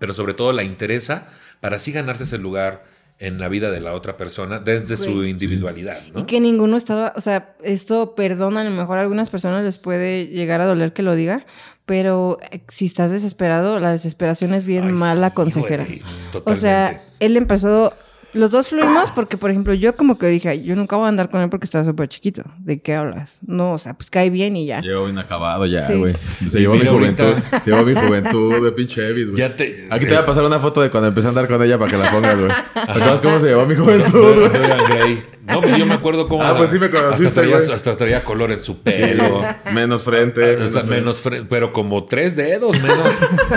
[0.00, 1.28] pero sobre todo la interesa
[1.60, 2.82] para así ganarse ese lugar
[3.20, 6.00] en la vida de la otra persona desde su individualidad.
[6.12, 6.20] ¿no?
[6.20, 9.76] Y que ninguno estaba, o sea, esto, perdona, a lo mejor a algunas personas les
[9.76, 11.44] puede llegar a doler que lo diga,
[11.84, 15.84] pero eh, si estás desesperado, la desesperación es bien Ay, mala sí, consejera.
[15.84, 16.02] güey,
[16.46, 17.92] O sea, él empezó,
[18.32, 21.08] los dos fluimos porque, por ejemplo, yo como que dije, "Ay, yo nunca voy a
[21.08, 22.42] andar con él porque estaba súper chiquito.
[22.58, 23.40] ¿De qué hablas?
[23.46, 24.80] No, o sea, pues cae bien y ya.
[24.80, 25.94] Llegó bien acabado ya, Sí.
[25.94, 26.14] güey.
[26.14, 27.42] Se llevó mi ahorita- juventud.
[27.64, 29.56] Se llevó mi juventud de pinche Evis, güey.
[29.56, 31.78] Te- Aquí te voy a pasar una foto de cuando empecé a andar con ella
[31.78, 32.50] para que la pongas, güey.
[32.86, 35.22] ¿Recuerdas cómo se llevó mi juventud, güey?
[35.50, 36.42] No, pues yo me acuerdo cómo.
[36.42, 37.72] Ah, pues sí me conociste, hasta traía, güey.
[37.72, 39.42] hasta traía color en su pelo.
[39.72, 40.56] Menos frente.
[40.62, 42.98] Hasta menos fre- pero como tres dedos menos.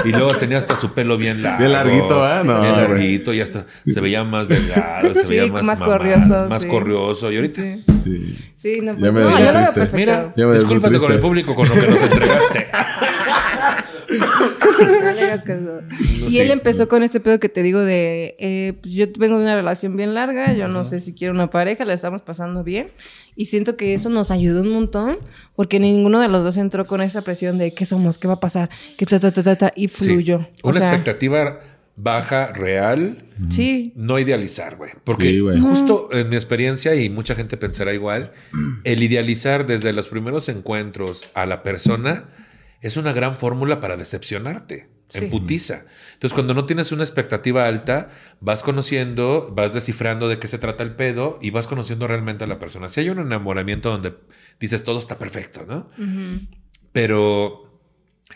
[0.05, 1.59] Y luego tenía hasta su pelo bien largo.
[1.59, 2.41] Bien larguito, ¿ah?
[2.43, 6.47] No, Bien larguito y hasta se veía más delgado, se Sí, veía más, más corrioso,
[6.49, 6.67] Más sí.
[6.67, 7.31] corrioso.
[7.31, 8.37] Y ahorita, Sí, Sí.
[8.55, 9.95] sí no, Ya pues, me no, dio yo lo veo perfecto.
[9.97, 12.67] mira, Ya me discúlpate con el público con lo que nos entregaste.
[14.20, 15.82] No le hagas caso.
[15.99, 16.39] y sí.
[16.39, 19.55] él empezó con este pedo que te digo de, eh, pues yo vengo de una
[19.55, 22.89] relación bien larga, yo no sé si quiero una pareja, la estamos pasando bien.
[23.36, 25.18] Y siento que eso nos ayudó un montón,
[25.55, 28.39] porque ninguno de los dos entró con esa presión de qué somos, qué va a
[28.39, 30.05] pasar, qué ta, ta, ta, ta, ta, y Sí.
[30.05, 30.47] fluyó.
[30.61, 31.59] O Una sea, expectativa
[31.95, 33.93] baja, real, Sí.
[33.95, 34.91] no idealizar, güey.
[35.03, 35.59] Porque Sí, güey.
[35.59, 38.32] justo en mi experiencia, y mucha gente pensará igual,
[38.84, 42.26] el idealizar desde los primeros encuentros a la persona
[42.84, 44.89] es una gran fórmula para decepcionarte.
[45.13, 45.86] en putiza.
[46.13, 48.09] Entonces, cuando no tienes una expectativa alta,
[48.39, 52.47] vas conociendo, vas descifrando de qué se trata el pedo y vas conociendo realmente a
[52.47, 52.89] la persona.
[52.89, 54.15] Si hay un enamoramiento donde
[54.59, 55.88] dices todo está perfecto, ¿no?
[56.91, 57.79] Pero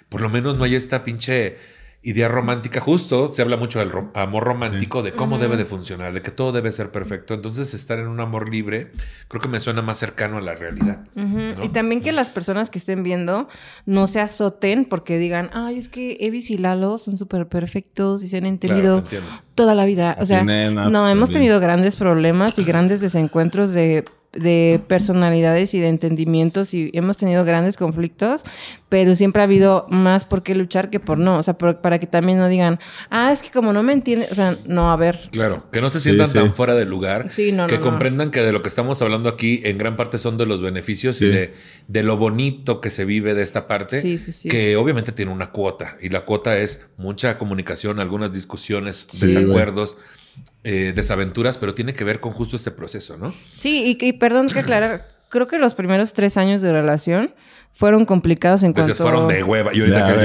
[0.08, 1.58] por lo menos no hay esta pinche
[2.04, 6.22] idea romántica, justo se habla mucho del amor romántico, de cómo debe de funcionar, de
[6.22, 7.34] que todo debe ser perfecto.
[7.34, 8.92] Entonces, estar en un amor libre
[9.28, 11.00] creo que me suena más cercano a la realidad.
[11.64, 13.50] Y también que las personas que estén viendo
[13.86, 18.28] no se azoten porque digan, ay, es que Evis y Lalo son súper perfectos y
[18.28, 19.04] se han entendido
[19.56, 20.18] toda la vida.
[20.20, 25.88] O sea, no, hemos tenido grandes problemas y grandes desencuentros de, de personalidades y de
[25.88, 28.44] entendimientos y hemos tenido grandes conflictos,
[28.90, 31.38] pero siempre ha habido más por qué luchar que por no.
[31.40, 34.28] O sea, por- para que también no digan, ah, es que como no me entiende,
[34.32, 35.30] o sea, no, a ver.
[35.32, 36.34] Claro, que no se sientan sí.
[36.36, 37.90] tan fuera de lugar, Sí, no, que no, no.
[37.90, 41.22] comprendan que de lo que estamos hablando aquí en gran parte son de los beneficios
[41.22, 41.54] y de,
[41.88, 44.50] de lo bonito que se vive de esta parte, Sí, sí, sí.
[44.50, 49.98] que obviamente tiene una cuota y la cuota es mucha comunicación, algunas discusiones, Sí, desacuerdos,
[50.64, 53.34] eh, desaventuras, pero tiene que ver con justo este proceso, ¿no?
[53.56, 57.34] Sí, y, y perdón que aclarar, creo que los primeros tres años de relación
[57.74, 59.20] fueron complicados en Entonces cuanto...
[59.20, 60.22] fueron de hueva y ahorita Ya, que.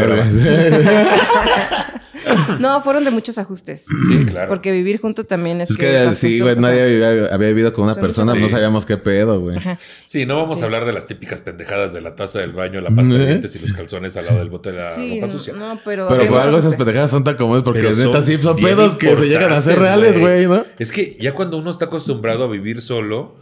[2.60, 3.86] No, fueron de muchos ajustes.
[4.08, 4.48] Sí, claro.
[4.48, 5.86] Porque vivir junto también es Es que...
[6.08, 8.52] que sí, güey, nadie había, había vivido con una son persona, no Sí.
[8.52, 9.56] sabíamos qué pedo, güey.
[9.56, 9.78] Ajá.
[10.06, 10.62] Sí, no vamos Sí.
[10.62, 13.54] a hablar de las típicas pendejadas de la taza del baño, la pasta de dientes
[13.56, 15.54] y los calzones al lado del bote de la Sí, ropa no, sucia.
[15.54, 16.08] no, pero...
[16.08, 18.94] Pero por algo esas pendejadas son tan comunes porque Pero neta son sí son pedos
[18.94, 20.64] que se llegan a hacer reales, güey, ¿no?
[20.78, 23.36] Es que ya cuando uno está acostumbrado a vivir solo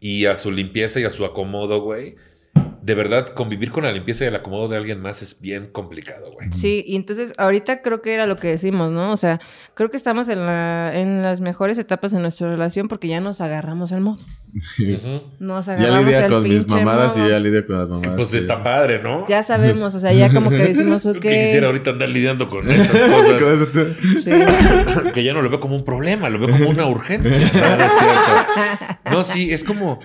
[0.00, 2.16] y a su limpieza y a su acomodo, güey,
[2.86, 6.30] de verdad convivir con la limpieza y el acomodo de alguien más es bien complicado,
[6.32, 6.52] güey.
[6.52, 9.10] Sí, y entonces ahorita creo que era lo que decimos, ¿no?
[9.10, 9.40] O sea,
[9.74, 13.40] creo que estamos en, la, en las mejores etapas de nuestra relación porque ya nos
[13.40, 14.22] agarramos el modo.
[14.78, 15.20] Ujú.
[15.40, 18.14] Nos Ya lidia con mis mamadas y ya lidia con las mamadas.
[18.14, 18.36] Pues sí.
[18.36, 19.26] está padre, ¿no?
[19.26, 21.18] Ya sabemos, o sea, ya como que decimos, ok.
[21.18, 23.68] que quisiera ahorita andar lidiando con esas cosas.
[24.22, 24.30] Sí.
[25.12, 27.50] que ya no lo veo como un problema, lo veo como una urgencia.
[27.52, 29.10] No, no es cierto.
[29.10, 29.98] No, sí, es como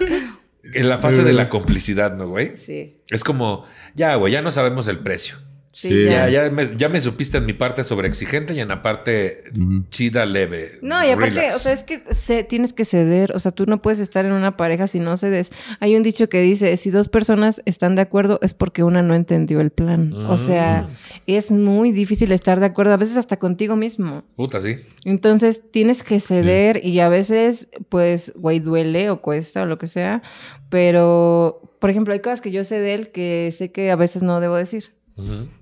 [0.74, 2.56] en la fase de la complicidad, ¿no, güey?
[2.56, 3.02] Sí.
[3.10, 3.66] Es como,
[3.96, 5.36] ya, güey, ya no sabemos el precio.
[5.74, 6.30] Sí, Sí, ya.
[6.30, 9.44] Ya, ya, me, ya me supiste en mi parte sobre exigente y en la parte
[9.90, 10.80] chida, leve.
[10.82, 11.56] No, y aparte, relax.
[11.56, 13.32] o sea, es que se, tienes que ceder.
[13.34, 15.52] O sea, tú no puedes estar en una pareja si no cedes.
[15.80, 19.14] Hay un dicho que dice, si dos personas están de acuerdo es porque una no
[19.14, 20.14] entendió el plan.
[20.14, 20.88] O sea,
[21.26, 24.24] es muy difícil estar de acuerdo, a veces hasta contigo mismo.
[24.36, 24.78] Puta, sí.
[25.06, 29.88] Entonces tienes que ceder y a veces, pues, güey, duele o cuesta o lo que
[29.88, 30.22] sea.
[30.70, 34.22] Pero, por ejemplo, hay cosas que yo sé de él que sé que a veces
[34.22, 34.94] no debo decir.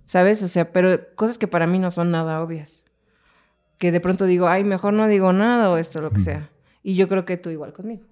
[0.06, 0.41] ¿Sabes?
[0.43, 2.84] O sea, pero cosas que para mí no son nada obvias.
[3.78, 6.50] Que de pronto digo, ay, mejor no digo nada o esto, lo que sea.
[6.84, 8.04] Y yo creo que tú igual conmigo.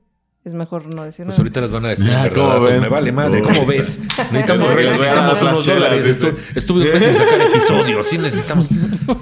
[0.45, 1.41] Es mejor no decir Pues nada.
[1.41, 2.79] ahorita les van a decir Ah, en ¿cómo verdad.
[2.79, 3.99] Me vale madre, ¿cómo ves?
[4.31, 6.05] Necesitamos necesitamos unos dólares.
[6.05, 6.31] dice.
[6.33, 8.05] Estu- Estuve un mes sin sacar episodios.
[8.07, 8.69] Sí, necesitamos.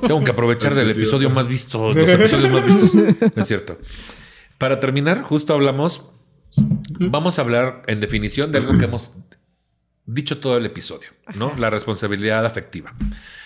[0.07, 2.93] Tengo que aprovechar del episodio más visto, los episodios más vistos.
[2.93, 3.80] No es cierto.
[4.59, 6.09] Para terminar, justo hablamos.
[6.99, 9.13] Vamos a hablar en definición de algo que hemos
[10.06, 11.56] dicho todo el episodio, ¿no?
[11.58, 12.93] La responsabilidad afectiva.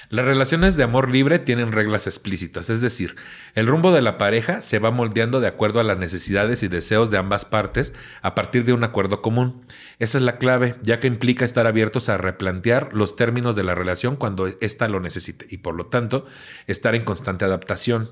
[0.10, 3.16] Las relaciones de amor libre tienen reglas explícitas, es decir,
[3.54, 7.12] el rumbo de la pareja se va moldeando de acuerdo a las necesidades y deseos
[7.12, 7.94] de ambas partes
[8.24, 9.66] a partir de un acuerdo común.
[10.00, 13.76] Esa es la clave, ya que implica estar abiertos a replantear los términos de la
[13.76, 16.26] relación cuando ésta lo necesite y por lo tanto
[16.66, 18.10] estar en constante adaptación.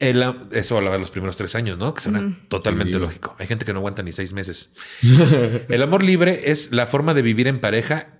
[0.00, 1.92] El am- eso hablaba de los primeros tres años, ¿no?
[1.94, 2.98] Que suena totalmente Sí.
[3.00, 3.34] lógico.
[3.38, 4.72] Hay gente que no aguanta ni seis meses.
[5.68, 8.14] El amor libre es la forma de vivir en pareja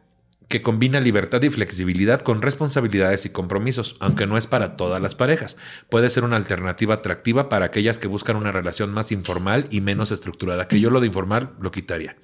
[0.48, 5.14] que combina libertad y flexibilidad con responsabilidades y compromisos, aunque no es para todas las
[5.14, 5.58] parejas.
[5.90, 10.10] Puede ser una alternativa atractiva para aquellas que buscan una relación más informal y menos
[10.10, 12.16] estructurada, que yo lo de informal lo quitaría.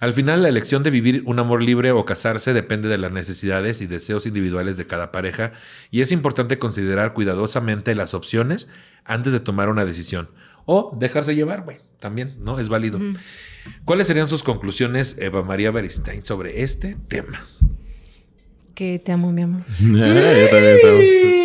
[0.00, 3.80] Al final, la elección de vivir un amor libre o casarse depende de las necesidades
[3.80, 5.52] y deseos individuales de cada pareja
[5.90, 8.68] y es importante considerar cuidadosamente las opciones
[9.04, 10.28] antes de tomar una decisión
[10.64, 12.58] o dejarse llevar, güey, también, ¿no?
[12.60, 13.00] Es válido.
[13.84, 17.40] ¿Cuáles serían sus conclusiones, Eva María Beristain, sobre este tema?
[18.74, 19.62] Que te amo, mi amor.
[19.80, 21.41] Yo también estaba-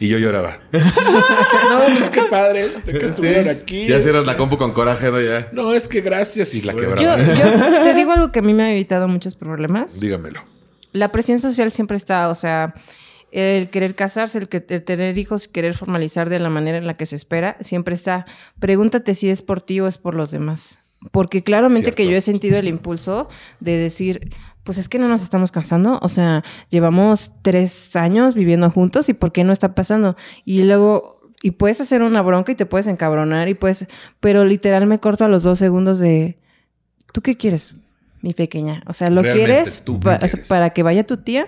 [0.00, 0.60] Y yo lloraba.
[0.72, 3.86] no, pues qué padre este que estuvieron aquí.
[3.86, 5.20] Ya cierras la compu con coraje, ¿no?
[5.20, 5.48] Ya.
[5.52, 7.16] No, es que gracias y la Yo, quebraba.
[7.16, 10.00] yo te digo algo que a mí me ha evitado muchos problemas.
[10.00, 10.42] Dígamelo.
[10.92, 12.74] La presión social siempre está, o sea,
[13.32, 16.94] el querer casarse, el, que, el tener hijos, querer formalizar de la manera en la
[16.94, 18.26] que se espera, siempre está.
[18.60, 20.78] Pregúntate si es por ti o es por los demás.
[21.10, 21.96] Porque claramente Cierto.
[21.96, 23.28] que yo he sentido el impulso
[23.60, 24.30] de decir,
[24.64, 29.14] pues es que no nos estamos casando, o sea, llevamos tres años viviendo juntos y
[29.14, 30.16] ¿por qué no está pasando?
[30.44, 33.86] Y luego, y puedes hacer una bronca y te puedes encabronar y puedes,
[34.20, 36.38] pero literal me corto a los dos segundos de,
[37.12, 37.74] ¿tú qué quieres,
[38.22, 38.82] mi pequeña?
[38.86, 40.48] O sea, ¿lo quieres, ¿tú qué pa- quieres?
[40.48, 41.46] para que vaya tu tía?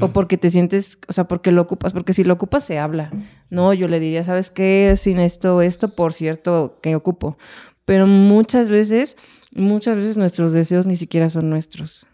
[0.00, 3.10] O porque te sientes, o sea, porque lo ocupas, porque si lo ocupas se habla.
[3.48, 4.92] No, yo le diría, ¿sabes qué?
[4.96, 7.38] Sin esto, esto, por cierto, que ocupo.
[7.86, 9.16] Pero muchas veces,
[9.54, 12.06] muchas veces nuestros deseos ni siquiera son nuestros.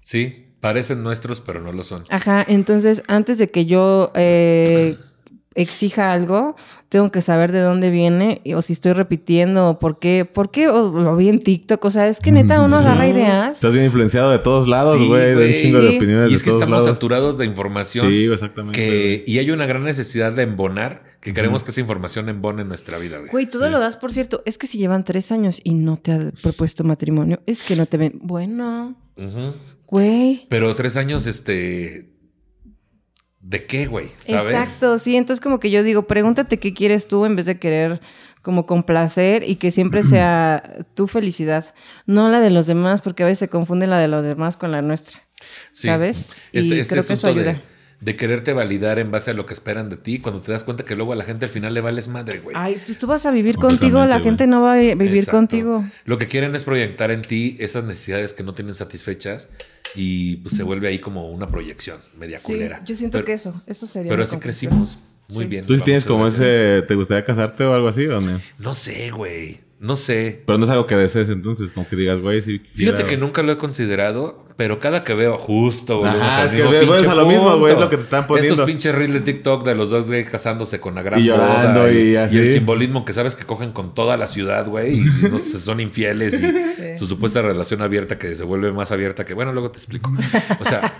[0.00, 2.04] Sí, parecen nuestros, pero no lo son.
[2.10, 4.98] Ajá, entonces antes de que yo eh,
[5.56, 6.56] exija algo,
[6.88, 10.68] tengo que saber de dónde viene o si estoy repitiendo o por qué, por qué
[10.68, 13.54] o lo vi en TikTok, o sea, es que neta uno agarra ideas.
[13.56, 15.22] Estás bien influenciado de todos lados, Sí, güey.
[15.26, 15.62] de un güey.
[15.62, 15.96] chingo de Sí.
[15.96, 16.94] opiniones Y es de que todos estamos lados.
[16.96, 18.08] saturados de información.
[18.08, 18.78] Sí, exactamente.
[18.78, 22.68] que, y hay una gran necesidad de embonar, que queremos que esa información embone en
[22.68, 23.30] nuestra vida, güey.
[23.30, 24.42] Güey, todo lo das, por cierto.
[24.44, 27.86] Es que si llevan tres años y no te ha propuesto matrimonio, es que no
[27.86, 28.18] te ven.
[28.22, 28.94] Bueno,
[29.86, 30.46] güey.
[30.48, 32.13] Pero tres años, este.
[33.46, 34.08] ¿De qué, güey?
[34.22, 34.54] ¿Sabes?
[34.54, 35.16] Exacto, sí.
[35.16, 38.00] Entonces, como que yo digo, pregúntate qué quieres tú en vez de querer
[38.40, 40.62] como complacer y que siempre sea
[40.94, 41.74] tu felicidad,
[42.06, 44.72] no la de los demás, porque a veces se confunde la de los demás con
[44.72, 45.20] la nuestra.
[45.72, 45.88] Sí.
[45.88, 46.32] ¿Sabes?
[46.52, 47.62] Y Este, este creo que eso asunto de- ayuda.
[48.00, 50.84] De, quererte validar en base a lo que esperan de ti, cuando te das cuenta
[50.84, 52.54] que luego a la gente al final le vales madre, güey.
[52.58, 55.30] Ay, pues tú vas a vivir contigo, la gente no va a vivir Exacto.
[55.32, 55.84] contigo.
[56.04, 59.48] Lo que quieren es proyectar en ti esas necesidades que no tienen satisfechas
[59.94, 62.82] y pues, se vuelve ahí como una proyección media Sí, culera.
[62.84, 64.10] yo siento Pero- que eso, eso sería.
[64.10, 64.98] Pero así crecimos.
[65.30, 65.48] Muy Sí.
[65.48, 65.64] bien.
[65.66, 66.46] ¿Tú tienes como gracias.
[66.46, 66.82] ese...
[66.82, 68.38] ¿Te gustaría casarte o algo así o no?
[68.58, 69.58] No sé, güey.
[69.80, 70.42] No sé.
[70.46, 73.18] Pero no es algo que desees entonces, como que digas, güey, sí quisiera- Fíjate que
[73.18, 77.14] nunca lo he considerado, pero cada que veo justo, volvemos Ajá, es que ves- a
[77.14, 78.54] lo mismo, güey, es lo que te están poniendo.
[78.54, 81.80] Esos pinches reels de TikTok de los dos gays casándose con la gran Y llorando
[81.80, 82.38] boda y así.
[82.38, 85.80] el simbolismo que sabes que cogen con toda la ciudad, güey, y no sé, son
[85.80, 86.38] infieles y
[86.74, 86.96] Sí.
[86.96, 90.10] su supuesta relación abierta que se vuelve más abierta que, bueno, luego te explico.
[90.60, 90.94] O sea,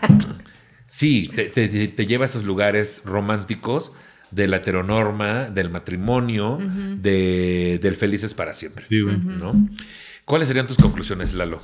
[0.86, 3.92] sí, te- te- te lleva a esos lugares románticos
[4.34, 6.58] de la heteronorma, del matrimonio,
[7.00, 8.84] de, del felices para siempre.
[8.84, 9.16] Sí, güey.
[9.18, 9.52] ¿no?
[10.24, 11.60] ¿Cuáles serían tus conclusiones, Lalo?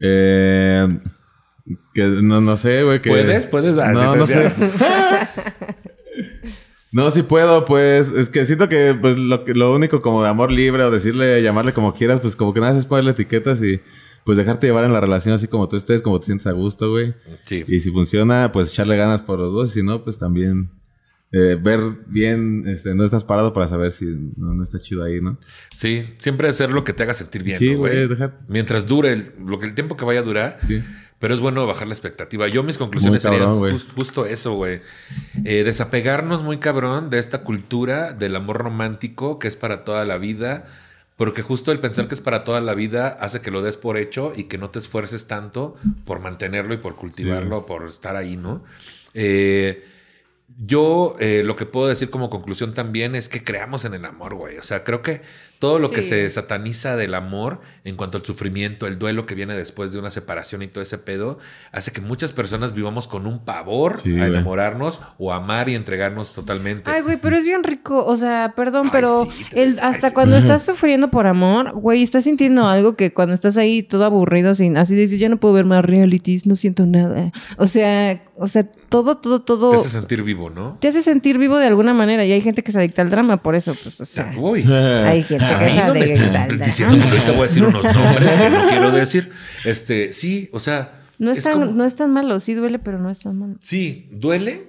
[0.00, 0.98] Eh,
[1.94, 3.00] que no, no sé, güey.
[3.00, 3.10] Que...
[3.10, 3.46] ¿Puedes?
[3.46, 3.78] ¿Puedes?
[3.78, 4.52] Ah, no, te no sé.
[6.92, 8.10] no, sí puedo, pues.
[8.12, 11.42] Es que siento que pues lo, que- lo único como de amor libre o decirle,
[11.42, 13.80] llamarle como quieras, pues como que nada es ponerle etiquetas y
[14.24, 16.90] pues dejarte llevar en la relación así como tú estés, como te sientes a gusto,
[16.90, 17.14] güey.
[17.42, 17.64] Sí.
[17.68, 19.70] Y si funciona, pues echarle ganas por los dos.
[19.70, 20.70] Y si no, pues también
[21.32, 24.04] eh, ver bien, este, no estás parado para saber si
[24.36, 25.38] no, no está chido ahí, ¿no?
[25.74, 28.06] Sí, siempre hacer lo que te haga sentir bien, Sí, ¿no, güey.
[28.08, 30.82] dejar- Mientras dure el, lo que el tiempo que vaya a durar, Sí.
[31.18, 32.46] pero es bueno bajar la expectativa.
[32.48, 34.80] Yo mis conclusiones cabrón, serían justo eso, güey.
[35.44, 40.18] Eh, desapegarnos muy cabrón de esta cultura del amor romántico que es para toda la
[40.18, 40.64] vida.
[41.16, 43.96] Porque justo el pensar que es para toda la vida hace que lo des por
[43.96, 45.74] hecho y que no te esfuerces tanto
[46.04, 48.62] por mantenerlo y por cultivarlo, por estar ahí, ¿no?
[49.14, 49.82] Eh,
[50.58, 54.34] yo eh, lo que puedo decir como conclusión también es que creamos en el amor,
[54.34, 54.58] güey.
[54.58, 55.22] O sea, creo que
[55.58, 59.54] todo lo que se sataniza del amor en cuanto al sufrimiento, el duelo que viene
[59.54, 61.38] después de una separación y todo ese pedo,
[61.72, 64.28] hace que muchas personas vivamos con un pavor Sí, a güey.
[64.28, 66.90] enamorarnos o amar y entregarnos totalmente.
[66.90, 68.04] Ay, güey, pero es bien rico.
[68.04, 70.14] O sea, perdón, Ay, pero sí, el, ves- ay, hasta sí.
[70.14, 74.54] cuando estás sufriendo por amor, güey, estás sintiendo algo que cuando estás ahí todo aburrido,
[74.54, 77.32] sin así dices, yo no puedo ver más realities, no siento nada.
[77.56, 79.70] O sea, o sea, todo, todo, todo.
[79.70, 80.76] Te hace sentir vivo, ¿no?
[80.80, 83.38] te hace sentir vivo de alguna manera y hay gente que se adicta al drama
[83.42, 84.34] por eso, pues, o sea.
[84.38, 84.62] Uy.
[85.06, 87.64] Hay gente A que mí se no me estés diciendo porque ahorita voy a decir
[87.64, 89.32] unos nombres que no quiero decir.
[89.64, 91.02] Este, sí, o sea.
[91.18, 93.54] No es, tan, como- no es tan malo, sí duele, pero no es tan malo.
[93.60, 94.68] Sí, duele,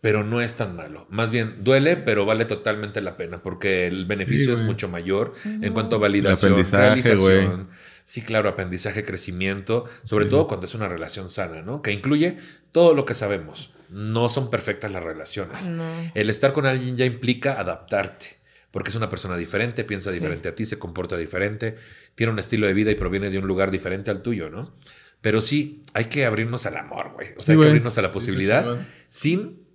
[0.00, 1.06] pero no es tan malo.
[1.10, 5.34] Más bien, duele, pero vale totalmente la pena porque el beneficio Sí, es mucho mayor
[5.44, 7.68] en cuanto a validación, aprendizaje, realización.
[8.04, 11.80] Sí, claro, aprendizaje, crecimiento, sobre todo cuando es una relación sana, ¿no?
[11.82, 12.36] Que incluye
[12.72, 13.72] todo lo que sabemos.
[13.90, 15.64] No son perfectas las relaciones.
[15.66, 15.84] No.
[16.14, 18.36] El estar con alguien ya implica adaptarte,
[18.74, 20.16] porque es una persona diferente, piensa Sí.
[20.16, 21.76] diferente a ti, se comporta diferente,
[22.16, 24.74] tiene un estilo de vida y proviene de un lugar diferente al tuyo, ¿no?
[25.20, 27.28] Pero sí, hay que abrirnos al amor, güey.
[27.36, 28.86] O sea, Sí, hay que abrirnos a la posibilidad sí, sí, güey.
[29.08, 29.66] sin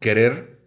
[0.00, 0.57] querer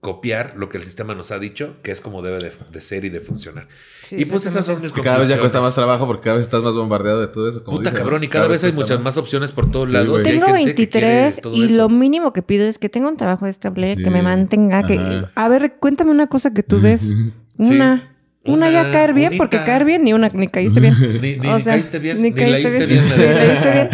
[0.00, 3.04] copiar lo que el sistema nos ha dicho, que es como debe de, de ser
[3.04, 3.66] y de funcionar.
[4.04, 6.36] Sí, y pues esas son mis Que cada vez ya cuesta más trabajo porque cada
[6.36, 7.64] vez estás más bombardeado de todo eso.
[7.64, 10.24] como Puta cabrón, y cada, vez hay muchas más opciones por todos Sí, lados.
[10.24, 11.76] hay Tengo gente que quiere 23 todo y eso.
[11.76, 14.24] lo mínimo que pido es que tenga un trabajo estable, que me Sí.
[14.24, 15.24] mantenga, que...
[15.34, 17.12] A ver, cuéntame una cosa que tú des.
[17.58, 18.14] Una.
[18.44, 20.94] Una, ya caer bien, porque caer bien ni una ni caíste bien.
[21.20, 23.88] Ni, ni, O ni sea, caíste bien, ni ni, caíste bien, ni bien.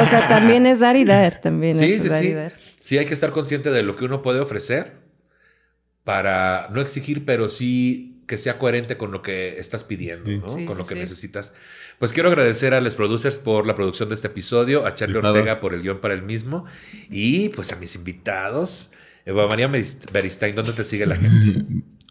[0.00, 2.26] O sea, también es dar y dar, también Sí, es sí, dar sí.
[2.28, 2.52] y dar.
[2.78, 5.05] Sí, hay que estar consciente de lo que uno puede ofrecer
[6.06, 10.38] para no exigir, pero sí que sea coherente con lo que estás pidiendo, Sí.
[10.38, 10.48] ¿no?
[10.48, 11.00] Sí, con sí, lo que sí.
[11.00, 11.52] necesitas.
[11.98, 15.16] Pues quiero agradecer a los producers por la producción de este episodio, a Charlie.
[15.18, 16.64] Ortega por el guion para el mismo
[17.10, 18.92] y pues a mis invitados.
[19.24, 19.66] Eva María
[20.12, 21.64] Beristain, ¿dónde te sigue la gente?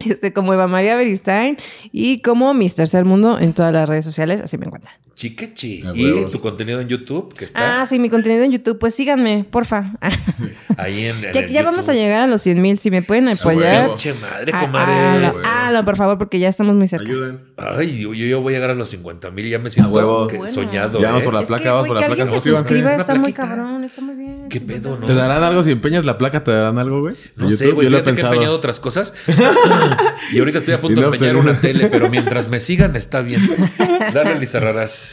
[0.06, 1.56] Este, como Eva María Beristain
[1.94, 2.86] y como Mr.
[2.90, 4.94] Ser Mundo en todas las redes sociales, así me encuentran.
[5.16, 5.82] Chiquechi.
[5.94, 8.78] Y su contenido en YouTube, que está Ah, sí, mi contenido en YouTube.
[8.80, 9.94] Pues síganme, porfa.
[10.78, 12.78] ahí en, en ya el ya vamos a llegar a los 100 mil.
[12.80, 13.88] Si me pueden apoyar.
[13.88, 14.92] Pinche madre, Ah, comadre.
[14.94, 17.06] ah, no, ah, por favor, porque ya estamos muy cerca.
[17.10, 17.40] Ayuden.
[17.56, 19.48] Ay, yo, yo voy a llegar a los 50 mil.
[19.48, 20.28] Ya me siento huevo.
[20.28, 20.54] que- Bueno.
[20.54, 21.00] soñado.
[21.00, 21.26] Ya vamos ¿eh?
[21.26, 22.24] por la Es placa, que, vamos por la placa.
[22.26, 22.68] se Suscríbanse.
[22.68, 24.50] suscriba, está muy cabrón, está muy bien.
[24.50, 25.06] ¿Qué pedo, no?
[25.06, 26.44] ¿Te darán algo si empeñas la placa?
[26.44, 27.16] ¿Te darán algo, güey?
[27.38, 27.86] No sé, güey.
[27.88, 28.56] Yo lo he que he empeñado pensado.
[28.58, 29.14] otras cosas.
[30.34, 33.42] y ahorita estoy a punto de empeñar una tele, pero mientras me sigan está bien.
[34.14, 35.05] Dale, Lizarraras.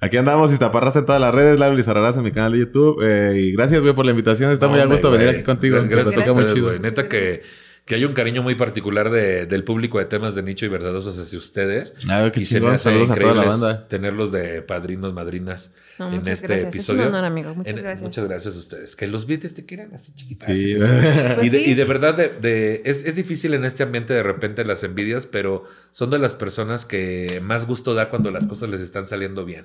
[0.00, 2.58] Aquí andamos, si te aparraste en todas las redes, Lalo Lizarrarás en mi canal de
[2.60, 3.02] YouTube.
[3.02, 4.52] Eh, y gracias, güey, por la invitación.
[4.52, 5.78] Está muy a gusto venir aquí contigo.
[5.88, 6.66] Gracias, chido.
[6.66, 6.78] güey.
[6.78, 7.42] Neta que,
[7.88, 11.18] que hay un cariño muy particular de- del público de temas de nicho y verdadosos
[11.18, 11.94] hacia ustedes.
[12.08, 13.88] Ah, qué y se me hace Saludos a toda la increíble banda.
[13.88, 16.74] tenerlos de padrinos, madrinas No, en muchas este gracias.
[16.74, 17.08] Es un episodio.
[17.08, 17.54] honor, amigo.
[17.54, 18.02] Muchas En- gracias.
[18.02, 18.94] Muchas gracias a ustedes.
[18.94, 20.46] Que los beats te quieran así chiquitas.
[20.46, 20.52] Sí.
[20.52, 21.70] así que son- Pues y, de, sí.
[21.70, 25.24] y de verdad, de, de- es, es difícil en este ambiente de repente las envidias,
[25.24, 29.46] pero son de las personas que más gusto da cuando las cosas les están saliendo
[29.46, 29.64] bien.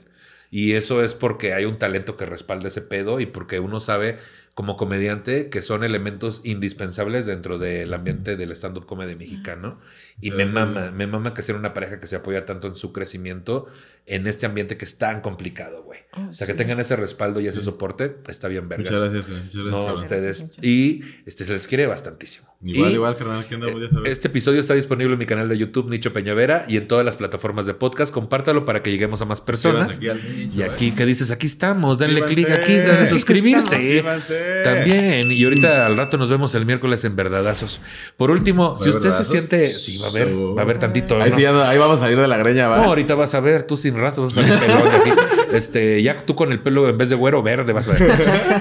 [0.49, 4.19] Y eso es porque hay un talento que respalda ese pedo y porque uno sabe
[4.53, 9.75] como comediante que son elementos indispensables dentro del ambiente del stand-up comedy mexicano.
[10.21, 12.93] Y me mama, me mama que sea una pareja que se apoya tanto en su
[12.93, 13.65] crecimiento
[14.05, 16.01] en este ambiente que es tan complicado, güey.
[16.15, 18.91] Oh, o sea, que tengan ese respaldo y ese soporte, está bien vergas.
[18.91, 19.43] Muchas gracias, güey.
[19.43, 19.79] Muchas No, gracias.
[19.79, 20.03] a cabrón.
[20.03, 20.41] ustedes.
[20.43, 22.53] Muchas Y este, se les quiere bastantísimo.
[22.63, 23.39] Igual, Y, igual, carnal.
[23.39, 24.11] Aquí andamos, ya sabes.
[24.11, 27.15] Este episodio está disponible en mi canal de YouTube, Nicho Peñavera, y en todas las
[27.15, 28.13] plataformas de podcast.
[28.13, 29.87] Compártalo para que lleguemos a más personas.
[29.89, 30.65] Suscríbanse aquí al nicho, Y eh.
[30.65, 31.31] aquí, ¿qué dices?
[31.31, 31.97] Aquí estamos.
[31.97, 33.69] Denle clic aquí, denle suscribirse.
[33.75, 34.42] Suscríbanse.
[34.63, 35.31] También.
[35.31, 37.81] Y ahorita al rato nos vemos el miércoles en Verdadazos.
[38.17, 39.73] Por último, si usted se siente.
[39.73, 41.21] Sí, va a haber, va a haber tantito.
[41.21, 42.77] Ahí ahí vamos a salir de la greña, ¿va?
[42.77, 45.11] No, ahorita vas a ver, tú sin rastros vas a salir pelón de aquí.
[45.53, 48.11] Este, ya tú con el pelo en vez de güero, verde vas a ver.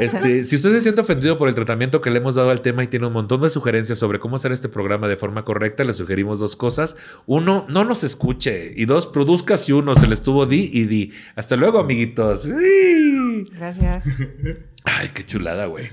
[0.01, 2.85] Este, si usted se siente ofendido por el tratamiento que le hemos dado al tema
[2.85, 5.95] y tiene un montón de sugerencias sobre cómo hacer este programa de forma correcta, le
[5.95, 6.97] sugerimos dos cosas.
[7.25, 8.75] Uno, no nos escuche.
[8.77, 11.13] Y dos, produzca si uno se le estuvo di y di.
[11.35, 12.43] Hasta luego, amiguitos.
[12.43, 13.49] Sí.
[13.55, 14.07] Gracias.
[14.85, 15.91] Ay, qué chulada, güey.